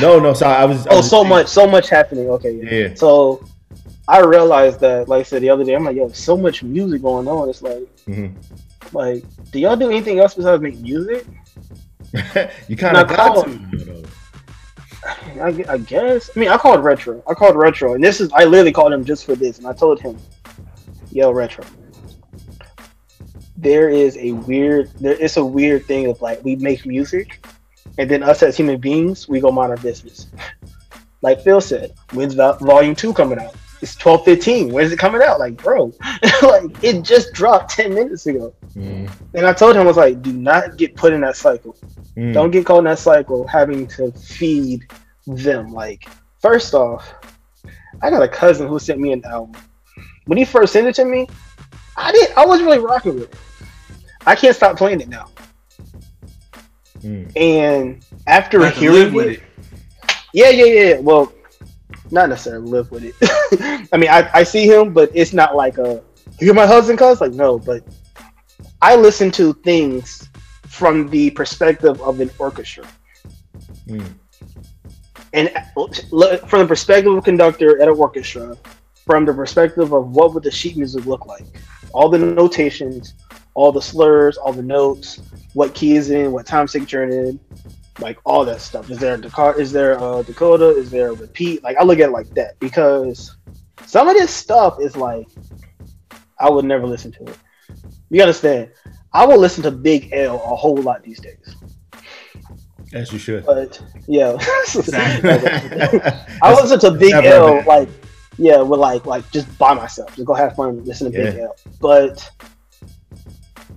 [0.00, 0.32] No, no.
[0.32, 0.86] So I was.
[0.86, 2.30] I Oh, was so much, so much happening.
[2.30, 2.70] Okay, yeah.
[2.88, 2.94] Yeah.
[2.94, 3.44] So
[4.08, 7.02] I realized that, like I said the other day, I'm like, yo, so much music
[7.02, 7.50] going on.
[7.50, 8.32] It's like, Mhm.
[8.92, 11.26] Like, do y'all do anything else besides make music?
[12.68, 14.04] you kind of got call- to.
[15.40, 16.30] I, I guess.
[16.34, 17.22] I mean, I called retro.
[17.28, 19.72] I called retro, and this is I literally called him just for this, and I
[19.72, 20.18] told him,
[21.10, 21.64] "Yo, retro."
[23.56, 24.90] There is a weird.
[25.00, 27.44] It's a weird thing of like we make music,
[27.98, 30.28] and then us as human beings, we go mind our business.
[31.22, 33.54] Like Phil said, when's Vol- Volume Two coming out?
[33.84, 34.72] It's twelve fifteen.
[34.72, 35.38] When's it coming out?
[35.38, 35.92] Like, bro,
[36.42, 38.54] like it just dropped ten minutes ago.
[38.74, 41.76] Mm, And I told him, I was like, do not get put in that cycle.
[42.16, 42.32] mm.
[42.32, 44.86] Don't get caught in that cycle having to feed
[45.26, 45.70] them.
[45.72, 46.08] Like,
[46.40, 47.12] first off,
[48.00, 49.60] I got a cousin who sent me an album.
[50.24, 51.28] When he first sent it to me,
[51.98, 53.36] I didn't I wasn't really rocking with it.
[54.26, 55.26] I can't stop playing it now.
[57.02, 57.36] Mm.
[57.36, 59.42] And after You have to hearing it, it.
[60.32, 60.98] yeah, yeah, yeah.
[61.00, 61.32] Well,
[62.10, 63.88] not necessarily live with it.
[63.92, 66.02] I mean, I, I see him, but it's not like a
[66.40, 67.58] you're my husband, cuz like no.
[67.58, 67.82] But
[68.82, 70.28] I listen to things
[70.66, 72.86] from the perspective of an orchestra,
[73.88, 74.14] Mm.
[75.32, 75.50] and
[76.48, 78.56] from the perspective of a conductor at an orchestra,
[79.06, 81.44] from the perspective of what would the sheet music look like,
[81.92, 83.14] all the notations,
[83.54, 85.20] all the slurs, all the notes,
[85.52, 87.38] what key is in, what time signature it in,
[88.00, 88.90] like all that stuff.
[88.90, 89.58] Is there a Dakota?
[89.58, 90.68] Is there a Dakota?
[90.70, 91.62] Is there a repeat?
[91.62, 93.36] Like I look at it like that because
[93.86, 95.26] some of this stuff is like
[96.38, 97.38] I would never listen to it.
[98.10, 98.70] You understand?
[99.12, 101.54] I will listen to Big L a whole lot these days,
[102.92, 103.46] As you should.
[103.46, 104.36] but yeah,
[106.42, 107.64] I listen to Big L been.
[107.64, 107.88] like
[108.38, 111.54] yeah, with like like just by myself, just go have fun, listen to Big L.
[111.80, 112.28] But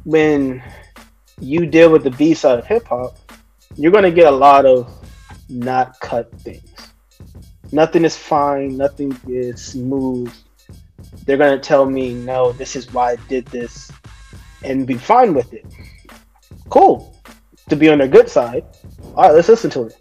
[0.04, 0.64] when
[1.40, 3.16] you deal with the B side of hip hop,
[3.78, 4.92] you're gonna get a lot of
[5.50, 6.92] not cut things.
[7.72, 10.34] Nothing is fine, nothing is smooth.
[11.26, 13.92] They're gonna tell me, no, this is why I did this,
[14.64, 15.66] and be fine with it.
[16.70, 17.16] Cool.
[17.70, 18.66] To be on their good side.
[19.16, 19.98] All right, let's listen to it.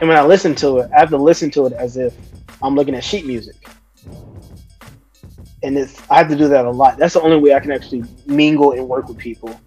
[0.00, 2.14] And when I listen to it, I have to listen to it as if
[2.62, 3.56] I'm looking at sheet music.
[5.62, 6.98] And it's I have to do that a lot.
[6.98, 9.58] That's the only way I can actually mingle and work with people.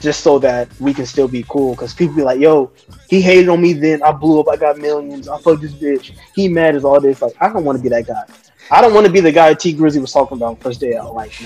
[0.00, 1.74] Just so that we can still be cool.
[1.74, 2.70] Because people be like, yo,
[3.08, 4.02] he hated on me then.
[4.02, 4.48] I blew up.
[4.48, 5.28] I got millions.
[5.28, 6.12] I fucked this bitch.
[6.34, 7.20] He mad as all this.
[7.20, 8.22] Like, I don't want to be that guy.
[8.70, 11.14] I don't want to be the guy Tee Grizzley was talking about first day out.
[11.14, 11.32] Like.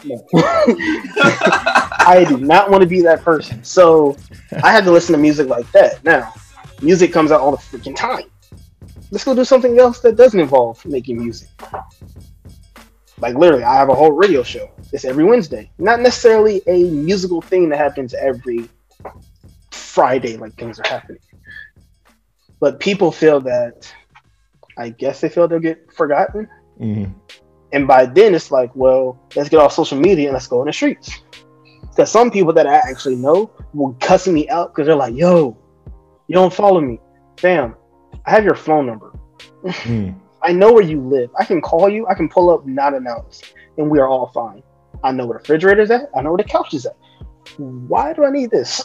[2.10, 3.62] I do not want to be that person.
[3.62, 4.16] So
[4.62, 6.02] I had to listen to music like that.
[6.04, 6.32] Now,
[6.82, 8.24] music comes out all the freaking time.
[9.10, 11.48] Let's go do something else that doesn't involve making music.
[13.18, 14.70] Like literally, I have a whole radio show.
[14.92, 15.70] It's every Wednesday.
[15.78, 18.68] Not necessarily a musical thing that happens every
[19.70, 21.20] Friday, like things are happening.
[22.60, 23.92] But people feel that
[24.76, 26.48] I guess they feel they'll get forgotten.
[26.80, 27.12] Mhm.
[27.72, 30.66] And by then it's like, well, let's get off social media and let's go in
[30.66, 31.20] the streets.
[31.82, 35.56] Because some people that I actually know will cussing me out because they're like, yo,
[36.26, 37.00] you don't follow me.
[37.36, 37.74] Fam,
[38.26, 39.12] I have your phone number.
[39.64, 40.14] Mm.
[40.42, 41.30] I know where you live.
[41.38, 42.06] I can call you.
[42.06, 44.62] I can pull up not announced, and we are all fine.
[45.02, 46.10] I know where the refrigerator's at.
[46.16, 46.96] I know where the couch is at.
[47.56, 48.84] Why do I need this?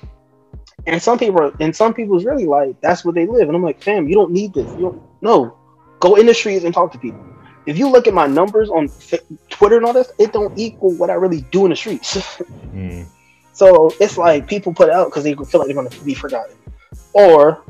[0.86, 3.62] and some people, are, and some people's really like that's where they live, and I'm
[3.62, 4.70] like, fam, you don't need this.
[4.72, 5.02] You don't.
[5.22, 5.56] No,
[6.00, 7.24] go in the streets and talk to people.
[7.66, 9.20] If you look at my numbers on F-
[9.50, 12.40] Twitter and all this, it don't equal what I really do in the streets.
[12.70, 13.04] Mm.
[13.52, 16.14] So it's like people put it out because they feel like they're going to be
[16.14, 16.56] forgotten,
[17.12, 17.64] or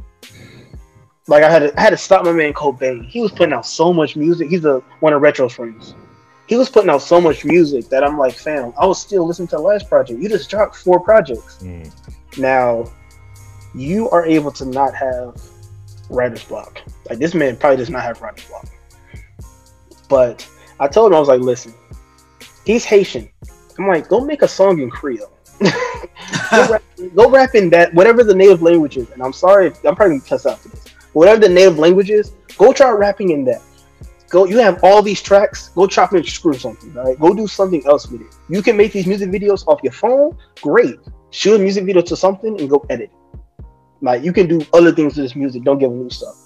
[1.26, 3.08] like I had to, I had to stop my man Cobain.
[3.08, 4.50] He was putting out so much music.
[4.50, 5.94] He's a one of Retro's friends.
[6.50, 9.46] He was putting out so much music that I'm like, fam, I was still listening
[9.48, 10.20] to the last project.
[10.20, 11.58] You just dropped four projects.
[11.62, 11.92] Mm.
[12.38, 12.90] Now,
[13.72, 15.40] you are able to not have
[16.08, 16.80] writer's block.
[17.08, 18.66] Like this man probably does not have writer's block.
[20.08, 20.44] But
[20.80, 21.72] I told him I was like, listen,
[22.66, 23.30] he's Haitian.
[23.78, 25.30] I'm like, go make a song in Creole.
[25.60, 26.82] go, rap,
[27.14, 29.08] go rap in that whatever the native language is.
[29.10, 30.84] And I'm sorry, if, I'm probably gonna cuss out for this.
[31.12, 33.62] Whatever the native language is, go try rapping in that.
[34.30, 34.44] Go.
[34.46, 35.68] You have all these tracks.
[35.70, 36.96] Go chop and screw something.
[36.96, 37.18] All right.
[37.18, 38.34] Go do something else with it.
[38.48, 40.36] You can make these music videos off your phone.
[40.62, 40.96] Great.
[41.30, 43.10] Shoot a music video to something and go edit.
[44.00, 45.64] Like you can do other things with this music.
[45.64, 46.36] Don't give him new stuff.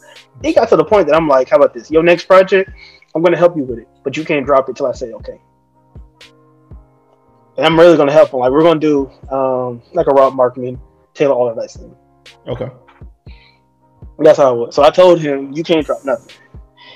[0.42, 1.90] It got to the point that I'm like, how about this?
[1.90, 2.70] Your next project,
[3.14, 5.40] I'm gonna help you with it, but you can't drop it till I say okay.
[7.56, 8.40] And I'm really gonna help him.
[8.40, 10.80] Like we're gonna do um like a rock marketing,
[11.14, 11.92] tailor all of that stuff.
[12.48, 12.70] Okay.
[14.18, 14.74] That's how it was.
[14.74, 16.34] So I told him, you can't drop nothing.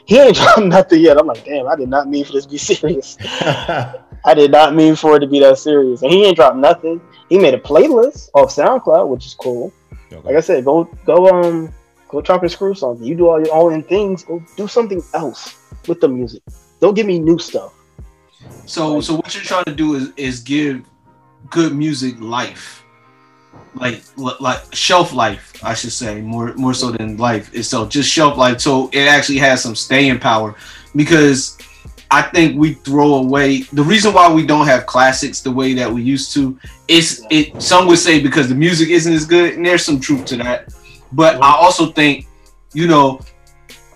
[0.08, 1.18] He ain't dropped nothing yet.
[1.18, 3.18] I'm like, damn, I did not mean for this to be serious.
[3.20, 6.02] I did not mean for it to be that serious.
[6.02, 7.00] And he ain't dropped nothing.
[7.28, 9.72] He made a playlist off SoundCloud, which is cool.
[10.24, 11.72] Like I said, go go um
[12.08, 13.06] go chop and screw something.
[13.06, 14.24] You do all your own things.
[14.24, 15.54] Go do something else
[15.86, 16.42] with the music.
[16.80, 17.74] Don't give me new stuff.
[18.64, 20.84] So so what you're trying to do is is give
[21.50, 22.82] good music life.
[23.74, 27.90] Like like shelf life, I should say, more more so than life itself.
[27.90, 28.60] Just shelf life.
[28.60, 30.54] So it actually has some staying power.
[30.96, 31.58] Because
[32.10, 35.92] I think we throw away the reason why we don't have classics the way that
[35.92, 36.58] we used to
[36.88, 40.24] is it some would say because the music isn't as good, and there's some truth
[40.26, 40.72] to that.
[41.12, 42.26] But I also think,
[42.72, 43.20] you know,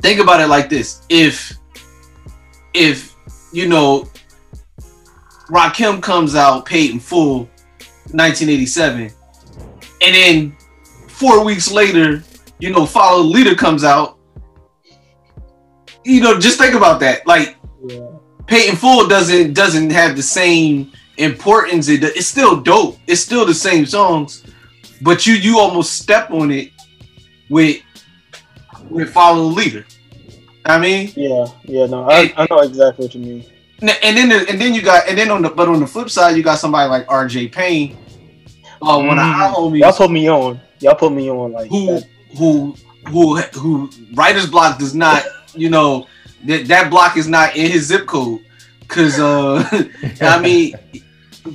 [0.03, 1.03] think about it like this.
[1.09, 1.57] If
[2.75, 3.15] if
[3.53, 4.09] you know
[5.49, 7.49] Rakim comes out paid in full
[8.11, 9.11] 1987,
[10.03, 10.57] and then
[11.09, 12.23] four weeks later,
[12.59, 14.19] you know, Follow the Leader comes out.
[16.05, 17.27] You know, just think about that.
[17.27, 18.09] Like Yeah.
[18.51, 21.89] In full doesn't doesn't have the same importance.
[21.89, 22.99] It, it's still dope.
[23.07, 24.45] It's still the same songs,
[25.01, 26.71] but you you almost step on it
[27.49, 27.81] with
[28.91, 29.87] with Follow the Leader.
[30.67, 33.45] I mean, Yeah, yeah, no, I, I know exactly what you mean.
[33.81, 36.11] And then the, and then you got and then on the but on the flip
[36.11, 37.49] side you got somebody like R.J.
[37.49, 37.97] Payne,
[38.83, 40.61] uh, one of our homies Y'all put me on.
[40.81, 42.09] Y'all put me on like who that.
[42.37, 42.75] who
[43.09, 46.07] who who writer's block does not you know
[46.45, 48.41] that that block is not in his zip code
[48.81, 49.63] because uh
[50.21, 50.75] I mean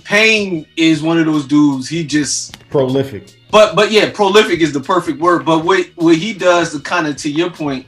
[0.04, 3.38] Payne is one of those dudes he just Prolific.
[3.52, 7.08] but but yeah prolific is the perfect word but what what he does to kind
[7.08, 7.86] of to your point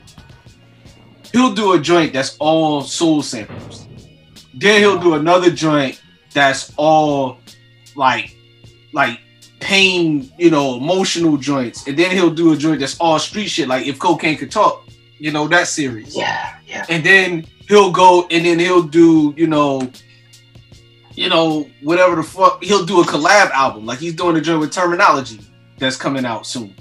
[1.32, 3.86] he'll do a joint that's all soul samples
[4.54, 6.00] then he'll do another joint
[6.32, 7.38] that's all
[7.96, 8.34] like
[8.92, 9.20] like
[9.60, 11.86] pain you know emotional joints.
[11.86, 14.86] And then he'll do a joint that's all street shit like if cocaine could talk
[15.20, 16.16] you know that series.
[16.16, 16.86] Yeah, yeah.
[16.88, 19.88] and then he'll go and then he'll do you know
[21.14, 23.86] you know whatever the fuck he'll do a collab album.
[23.86, 25.44] Like he's doing a joint with Termanology
[25.78, 26.74] that's coming out soon.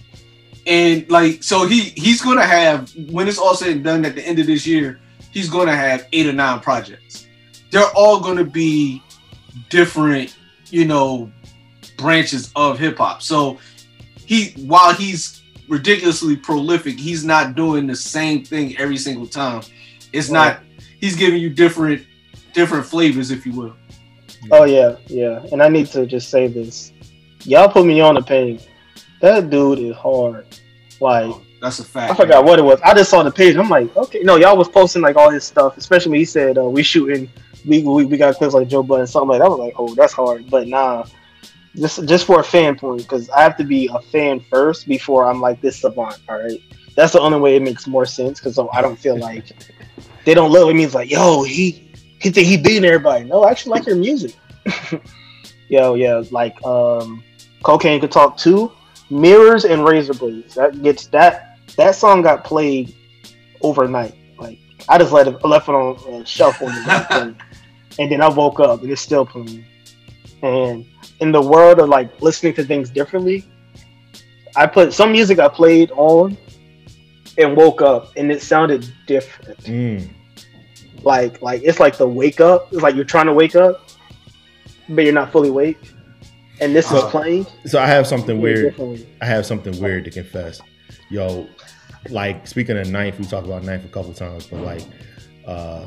[0.65, 4.25] And like so he he's gonna have when it's all said and done at the
[4.25, 4.99] end of this year
[5.31, 7.27] he's gonna have eight or nine projects.
[7.71, 9.03] They're all gonna be
[9.69, 10.35] different
[10.69, 11.31] you know
[11.99, 13.57] branches of hip-hop so
[14.25, 19.61] he while he's ridiculously prolific he's not doing the same thing every single time
[20.13, 20.59] it's not
[20.99, 22.05] he's giving you different
[22.53, 23.75] different flavors if you will
[24.51, 25.43] Oh yeah, yeah.
[25.51, 26.91] And I need to just say this.
[27.43, 28.67] Y'all put me on the page.
[29.21, 30.45] That dude is hard.
[30.99, 32.79] Like that's a fact I forgot what it was.
[32.81, 33.55] I just saw the page.
[33.55, 36.57] I'm like, okay, no, y'all was posting like all his stuff, especially when he said
[36.57, 37.29] uh, we shooting,
[37.65, 39.45] we, we we got clips like Joe Budden, something like that.
[39.45, 40.49] I was like, oh, that's hard.
[40.49, 41.05] But nah,
[41.75, 45.29] just just for a fan point, because I have to be a fan first before
[45.29, 46.19] I'm like this savant.
[46.27, 46.61] All right,
[46.95, 48.39] that's the only way it makes more sense.
[48.39, 49.51] Because I don't feel like
[50.25, 50.83] they don't love me.
[50.83, 53.25] It's like, yo, he he think he beating everybody.
[53.25, 54.35] No, I actually like your music.
[55.69, 57.23] yo, yeah, like um,
[57.63, 58.71] cocaine could talk too.
[59.09, 60.55] Mirrors and razor blades.
[60.55, 62.95] That gets that that song got played
[63.61, 64.15] overnight.
[64.37, 67.35] Like I just let it left it on a shelf on the and,
[67.97, 69.65] and then I woke up and it's still playing.
[70.41, 70.85] And
[71.19, 73.45] in the world of like listening to things differently,
[74.55, 76.37] I put some music I played on
[77.37, 79.59] and woke up and it sounded different.
[79.59, 80.09] Mm.
[81.03, 82.71] Like like it's like the wake up.
[82.73, 83.89] It's like you're trying to wake up,
[84.89, 85.79] but you're not fully awake.
[86.61, 87.45] And this is Uh, playing.
[87.65, 88.75] So I have something weird.
[89.21, 90.59] I have something weird to confess.
[91.09, 91.47] Yo,
[92.09, 94.81] like speaking of ninth, we talked about ninth a couple times, but like,
[95.45, 95.85] uh,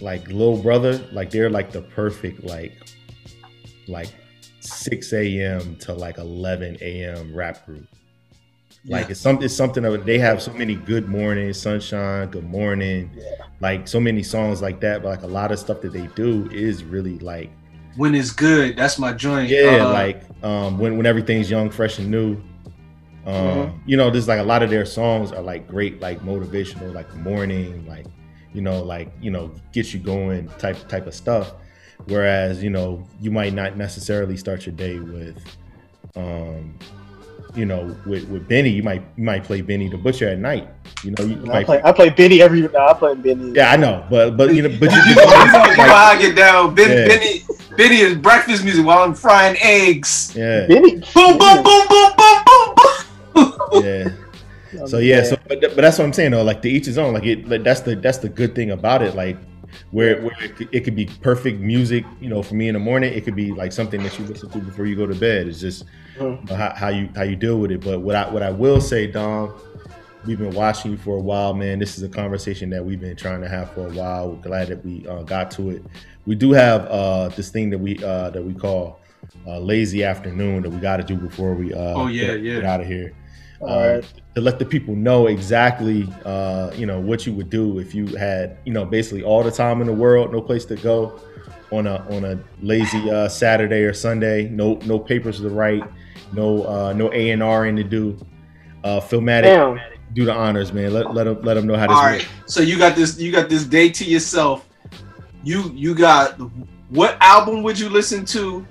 [0.00, 2.72] like little brother, like they're like the perfect like,
[3.90, 4.08] like
[4.60, 5.76] six a.m.
[5.76, 7.34] to like eleven a.m.
[7.34, 7.86] rap group.
[8.86, 9.44] Like it's something.
[9.44, 13.10] It's something of they have so many good morning, sunshine, good morning,
[13.60, 15.02] like so many songs like that.
[15.02, 17.50] But like a lot of stuff that they do is really like
[17.96, 21.98] when it's good that's my joint yeah, Uh, like um, when when everything's young, fresh,
[21.98, 22.40] and new.
[23.26, 23.80] Um, Mhm.
[23.86, 27.14] You know, there's like a lot of their songs are like great, like motivational, like
[27.16, 28.06] morning, like
[28.54, 31.52] you know, like you know, get you going type type of stuff.
[32.06, 35.38] Whereas you know, you might not necessarily start your day with,
[36.16, 36.78] um,
[37.54, 38.70] you know, with with Benny.
[38.70, 40.68] You might you might play Benny the Butcher at night.
[41.04, 41.66] You know, you, you I might.
[41.66, 42.62] play I play Benny every.
[42.62, 43.52] No, I play Benny.
[43.54, 45.76] yeah, I know, but but you know, but you, you you know, you know, you
[45.76, 46.74] know how I get down.
[46.74, 47.08] Ben, Yeah.
[47.08, 47.42] Benny,
[47.76, 50.32] Benny is breakfast music while I'm frying eggs.
[50.36, 50.66] yeah.
[50.66, 50.96] Benny.
[51.14, 52.44] Boom, boom, boom, boom, boom,
[53.34, 53.84] boom, boom.
[53.84, 54.08] Yeah.
[54.86, 56.42] So yeah, so but, but that's what I'm saying though.
[56.44, 57.12] Like to each his own.
[57.14, 59.14] Like it, like, that's the that's the good thing about it.
[59.16, 59.36] Like
[59.90, 62.04] where where it could, it could be perfect music.
[62.20, 64.50] You know, for me in the morning, it could be like something that you listen
[64.50, 65.48] to before you go to bed.
[65.48, 65.84] It's just
[66.18, 66.40] Mhm.
[66.42, 67.80] you know, how, how you how you deal with it.
[67.80, 69.52] But what I what I will say, Dom,
[70.26, 71.78] we've been watching you for a while, man.
[71.78, 74.30] This is a conversation that we've been trying to have for a while.
[74.30, 75.82] We're glad that we uh, got to it.
[76.26, 79.00] We do have uh, this thing that we uh, that we call
[79.46, 82.54] uh, lazy afternoon that we got to do before we uh, Oh, yeah, get, yeah.
[82.56, 83.12] get out of here.
[83.60, 84.04] All Uh, right.
[84.34, 88.06] To let the people know exactly, uh, you know, what you would do if you
[88.16, 91.20] had, you know, basically all the time in the world, no place to go
[91.72, 95.84] on a on a lazy uh, Saturday or Sunday, no no papers to write,
[96.32, 98.18] no uh, no A and R in to do.
[98.82, 99.78] Uh, Filmatic, Damn.
[100.14, 100.94] do the honors, man.
[100.94, 102.26] Let let them let them know how this All works.
[102.46, 103.18] So you got this.
[103.18, 104.66] You got this day to yourself.
[105.42, 106.40] You you got
[106.90, 108.66] what album would you listen to?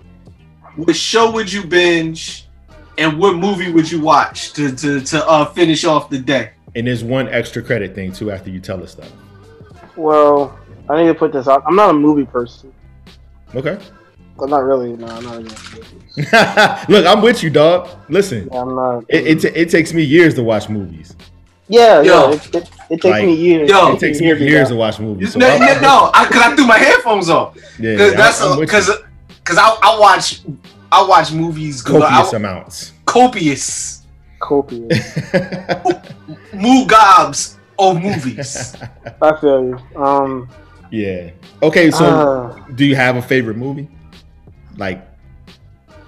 [0.75, 2.48] What show would you binge?
[2.99, 6.51] And what movie would you watch to to to uh, finish off the day?
[6.75, 9.11] And there's one extra credit thing too after you tell us that.
[9.95, 10.57] Well,
[10.89, 11.63] I need to put this out.
[11.65, 12.73] I'm not a movie person.
[13.55, 13.79] Okay.
[14.41, 14.95] I'm not really.
[14.95, 15.49] No, I'm not really.
[16.89, 17.89] Look, I'm with you, dog.
[18.09, 19.03] Listen, Yeah, I'm not.
[19.09, 21.15] it, it, ta- it takes me years to watch movies.
[21.67, 22.29] yeah, Yo.
[22.29, 22.35] yeah.
[22.35, 23.69] It, it, it takes Like, me years.
[23.69, 25.33] yo, It takes me to years do to watch movies.
[25.33, 27.55] So no, I'm- no, no, I, cause I threw my headphones off.
[27.79, 28.77] yeah, Cause yeah, that's I'm- I'm with you.
[28.77, 28.91] because
[29.43, 30.41] because I, I watch
[30.91, 32.93] I watch movies 'cause copious I, amounts.
[33.05, 33.95] copious
[34.39, 34.89] Copious.
[36.53, 38.75] mugobs of movies.
[39.21, 40.01] I feel you.
[40.01, 40.49] Um.
[40.91, 41.31] yeah.
[41.61, 43.89] Okay, so uh, do you have a favorite movie?
[44.77, 45.05] Like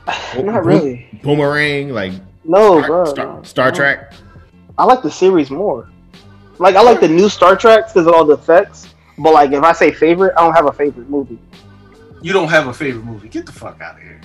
[0.38, 1.08] not really.
[1.24, 2.14] Boomerang, like
[2.46, 3.06] No, Star, bro.
[3.06, 3.46] Star.
[3.46, 3.76] Star No.
[3.76, 4.14] Trek.
[4.78, 5.90] I like the series more.
[6.58, 8.88] Like I like the new Star Treks because of all the effects.
[9.18, 11.38] But like if I say favorite, I don't have a favorite movie.
[12.22, 13.28] You don't have a favorite movie?
[13.30, 14.22] Get the fuck out of here.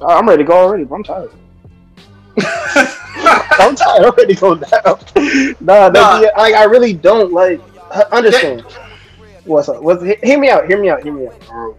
[0.00, 1.30] I'm ready to go already, but I'm tired.
[3.58, 4.04] I'm tired.
[4.04, 4.98] I'm ready to go down.
[5.60, 6.20] nah, Nah.
[6.20, 6.28] nah.
[6.36, 7.60] like I really don't like
[8.12, 8.62] understand.
[9.44, 9.82] What's up?
[9.82, 10.66] What's, hear me out.
[10.66, 11.02] Hear me out.
[11.02, 11.76] Hear me out.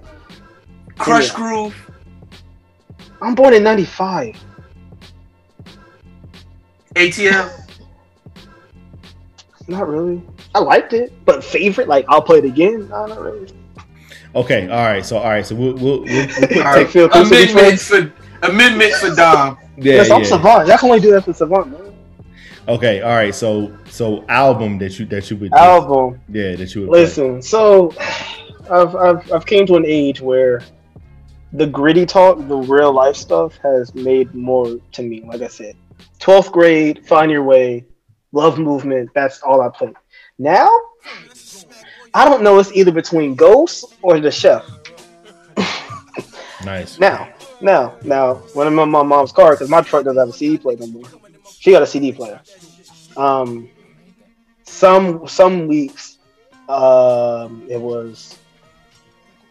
[0.98, 1.35] Krush Yeah.
[1.35, 1.91] Groove.
[3.22, 4.35] I'm born in '95.
[6.95, 7.52] ATM.
[9.68, 10.23] Not really.
[10.56, 12.88] I liked it, but favorite, like I'll play it again.
[12.89, 13.48] No, not really.
[14.38, 15.06] Okay, all right.
[15.06, 17.28] So all right, so we'll we'll, we'll, we'll put, All right, take, feel free to
[17.28, 17.88] Amendment friends.
[17.88, 19.58] for amendment for Dom.
[19.78, 20.28] yeah, Yes, I'm yeah.
[20.28, 20.68] Savant.
[20.68, 21.94] That's only do that for Savant, man.
[22.68, 23.34] Okay, all right.
[23.34, 26.20] So so album that you that you would Album.
[26.30, 27.02] yeah that you would play.
[27.02, 27.94] Listen, so
[28.70, 30.62] I've, I've I've came to an age where
[31.54, 35.24] the gritty talk, the real life stuff, has made more to me.
[35.26, 35.76] Like I said,
[36.20, 37.86] twelfth grade, find your way,
[38.34, 39.10] love movement.
[39.16, 39.96] That's all I played.
[40.38, 40.70] Now,
[42.14, 42.60] I don't know.
[42.60, 44.66] It's either between Ghost or The Chef.
[46.64, 47.00] Nice.
[47.00, 50.34] Now, now, now, when I'm in my mom's car, because my truck doesn't have a
[50.34, 51.04] CD player no more.
[51.60, 52.40] She got a CD player.
[53.16, 53.70] Um,
[54.64, 56.18] some some weeks,
[56.70, 58.38] um, it was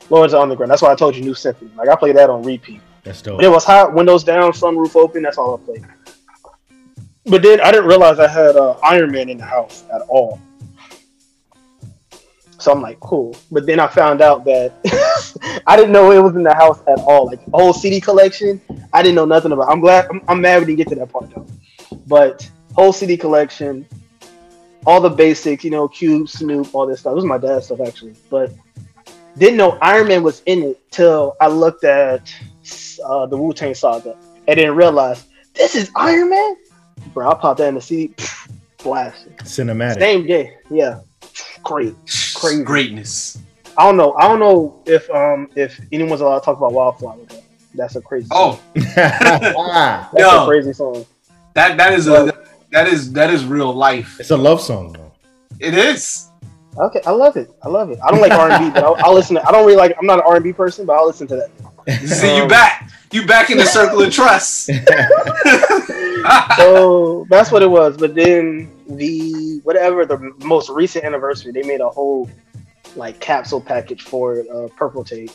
[0.08, 0.70] Lords of Underground.
[0.70, 1.70] That's why I told you New Symphony.
[1.76, 2.80] Like I played that on repeat.
[3.02, 3.38] That's dope.
[3.38, 5.22] But it was hot, windows down, sunroof open.
[5.22, 5.86] That's all I played.
[7.24, 10.40] But then I didn't realize I had uh, Iron Man in the house at all.
[12.66, 13.36] So I'm like, cool.
[13.52, 14.72] But then I found out that
[15.68, 17.26] I didn't know it was in the house at all.
[17.26, 18.60] Like the whole CD collection,
[18.92, 19.70] I didn't know nothing about.
[19.70, 20.08] I'm glad.
[20.10, 21.46] I'm, I'm mad we didn't get to that part though.
[22.08, 23.86] But whole CD collection,
[24.84, 27.12] all the basics, you know, Cube, Snoop, all this stuff.
[27.12, 28.52] It was my dad's stuff actually, but
[29.38, 32.34] didn't know Iron Man was in it till I looked at
[33.04, 34.16] uh, the Wu Tang Saga
[34.48, 35.24] and didn't realize
[35.54, 36.56] this is Iron Man.
[37.14, 38.12] Bro, I popped that in the CD,
[38.82, 39.36] blasted.
[39.44, 40.00] Cinematic.
[40.00, 40.98] Same day, yeah,
[41.62, 41.94] great.
[42.40, 42.62] Crazy.
[42.62, 43.38] Greatness.
[43.78, 44.14] I don't know.
[44.14, 47.16] I don't know if um if anyone's allowed to talk about Wildflower.
[47.28, 47.42] But
[47.74, 48.28] that's a crazy.
[48.30, 48.60] Oh,
[48.96, 50.44] Ah, that's yo.
[50.44, 51.04] a crazy song.
[51.54, 52.32] that that is a
[52.72, 54.16] that is that is real life.
[54.20, 55.12] it's a love song though.
[55.60, 56.28] It is.
[56.78, 57.50] Okay, I love it.
[57.62, 57.98] I love it.
[58.04, 59.36] I don't like R and B, but I'll, I'll listen.
[59.36, 59.94] To, I don't really like.
[59.98, 61.50] I'm not an R and B person, but I'll listen to that.
[62.06, 62.90] See you Um, back.
[63.12, 64.66] You back in the circle of trust.
[66.56, 67.96] so that's what it was.
[67.96, 72.30] But then the whatever the most recent anniversary, they made a whole
[72.94, 75.30] like capsule package for it, uh, purple tape.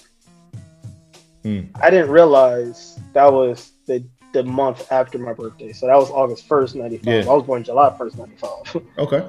[1.43, 1.61] Hmm.
[1.81, 4.03] I didn't realize that was the
[4.33, 5.73] the month after my birthday.
[5.73, 7.25] So that was August first, ninety five.
[7.25, 7.31] Yeah.
[7.31, 8.83] I was born July first, ninety five.
[8.97, 9.27] Okay.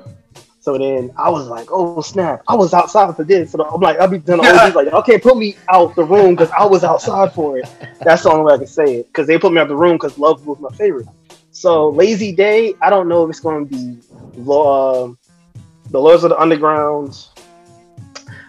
[0.60, 2.42] So then I was like, oh snap!
[2.46, 3.50] I was outside for this.
[3.50, 4.38] So I'm like, I'll be done.
[4.38, 7.68] OG's like, can't put me out the room because I was outside for it.
[8.02, 9.94] That's the only way I can say it because they put me out the room
[9.94, 11.08] because Love was my favorite.
[11.52, 14.00] So Lazy Day, I don't know if it's going to be
[14.50, 15.18] um
[15.90, 17.26] the Lords of the Underground,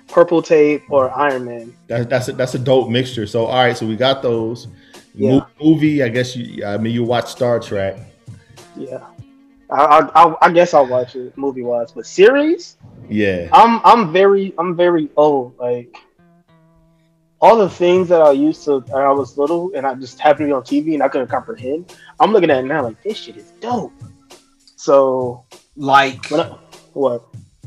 [0.08, 1.76] Purple Tape, or Iron Man.
[1.88, 3.28] That, that's a, that's a dope mixture.
[3.28, 4.68] So all right, so we got those.
[5.14, 5.32] Yeah.
[5.32, 6.66] Mo- movie, I guess you.
[6.66, 8.00] I mean, you watch Star Trek.
[8.76, 9.06] Yeah.
[9.70, 12.78] I, I, I, I guess I'll watch it movie wise, but series,
[13.10, 13.50] Yeah.
[13.52, 15.58] I'm I'm very I'm very old.
[15.60, 15.96] Like
[17.44, 20.48] all the things that I used to when I was little and I just happened
[20.48, 21.94] to be on TV and I couldn't comprehend.
[22.22, 23.92] I'm looking at it now like this shit is dope.
[24.78, 25.44] So
[25.76, 26.56] Like I,
[26.94, 27.26] what?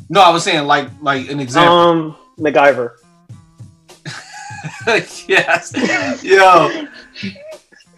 [0.09, 1.77] no, I was saying like like an example.
[1.77, 2.93] Um, MacGyver.
[5.29, 5.73] yes,
[6.25, 6.87] yo,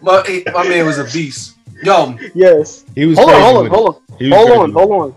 [0.01, 1.55] my my man was a beast.
[1.81, 2.83] Yo, Yes.
[2.93, 5.15] He was Hold on, hold on, hold on, hold on, hold on.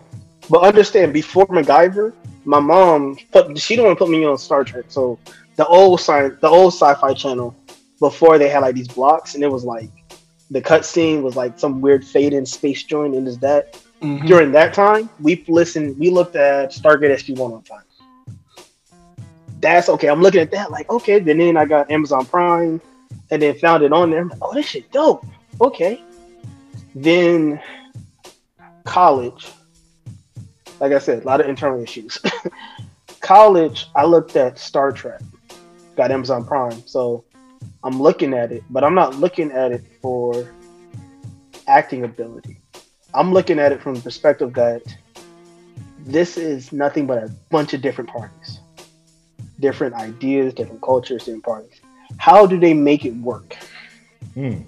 [0.48, 2.12] But understand, before MacGyver,
[2.44, 4.84] my mom put she didn't want to put me on Star Trek.
[4.88, 5.18] So
[5.62, 7.54] the old sci the old sci-fi channel
[8.00, 9.90] before they had like these blocks, and it was like
[10.50, 14.26] the cutscene was like some weird fade in space joint and is that mhm.
[14.26, 17.84] during that time we listened we looked at Stargate SG One on time.
[19.60, 20.08] That's okay.
[20.08, 21.20] I'm looking at that like okay.
[21.20, 22.80] Then then I got Amazon Prime,
[23.30, 24.24] and then found it on there.
[24.24, 25.24] Like, oh, this shit dope.
[25.60, 26.02] Okay.
[26.96, 27.60] Then
[28.82, 29.52] college,
[30.80, 32.18] like I said, a lot of internal issues.
[33.20, 35.20] college, I looked at Star Trek.
[35.96, 37.24] Got Amazon Prime, so
[37.84, 40.48] I'm looking at it, but I'm not looking at it for
[41.66, 42.58] acting ability.
[43.14, 44.82] I'm looking at it from the perspective that
[46.00, 48.60] this is nothing but a bunch of different parties,
[49.60, 51.80] different ideas, different cultures, different parties.
[52.16, 53.56] How do they make it work?
[54.34, 54.62] Hmm.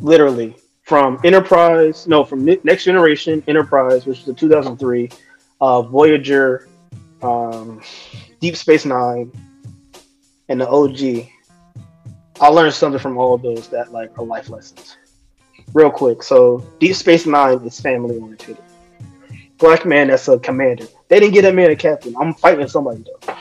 [0.00, 5.10] Literally, from Enterprise, no, from Next Generation, Enterprise, which was the 2003,
[5.60, 6.68] uh, Voyager,
[7.22, 7.82] um,
[8.40, 9.30] Deep Space Nine,
[10.48, 11.28] and the OG.
[12.40, 14.96] I learned something from all of those that like are life lessons.
[15.74, 18.56] Real quick, so Deep Space Nine is family oriented.
[19.58, 20.86] Black man, that's a commander.
[21.08, 22.14] They didn't get that man a captain.
[22.18, 23.34] I'm fighting somebody though.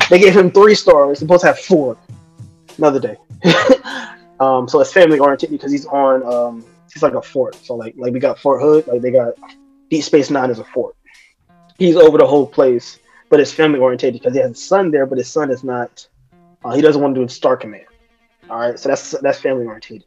[0.10, 1.18] they gave him three stars.
[1.18, 1.98] Supposed to have four.
[2.78, 3.16] Another day.
[4.40, 6.22] um, so it's family oriented because he's on.
[6.24, 7.56] Um, he's like a fort.
[7.56, 8.86] So like like we got Fort Hood.
[8.86, 9.34] Like they got
[9.90, 10.96] Deep Space Nine is a fort.
[11.78, 15.06] He's over the whole place, but it's family oriented because he has a son there,
[15.06, 16.06] but his son is not.
[16.64, 17.86] Uh, he doesn't want to do Star Command.
[18.50, 20.04] All right, so that's that's family oriented.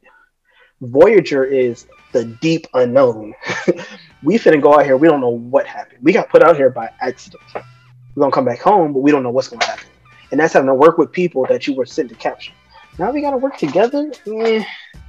[0.82, 3.34] Voyager is the deep unknown.
[4.24, 4.98] we finna go out here.
[4.98, 6.00] We don't know what happened.
[6.02, 7.42] We got put out here by accident.
[7.54, 9.88] We're gonna come back home, but we don't know what's gonna happen.
[10.32, 12.54] And that's having to work with people that you were sent to capture.
[12.98, 14.12] Now we gotta work together.
[14.28, 14.64] Eh,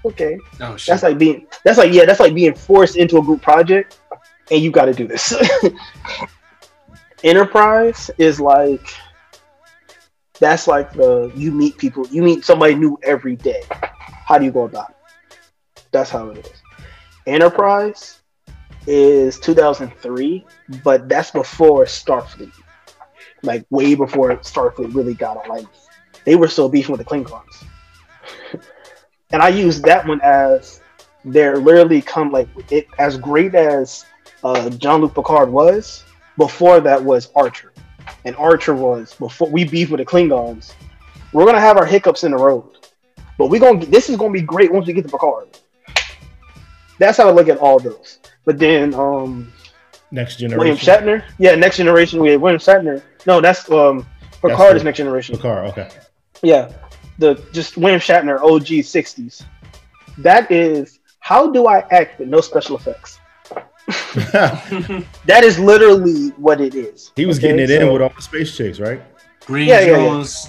[0.04, 0.38] okay.
[0.60, 0.92] Oh shit.
[0.92, 1.46] That's like being.
[1.64, 2.04] That's like yeah.
[2.04, 4.00] That's like being forced into a group project,
[4.50, 5.34] and you got to do this.
[7.24, 8.86] Enterprise is like.
[10.38, 12.06] That's like the you meet people.
[12.08, 13.62] You meet somebody new every day.
[14.26, 14.96] How do you go about it?
[15.92, 16.62] That's how it is.
[17.26, 18.20] Enterprise
[18.86, 20.44] is 2003,
[20.82, 22.52] but that's before Starfleet.
[23.42, 25.48] Like way before Starfleet really got on.
[25.48, 25.66] Like
[26.24, 27.64] they were still beefing with the Klingons.
[29.30, 30.80] and I use that one as
[31.24, 34.04] they're literally come like it as great as
[34.44, 36.04] uh, John Luc Picard was.
[36.36, 37.72] Before that was Archer,
[38.24, 40.74] and Archer was before we beef with the Klingons.
[41.32, 42.64] We're gonna have our hiccups in the road,
[43.38, 45.58] but we gonna this is gonna be great once we get to Picard.
[46.98, 48.18] That's how I look at all those.
[48.44, 49.52] But then um
[50.10, 51.04] Next William generation.
[51.06, 52.20] Shatner, yeah, Next Generation.
[52.20, 53.02] We had William Shatner.
[53.26, 54.06] No, that's um
[54.40, 55.36] Picard That's is Next Generation.
[55.36, 55.68] Picard.
[55.68, 55.88] Okay.
[56.42, 56.70] Yeah,
[57.18, 59.44] the just William Shatner OG '60s.
[60.18, 63.18] That is how do I act with no special effects?
[65.26, 67.12] That is literally what it is.
[67.16, 69.00] he was Okay, getting it in with all the space chicks, right?
[69.46, 69.92] Green Yeah, yeah, yeah.
[69.96, 70.48] Jones.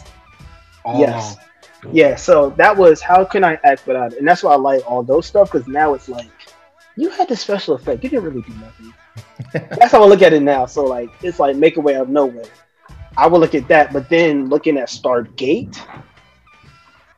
[0.97, 1.35] Yes.
[1.35, 1.93] along.
[1.93, 4.89] Yeah, so that was how can I act without it, and that's why I like
[4.89, 6.29] all those stuff because now it's like
[6.95, 8.93] you had the special effect, you didn't really do nothing.
[9.77, 10.65] that's how I look at it now.
[10.65, 12.45] So like it's like make a way out of nowhere.
[13.15, 15.77] I would look at that, but then looking at Stargate,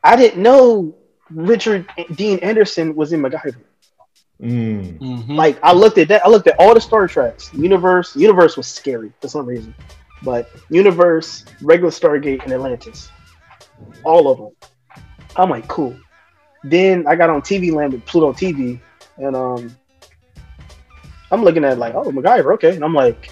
[0.04, 0.94] I didn't know
[1.30, 3.54] Richard Dean Anderson was in MacGyver.
[4.40, 4.98] Mm.
[4.98, 5.36] Mhm.
[5.36, 6.24] Like I looked at that.
[6.24, 7.52] I looked at all the Star Treks.
[7.52, 8.16] Universe.
[8.16, 9.74] Universe was scary for some reason,
[10.22, 13.10] but Universe, regular Stargate, and Atlantis,
[14.04, 14.50] all of them.
[15.36, 15.96] I'm like, cool.
[16.64, 18.80] Then I got on TV Land with Pluto TV,
[19.18, 19.76] and um,
[21.30, 23.30] I'm looking at like, oh, MacGyver, okay, and I'm like,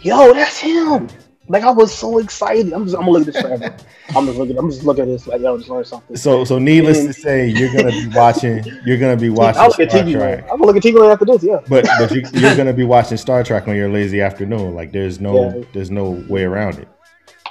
[0.00, 1.08] yo, that's him.
[1.48, 2.72] Like I was so excited.
[2.72, 3.74] I'm just, I'm gonna look at this forever.
[4.16, 4.56] I'm just looking.
[4.58, 6.16] I'm just looking at this like, yo, just learn something.
[6.16, 8.64] So, so needless And- to say, you're gonna be watching.
[8.86, 10.12] You're gonna be watching I'll look at Star TV.
[10.12, 10.42] Trek.
[10.44, 11.42] I'm gonna look at TV Land after this.
[11.42, 11.58] Yeah.
[11.68, 14.74] But but you, you're gonna be watching Star Trek on your lazy afternoon.
[14.74, 15.64] Like there's no Yeah.
[15.72, 16.88] there's no way around it.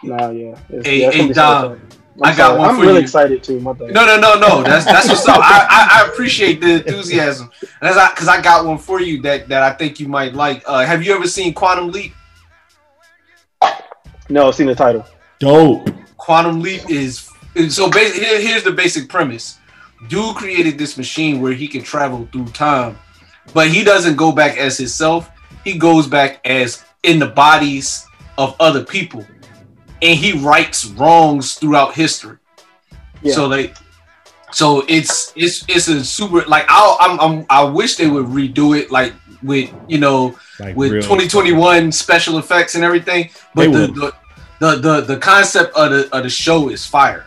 [0.03, 0.57] Nah, yeah.
[0.69, 1.81] It's, Hey, yeah, hey, gonna be so Dom.
[2.15, 2.59] I'm I got sorry.
[2.59, 2.99] one I'm for really you.
[3.01, 3.59] excited too.
[3.59, 3.91] My bad.
[3.93, 4.63] No, no, no, no.
[4.63, 5.39] That's that's what's up.
[5.39, 7.49] I, I, I appreciate the enthusiasm.
[7.81, 10.63] And that's because I got one for you that that I think you might like.
[10.65, 12.13] Uh, have you ever seen Quantum Leap?
[14.32, 15.06] No, I've seen the title.
[15.40, 15.90] Dope.
[16.18, 19.58] Quantum Leap is, is so basically here, here's the basic premise.
[20.08, 22.98] Dude created this machine where he can travel through time
[23.53, 25.30] but he doesn't go back as himself.
[25.64, 28.06] He goes back as in the bodies
[28.38, 29.26] of other people,
[30.02, 32.38] and he rights wrongs throughout history.
[33.22, 33.34] Yeah.
[33.34, 33.76] So like,
[34.52, 38.78] so it's it's it's a super like I I'm, I'm I wish they would redo
[38.78, 39.14] it like
[39.44, 43.30] with you know Like with real 2021 special effects and everything.
[43.56, 43.94] They But the, will.
[43.94, 44.16] the
[44.61, 47.25] the the the concept of the of the show is fire.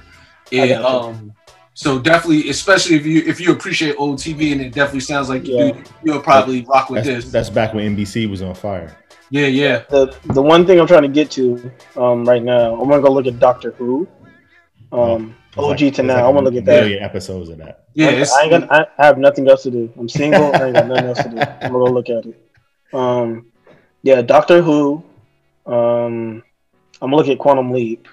[0.53, 1.33] And, um,
[1.75, 5.45] so definitely, especially if you if you appreciate old TV, and it definitely sounds like
[5.45, 5.73] you Yeah.
[5.73, 7.33] do, you'll probably rock with That's, this.
[7.33, 8.97] that's back when NBC was on fire.
[9.31, 9.83] Yeah, yeah.
[9.91, 13.11] the the one thing I'm trying to get to um, right now, I'm gonna go
[13.13, 14.07] look at Doctor Who.
[14.93, 16.81] Um, There's OG like- to now, like I want a to look at that.
[16.85, 17.89] Million episodes of that.
[17.95, 18.69] Yeah, I, it's, I ain't gonna.
[18.71, 19.93] I, I have nothing else to do.
[19.99, 20.55] I'm single.
[20.55, 21.39] I ain't got nothing else to do.
[21.39, 22.37] I'm gonna go look at it.
[22.93, 23.47] Um,
[24.03, 25.03] yeah, Doctor Who.
[25.67, 26.45] Um,
[27.05, 28.09] I'm gonna look at Quantum Leap.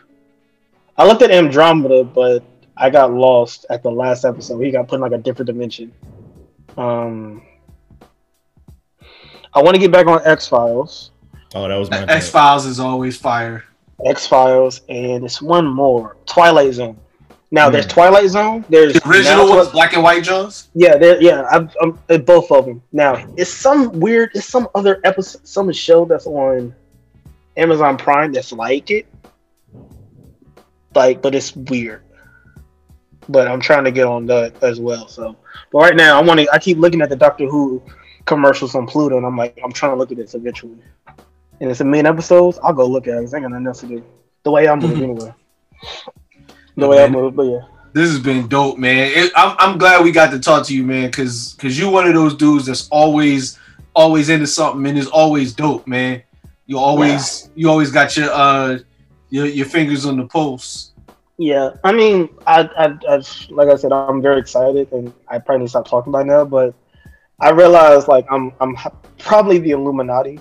[0.98, 2.44] I looked at Andromeda, but
[2.76, 4.60] I got lost at the last episode.
[4.60, 5.94] He got put in like a different dimension.
[6.78, 7.42] Um,
[9.54, 11.12] I want to get back on X Files.
[11.56, 13.64] Oh, that was my X Files is always fire.
[14.06, 16.98] X Files, and it's one more Twilight Zone.
[17.52, 17.92] Now there's Hmm.
[17.92, 18.66] Twilight Zone.
[18.70, 20.70] There's The original now was Twi- Black and White Jones.
[20.74, 21.44] yeah, there, yeah.
[21.50, 22.82] I'm, I'm both of them.
[22.92, 24.32] Now it's some weird.
[24.34, 26.74] It's some other episode, some show that's on
[27.58, 29.08] Amazon Prime that's like it,
[30.96, 32.04] like, but it's weird.
[33.30, 35.08] But I'm trying to get on that as well.
[35.08, 35.38] So,
[35.72, 36.50] but right now I want to.
[36.52, 37.82] I keep looking at the Doctor Who
[38.26, 40.78] commercials on Pluto, and I'm like, I'm trying to look at this eventually.
[41.60, 42.60] And it's a million episodes.
[42.64, 43.18] I'll go look at it.
[43.18, 44.04] I ain't got nothing else to do.
[44.44, 45.04] The way I move mm-hmm.
[45.04, 45.34] anyway.
[46.76, 47.62] The way I move, but yeah.
[47.94, 49.12] This has been dope, man.
[49.14, 52.08] It, I'm I'm glad we got to talk to you, man, because because you're one
[52.08, 53.60] of those dudes that's always
[53.94, 56.24] always into something and is always dope, man.
[56.66, 58.80] You always you always got your uh
[59.30, 60.92] your your fingers on the pulse.
[61.38, 65.62] Yeah, I mean, I, I, I, like I said, I'm very excited, and I probably
[65.62, 66.46] need to stop talking by now.
[66.46, 66.76] But
[67.40, 68.78] I realize, like, I'm, I'm
[69.18, 70.40] probably the Illuminati.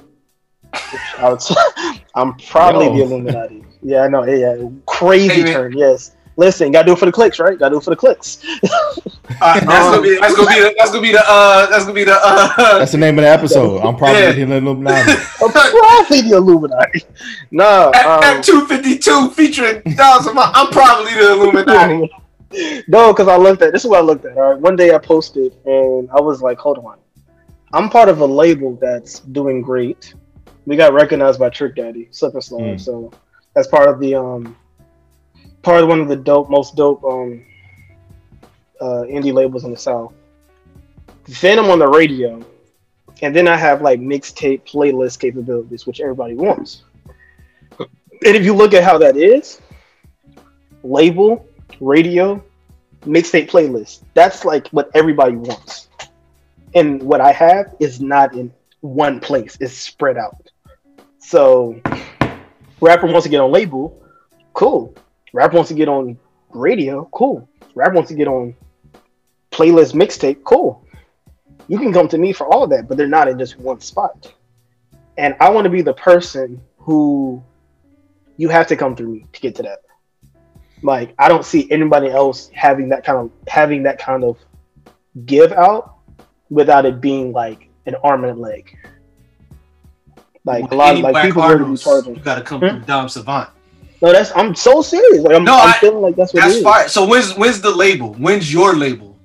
[0.73, 1.55] Which I would, say-
[2.15, 2.93] I'm probably Yo.
[2.97, 3.65] the Illuminati.
[3.83, 4.25] Yeah, I know.
[4.27, 4.69] Yeah, yeah.
[4.85, 5.73] crazy Hey, turn.
[5.73, 6.15] Yes.
[6.41, 7.59] Listen, gotta do it for the clicks, right?
[7.59, 8.39] Gotta do it for the clicks.
[9.41, 12.05] That's gonna be that's gonna be the, that's gonna be the uh that's gonna be
[12.05, 13.79] the uh That's the name of the episode.
[13.81, 14.33] I'm probably Yeah.
[14.33, 15.13] the Illuminati.
[15.43, 17.05] I'm probably the Illuminati.
[17.51, 20.27] No, um, F two fifty two featuring Dawes.
[20.27, 22.11] I'm, I'm probably the Illuminati.
[22.89, 24.37] no, because I looked at this is what I looked at.
[24.39, 26.99] All right, one day I posted and I was like, hold on,
[27.75, 30.15] I'm part of a label that's doing great.
[30.67, 32.81] We got recognized by Trick Daddy, Slip and Slide, Mm.
[32.81, 33.13] so
[33.55, 34.57] that's part of the um,
[35.63, 37.45] part of one of the dope, most dope um,
[38.81, 40.13] uh, indie labels in the South.
[41.41, 42.45] Then I'm on the radio,
[43.23, 46.83] and then I have like mixtape playlist capabilities, which everybody wants.
[47.79, 49.63] And if you look at how that is,
[50.83, 51.47] label,
[51.81, 52.43] radio,
[53.03, 54.03] mixtape playlist.
[54.15, 55.89] That's like what everybody wants.
[56.75, 60.51] And what I have is not in one place, it's spread out.
[61.19, 61.81] So,
[62.81, 64.03] rapper wants to get on label,
[64.55, 64.95] cool.
[65.33, 66.19] Rapper wants to get on
[66.51, 67.49] radio, cool.
[67.75, 68.55] Rap wants to get on
[69.51, 70.85] playlist mixtape, cool.
[71.69, 73.81] You can come to me for all of that, but they're not in just one
[73.81, 74.33] spot.
[75.19, 77.43] And I want to be the person who
[78.37, 79.81] you have to come through me to get to that.
[80.83, 84.39] Like I don't see anybody else having that kind of having that kind of
[85.27, 85.97] give out
[86.49, 88.77] without it being like an arm and a leg.
[90.45, 92.17] Like a lot of like people artists, charging.
[92.17, 92.69] you gotta come Hmm?
[92.69, 93.51] through Dom Savant.
[94.03, 95.23] No, that's I'm so serious.
[95.23, 96.63] Like I'm, No, I'm I- feeling like that's what it That's is.
[96.63, 96.89] fire.
[96.89, 98.15] So when's when's the label?
[98.15, 99.17] When's your label?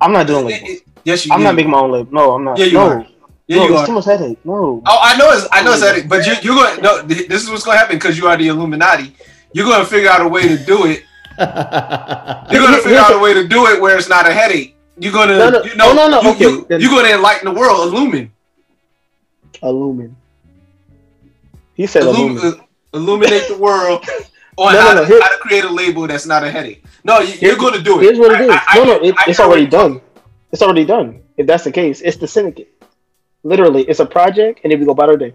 [0.00, 0.70] I'm not doing It- labels.
[0.70, 1.32] it- yes, you.
[1.32, 1.44] I'm do.
[1.44, 2.12] not making my own label.
[2.12, 2.58] No, I'm not.
[2.58, 2.88] Yeah, you no.
[2.88, 3.06] are.
[3.46, 3.86] Yeah, no, you it's are.
[3.86, 4.38] too much headache.
[4.44, 4.82] No.
[4.84, 6.82] Oh, I know it's I know it's headache, but you, you're going.
[6.82, 9.14] No, this is what's going to happen because you are the Illuminati.
[9.52, 11.04] You're going to figure out a way to do it.
[11.38, 11.46] You're
[12.66, 14.74] going to figure out a way to do it where it's not a headache.
[14.98, 16.74] You're going to, No, no, you know, no, no, no, You, okay.
[16.74, 17.92] You, you're going to enlighten the world.
[17.94, 18.28] Illumin,
[19.62, 20.14] Illumin.
[21.74, 22.58] He said Illum, Illumin.
[22.60, 22.62] Uh,
[22.94, 24.04] illuminate the world
[24.56, 26.50] on No, no, how, no, to, here- how to create a label that's not a
[26.50, 26.84] headache.
[27.04, 28.02] No, you, you're going to do it.
[28.04, 28.50] Here's what it I- is.
[28.50, 30.00] I- I no, no, it, it's already done.
[30.52, 31.22] It's already done.
[31.36, 32.72] If that's the case, it's the syndicate.
[33.44, 35.32] Literally, it's a project, and then we go about our day.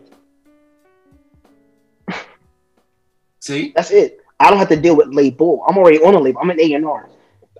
[3.39, 4.19] See, That's it.
[4.39, 5.63] I don't have to deal with label.
[5.67, 6.39] I'm already on a label.
[6.41, 7.09] I'm an A and R.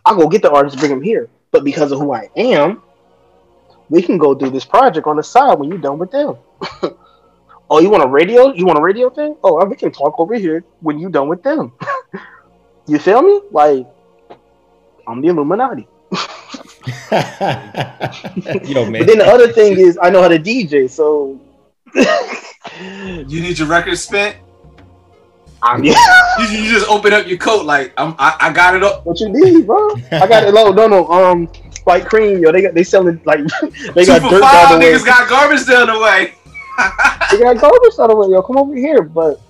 [0.06, 1.30] I'll go get the artist, bring them here.
[1.52, 2.82] But because of who I am,
[3.90, 6.38] we can go do this project on the side when you're done with them.
[7.74, 8.54] oh, you want a radio?
[8.54, 9.36] You want a radio thing?
[9.44, 11.74] Oh, we can talk over here when you're done with them.
[12.88, 13.42] you feel me?
[13.50, 13.88] Like,
[15.08, 15.88] I'm the Illuminati.
[18.72, 19.02] Yo, man.
[19.02, 21.40] But then the other thing is, I know how to DJ, so
[21.96, 24.38] you need your record spent.
[25.64, 25.96] I'm, yeah.
[26.40, 28.14] You, you just open up your coat like I'm.
[28.20, 29.06] I, I got it up.
[29.06, 29.96] What you need, bro?
[30.12, 30.72] I got it low.
[30.72, 31.08] No, no.
[31.08, 31.48] Um,
[31.86, 32.52] white cream, yo.
[32.52, 33.40] They got they selling like
[33.96, 34.94] they got Two for dirt five down the way.
[34.94, 36.36] niggas got garbage down the way.
[37.32, 38.42] They got garbage down the way, yo.
[38.42, 39.02] Come over here.
[39.02, 39.42] But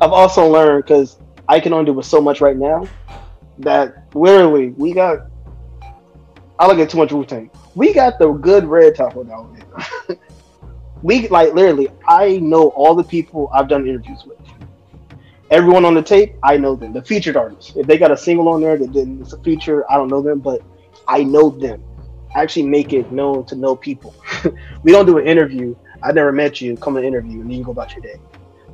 [0.00, 1.18] I've also learned because
[1.48, 2.86] I can only do with so much right now
[3.58, 5.26] that literally we got.
[6.58, 7.50] I look at too much Wu Tang.
[7.74, 9.56] We got the good red one down
[10.08, 10.16] there.
[11.02, 11.88] we like literally.
[12.06, 14.38] I know all the people I've done interviews with.
[15.50, 16.92] Everyone on the tape, I know them.
[16.94, 17.76] The featured artists.
[17.76, 19.90] If they got a single on there that didn't, it's a feature.
[19.90, 20.62] I don't know them, but
[21.08, 21.82] I know them.
[22.34, 24.14] I actually make it known to know people.
[24.82, 25.74] we don't do an interview.
[26.02, 26.76] I never met you.
[26.76, 28.20] Come to interview, and then you go about your day.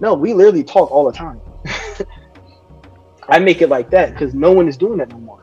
[0.00, 1.40] No, we literally talk all the time.
[3.28, 5.42] I make it like that because no one is doing that no more.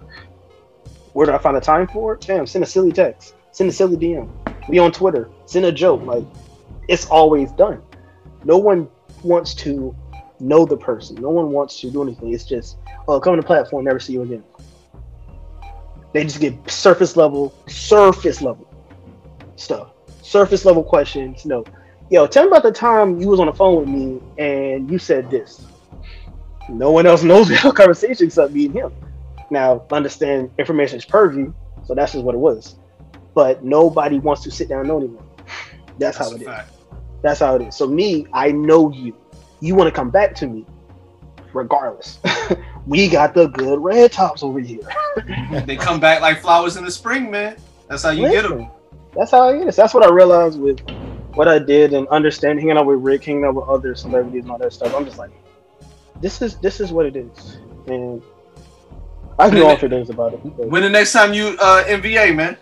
[1.14, 2.22] Where do I find the time for it?
[2.22, 4.30] Damn, send a silly text, send a silly DM.
[4.68, 6.02] We on Twitter, send a joke.
[6.04, 6.24] Like
[6.88, 7.82] it's always done.
[8.44, 8.90] No one
[9.24, 9.96] wants to
[10.40, 11.16] know the person.
[11.18, 12.34] No one wants to do anything.
[12.34, 14.44] It's just, oh, come on the platform, never see you again.
[16.14, 18.68] They just get surface level, surface level
[19.58, 19.90] stuff,
[20.26, 21.46] surface level questions.
[21.46, 21.64] No,
[22.10, 24.98] yo, tell me about the time you was on the phone with me and you
[24.98, 25.66] said this.
[26.68, 28.94] No one else knows our conversation except me and him.
[29.52, 31.54] Now, understand information is purview,
[31.86, 32.76] so that's just what it was.
[33.36, 35.24] But nobody wants to sit down and know anyone.
[36.00, 36.48] That's, how it is.
[37.22, 37.76] That's how it is.
[37.76, 39.16] So me, I know you.
[39.62, 40.66] You want to come back to me,
[41.54, 42.20] regardless.
[42.88, 44.82] we got the good red tops over here.
[45.66, 47.58] They come back like flowers in the spring, man.
[47.88, 48.70] That's how you get them.
[49.16, 49.76] That's how it is.
[49.76, 50.80] That's what I realized with
[51.34, 54.52] what I did and understanding hanging out with Rick, hanging out with other celebrities and
[54.52, 54.94] all that stuff.
[54.96, 55.32] I'm just like,
[56.22, 58.22] this is this is what it is, and
[59.38, 60.40] I can go on for days about it.
[60.44, 62.58] but- When the next time you uh NBA, man?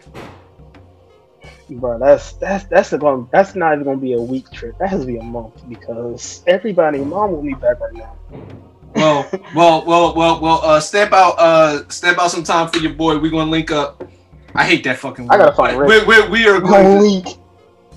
[1.70, 4.78] Bro, that's that's that's going that's not even gonna be a week trip.
[4.80, 8.16] That has to be a month because everybody, mom want me back right now.
[8.96, 10.60] Well, well, well, well, well.
[10.64, 11.36] Uh, step out.
[11.40, 13.18] Uh, step out some time for your boy.
[13.18, 14.04] We're gonna link up.
[14.56, 15.30] I hate that fucking.
[15.30, 16.08] I gotta word, find but Rick.
[16.08, 16.84] We're, we're, we are going.
[16.84, 17.28] To, Link.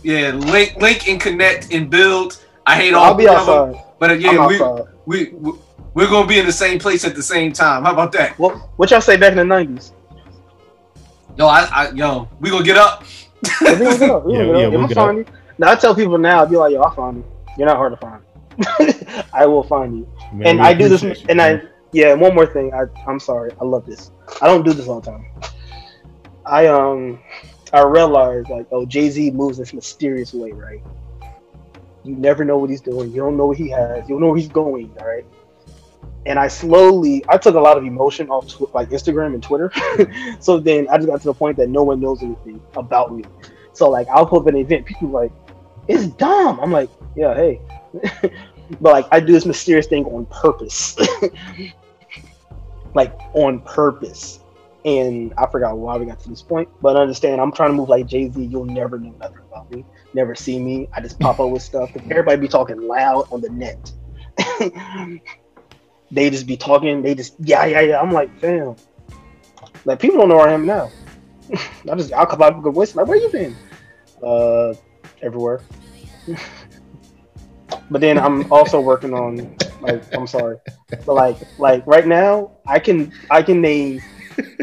[0.02, 2.42] yeah, link, link, and connect and build.
[2.66, 3.04] I hate all.
[3.04, 3.84] I'll be three of them, outside.
[3.98, 4.84] But uh, I'm we, outside.
[5.06, 5.52] we we
[5.94, 7.84] we're gonna be in the same place at the same time.
[7.84, 8.38] How about that?
[8.38, 9.92] What what y'all say back in the nineties?
[11.36, 13.04] Yo, I, I yo, we gonna get up.
[13.60, 14.24] Yeah, we gonna get up.
[14.26, 14.72] We Yeah, gonna yeah, get up.
[14.74, 15.26] we'll get find you.
[15.58, 17.24] Now I tell people now, I'll be like, yo, I'll find you.
[17.58, 18.22] You're not hard to find.
[19.32, 20.08] I will find you.
[20.32, 21.62] Man, and I do this, you, and I
[21.92, 22.14] yeah.
[22.14, 24.10] One more thing, I I'm sorry, I love this.
[24.40, 25.26] I don't do this all the time.
[26.46, 27.20] I um
[27.72, 30.82] I realized like oh Jay Z moves this mysterious way, right?
[32.04, 33.10] You never know what he's doing.
[33.10, 34.08] You don't know what he has.
[34.08, 34.92] You don't know where he's going.
[35.00, 35.24] All right.
[36.24, 39.72] And I slowly, I took a lot of emotion off tw- like Instagram and Twitter.
[40.40, 43.24] so then I just got to the point that no one knows anything about me.
[43.72, 45.32] So like I'll put up an event, people like,
[45.88, 46.60] it's dumb.
[46.60, 47.60] I'm like, yeah, hey.
[48.80, 50.96] but like I do this mysterious thing on purpose.
[52.94, 54.40] like on purpose.
[54.86, 57.88] And I forgot why we got to this point, but understand I'm trying to move
[57.88, 58.40] like Jay Z.
[58.44, 59.84] You'll never know nothing about me,
[60.14, 60.88] never see me.
[60.94, 61.90] I just pop up with stuff.
[62.08, 63.92] Everybody be talking loud on the net.
[66.12, 67.02] they just be talking.
[67.02, 68.00] They just yeah yeah yeah.
[68.00, 68.76] I'm like, fam.
[69.84, 70.92] Like people don't know where I am now.
[71.52, 72.94] I just I'll come out with a good voice.
[72.94, 73.56] Like, where you been?
[74.22, 74.72] Uh,
[75.20, 75.62] everywhere.
[77.90, 80.58] but then I'm also working on like I'm sorry,
[81.04, 84.00] but like like right now I can I can name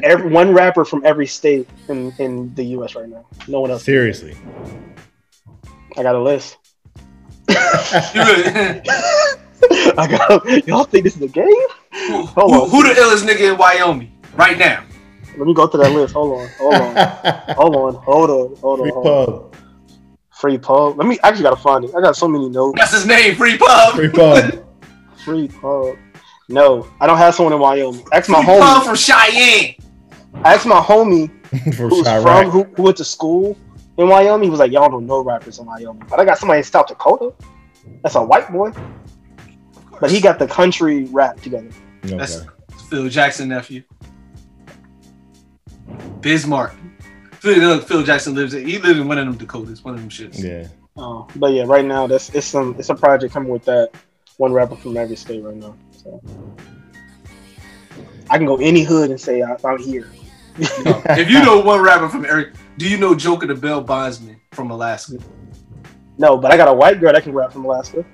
[0.04, 2.96] every one rapper from every state in in the U.S.
[2.96, 3.26] right now.
[3.48, 3.84] No one else.
[3.84, 4.36] Seriously.
[5.98, 6.58] I got a list.
[7.50, 7.56] You
[8.16, 8.82] really-
[9.98, 10.68] I got.
[10.68, 11.46] Y'all think this is a game?
[12.08, 12.70] who, Hold who, on.
[12.70, 14.84] who the illest nigga in Wyoming right now?
[15.38, 16.14] Let me go to that list.
[16.14, 16.48] Hold on.
[16.60, 16.96] Hold on.
[17.56, 17.96] Hold on.
[18.04, 18.56] Hold on.
[18.58, 18.86] Hold on.
[18.86, 19.26] Free Hold on.
[19.26, 19.56] pub.
[20.32, 20.98] Free pub.
[20.98, 21.18] Let me.
[21.24, 21.92] I actually gotta find it.
[21.96, 22.78] I got so many notes.
[22.78, 23.96] That's his name, Free Pub.
[23.96, 24.66] Free pub.
[25.24, 25.96] Free pub.
[26.50, 28.06] No, I don't have someone in Wyoming.
[28.12, 28.86] Ask my Free Pub homie.
[28.86, 29.76] from Cheyenne.
[30.44, 31.30] Ask my homie
[31.76, 32.22] From who's Chirac.
[32.24, 33.58] from who, who went to school
[33.98, 34.44] in Wyoming.
[34.46, 36.88] He was like, y'all don't know rappers in Wyoming, but I got somebody in South
[36.88, 37.34] Dakota.
[38.02, 38.72] That's a white boy,
[40.02, 41.70] but he got the country rap together.
[42.06, 42.18] Okay.
[42.18, 42.46] That's
[42.90, 43.84] Phil Jackson nephew.
[46.22, 46.74] Bismarck.
[47.34, 48.66] Phil, Phil Jackson lives in.
[48.68, 50.42] He lives in one of them Dakotas, one of them shits.
[50.42, 50.68] Yeah.
[50.96, 53.92] Oh, but yeah, right now that's it's some it's a project coming with that
[54.38, 55.76] one rapper from every state right now.
[56.04, 56.22] So
[58.30, 60.08] I can go any hood and say I, I'm here.
[60.58, 64.72] if you know one rapper from Eric, do you know Joker the Bail Bondsman from
[64.72, 65.18] Alaska?
[66.18, 68.06] No, but I got a white girl that can rap from Alaska.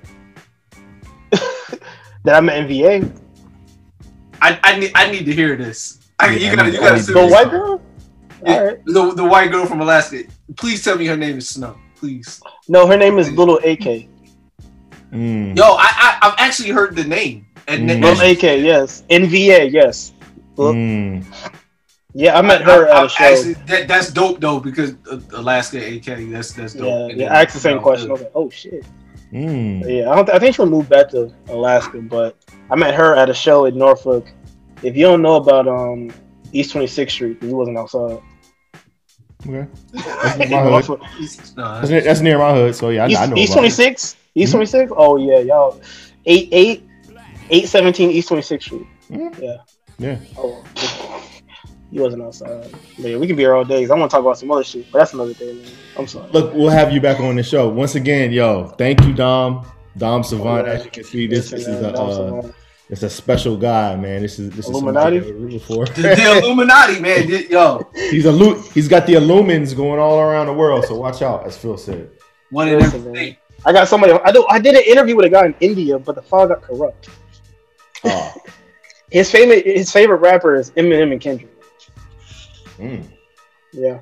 [1.30, 3.16] that I'm an MVA.
[4.42, 5.98] I, I need I need to hear this.
[6.18, 7.82] I, Yeah, you gotta need- you gotta need send to The me- white girl?
[8.42, 8.84] Yeah, All right.
[8.86, 10.22] the, the white girl from Alaska.
[10.56, 11.76] Please tell me her name is Snow.
[11.96, 12.40] Please.
[12.68, 14.08] No, her name is Little AK.
[15.12, 15.54] Mm.
[15.58, 17.46] Yo, I, I I've actually heard the name.
[17.68, 18.02] And Mm.
[18.02, 19.04] Lil AK, yes.
[19.10, 20.12] NVA, yes.
[20.56, 21.24] Mm.
[22.12, 23.24] Yeah, I met her I- I- at a show.
[23.24, 26.28] Actually, that, that's dope though because uh, Alaska AK.
[26.30, 26.86] That's that's dope.
[26.86, 27.28] yeah, And yeah.
[27.28, 28.08] then- I asked the same uh, question.
[28.10, 28.84] I was like, "Oh shit."
[29.32, 29.84] Mm.
[29.88, 30.28] Yeah, I don't.
[30.30, 32.36] I think she'll move back to Alaska, but
[32.70, 34.26] I met her at a show in Norfolk.
[34.82, 36.10] If you don't know about um
[36.52, 38.18] East Twenty Sixth Street, you wasn't outside.
[39.46, 39.66] Okay.
[39.94, 41.00] That's near my hood.
[41.56, 43.36] That's near, that's near my hood, so yeah, I, I East, know.
[43.36, 43.70] East about Twenty it.
[43.70, 44.16] Six.
[44.34, 44.52] East Mhm.
[44.52, 44.92] Twenty Six.
[44.96, 45.80] Oh yeah, y'all.
[46.26, 46.82] Eight eight
[47.50, 48.86] eight seventeen East Twenty Sixth Street.
[49.10, 49.38] Mhm.
[49.40, 49.56] Yeah.
[49.98, 50.18] Yeah.
[50.38, 50.64] Oh.
[51.92, 52.70] You wasn't outside.
[52.98, 53.82] But yeah, we can be here all day.
[53.82, 55.66] 'cause I want to talk about some other shit, but that's another day, man.
[55.98, 56.30] I'm sorry.
[56.30, 58.68] Look, we'll have you back on the show once again, yo.
[58.78, 59.66] Thank you, Dom.
[59.98, 60.68] Dom Savant.
[60.68, 60.70] Oh.
[60.70, 62.42] As you can see, this, this is man, a uh,
[62.88, 64.22] it's a special guy, man.
[64.22, 65.18] This is this is Illuminati?
[65.18, 65.84] somebody that we're rooting for.
[65.86, 67.28] The, the Illuminati, man.
[67.50, 70.84] Yo, he's a lu- He's got the illumins going all around the world.
[70.84, 72.08] So watch out, as Phil said.
[72.50, 73.22] one in Listen, every man.
[73.22, 73.38] state.
[73.66, 74.12] I got somebody.
[74.12, 74.46] I do.
[74.48, 77.08] I did an interview with a guy in India, but the file got corrupt.
[78.04, 78.34] Oh,
[79.10, 81.50] His favorite his favorite rapper is Eminem and Kendrick.
[82.78, 83.02] mm.
[83.72, 83.98] Yeah.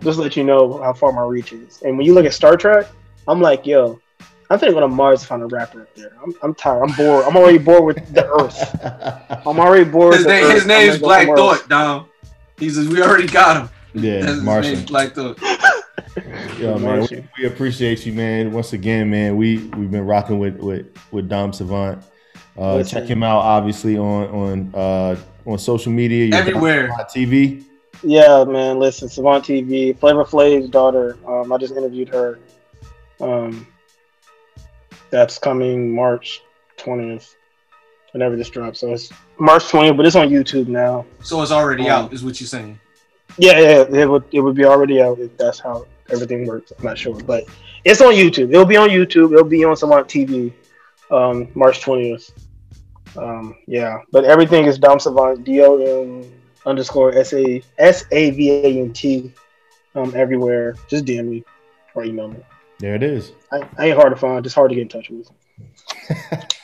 [0.00, 1.82] Just let you know how far my reach is.
[1.82, 2.86] And when you look at Star Trek,
[3.26, 4.00] I'm like, yo,
[4.50, 6.12] I'm gonna go to Mars to find a rapper up there.
[6.22, 6.82] I'm, I'm tired.
[6.88, 7.24] I'm bored.
[7.24, 9.40] I'm already bored with the Earth.
[9.46, 10.14] I'm already bored.
[10.14, 10.66] His, with the name, his Earth.
[10.68, 11.56] name's I'm Black go somewhere.
[11.56, 12.06] Thought, Dom.
[12.58, 13.70] He says we already got him.
[13.94, 14.74] yeah, That's his Martian.
[14.74, 15.40] name, Black Thought.
[16.58, 18.52] Yo, man, we, we appreciate you, man.
[18.52, 22.02] Once again, man, we we've been rocking with with with Dom Savant.
[22.58, 23.00] Uh, Listen.
[23.00, 25.16] check him out, obviously on on uh,
[25.46, 26.88] on social media, Everywhere.
[27.14, 27.64] TV.
[28.02, 28.78] Yeah, man.
[28.78, 31.16] Listen, Savant TV, Flavor Flav's daughter.
[31.26, 32.38] Um, I just interviewed her.
[33.20, 33.66] Um,
[35.10, 36.42] that's coming March
[36.78, 37.34] 20th,
[38.12, 38.80] whenever this drops.
[38.80, 41.06] So it's March 20th, but it's on YouTube now.
[41.22, 42.78] So it's already Um, out, is what you're saying.
[43.38, 46.72] Yeah, yeah, it would it would be already out if that's how everything works.
[46.78, 47.44] I'm not sure, but
[47.84, 48.50] it's on YouTube.
[48.50, 49.32] It'll be on YouTube.
[49.32, 50.52] It'll be on Savant TV,
[51.10, 52.30] um, March 20th.
[53.18, 56.30] Um, yeah, but everything is Dom Savant, D O M
[56.64, 59.32] underscore S A S A V A N T,
[59.94, 60.76] um, everywhere.
[60.88, 61.44] Just DM me
[61.94, 62.38] or email me.
[62.78, 63.32] There it is.
[63.50, 64.44] I, I ain't hard to find.
[64.44, 65.30] Just hard to get in touch with.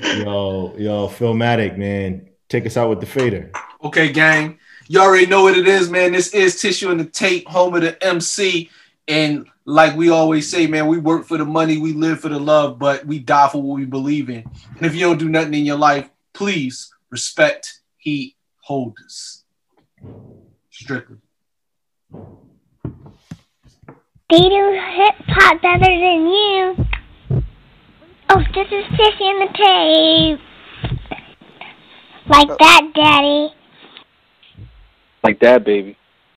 [0.00, 3.50] Yo, yo, Philmatic, man, take us out with the fader.
[3.82, 4.58] Okay, gang.
[4.86, 6.12] You already know what it is, man.
[6.12, 8.70] This is Tissue and the Tape, home of the MC.
[9.08, 12.38] And like we always say, man, we work for the money, we live for the
[12.38, 14.50] love, but we die for what we believe in.
[14.76, 19.44] And if you don't do nothing in your life, please respect heat holders.
[20.70, 21.18] Strictly.
[24.30, 26.76] They do hip hop better than you.
[28.30, 30.40] Oh, this is Tissy in the tape.
[32.26, 33.54] Like uh, that, Daddy.
[35.22, 35.97] Like that, baby.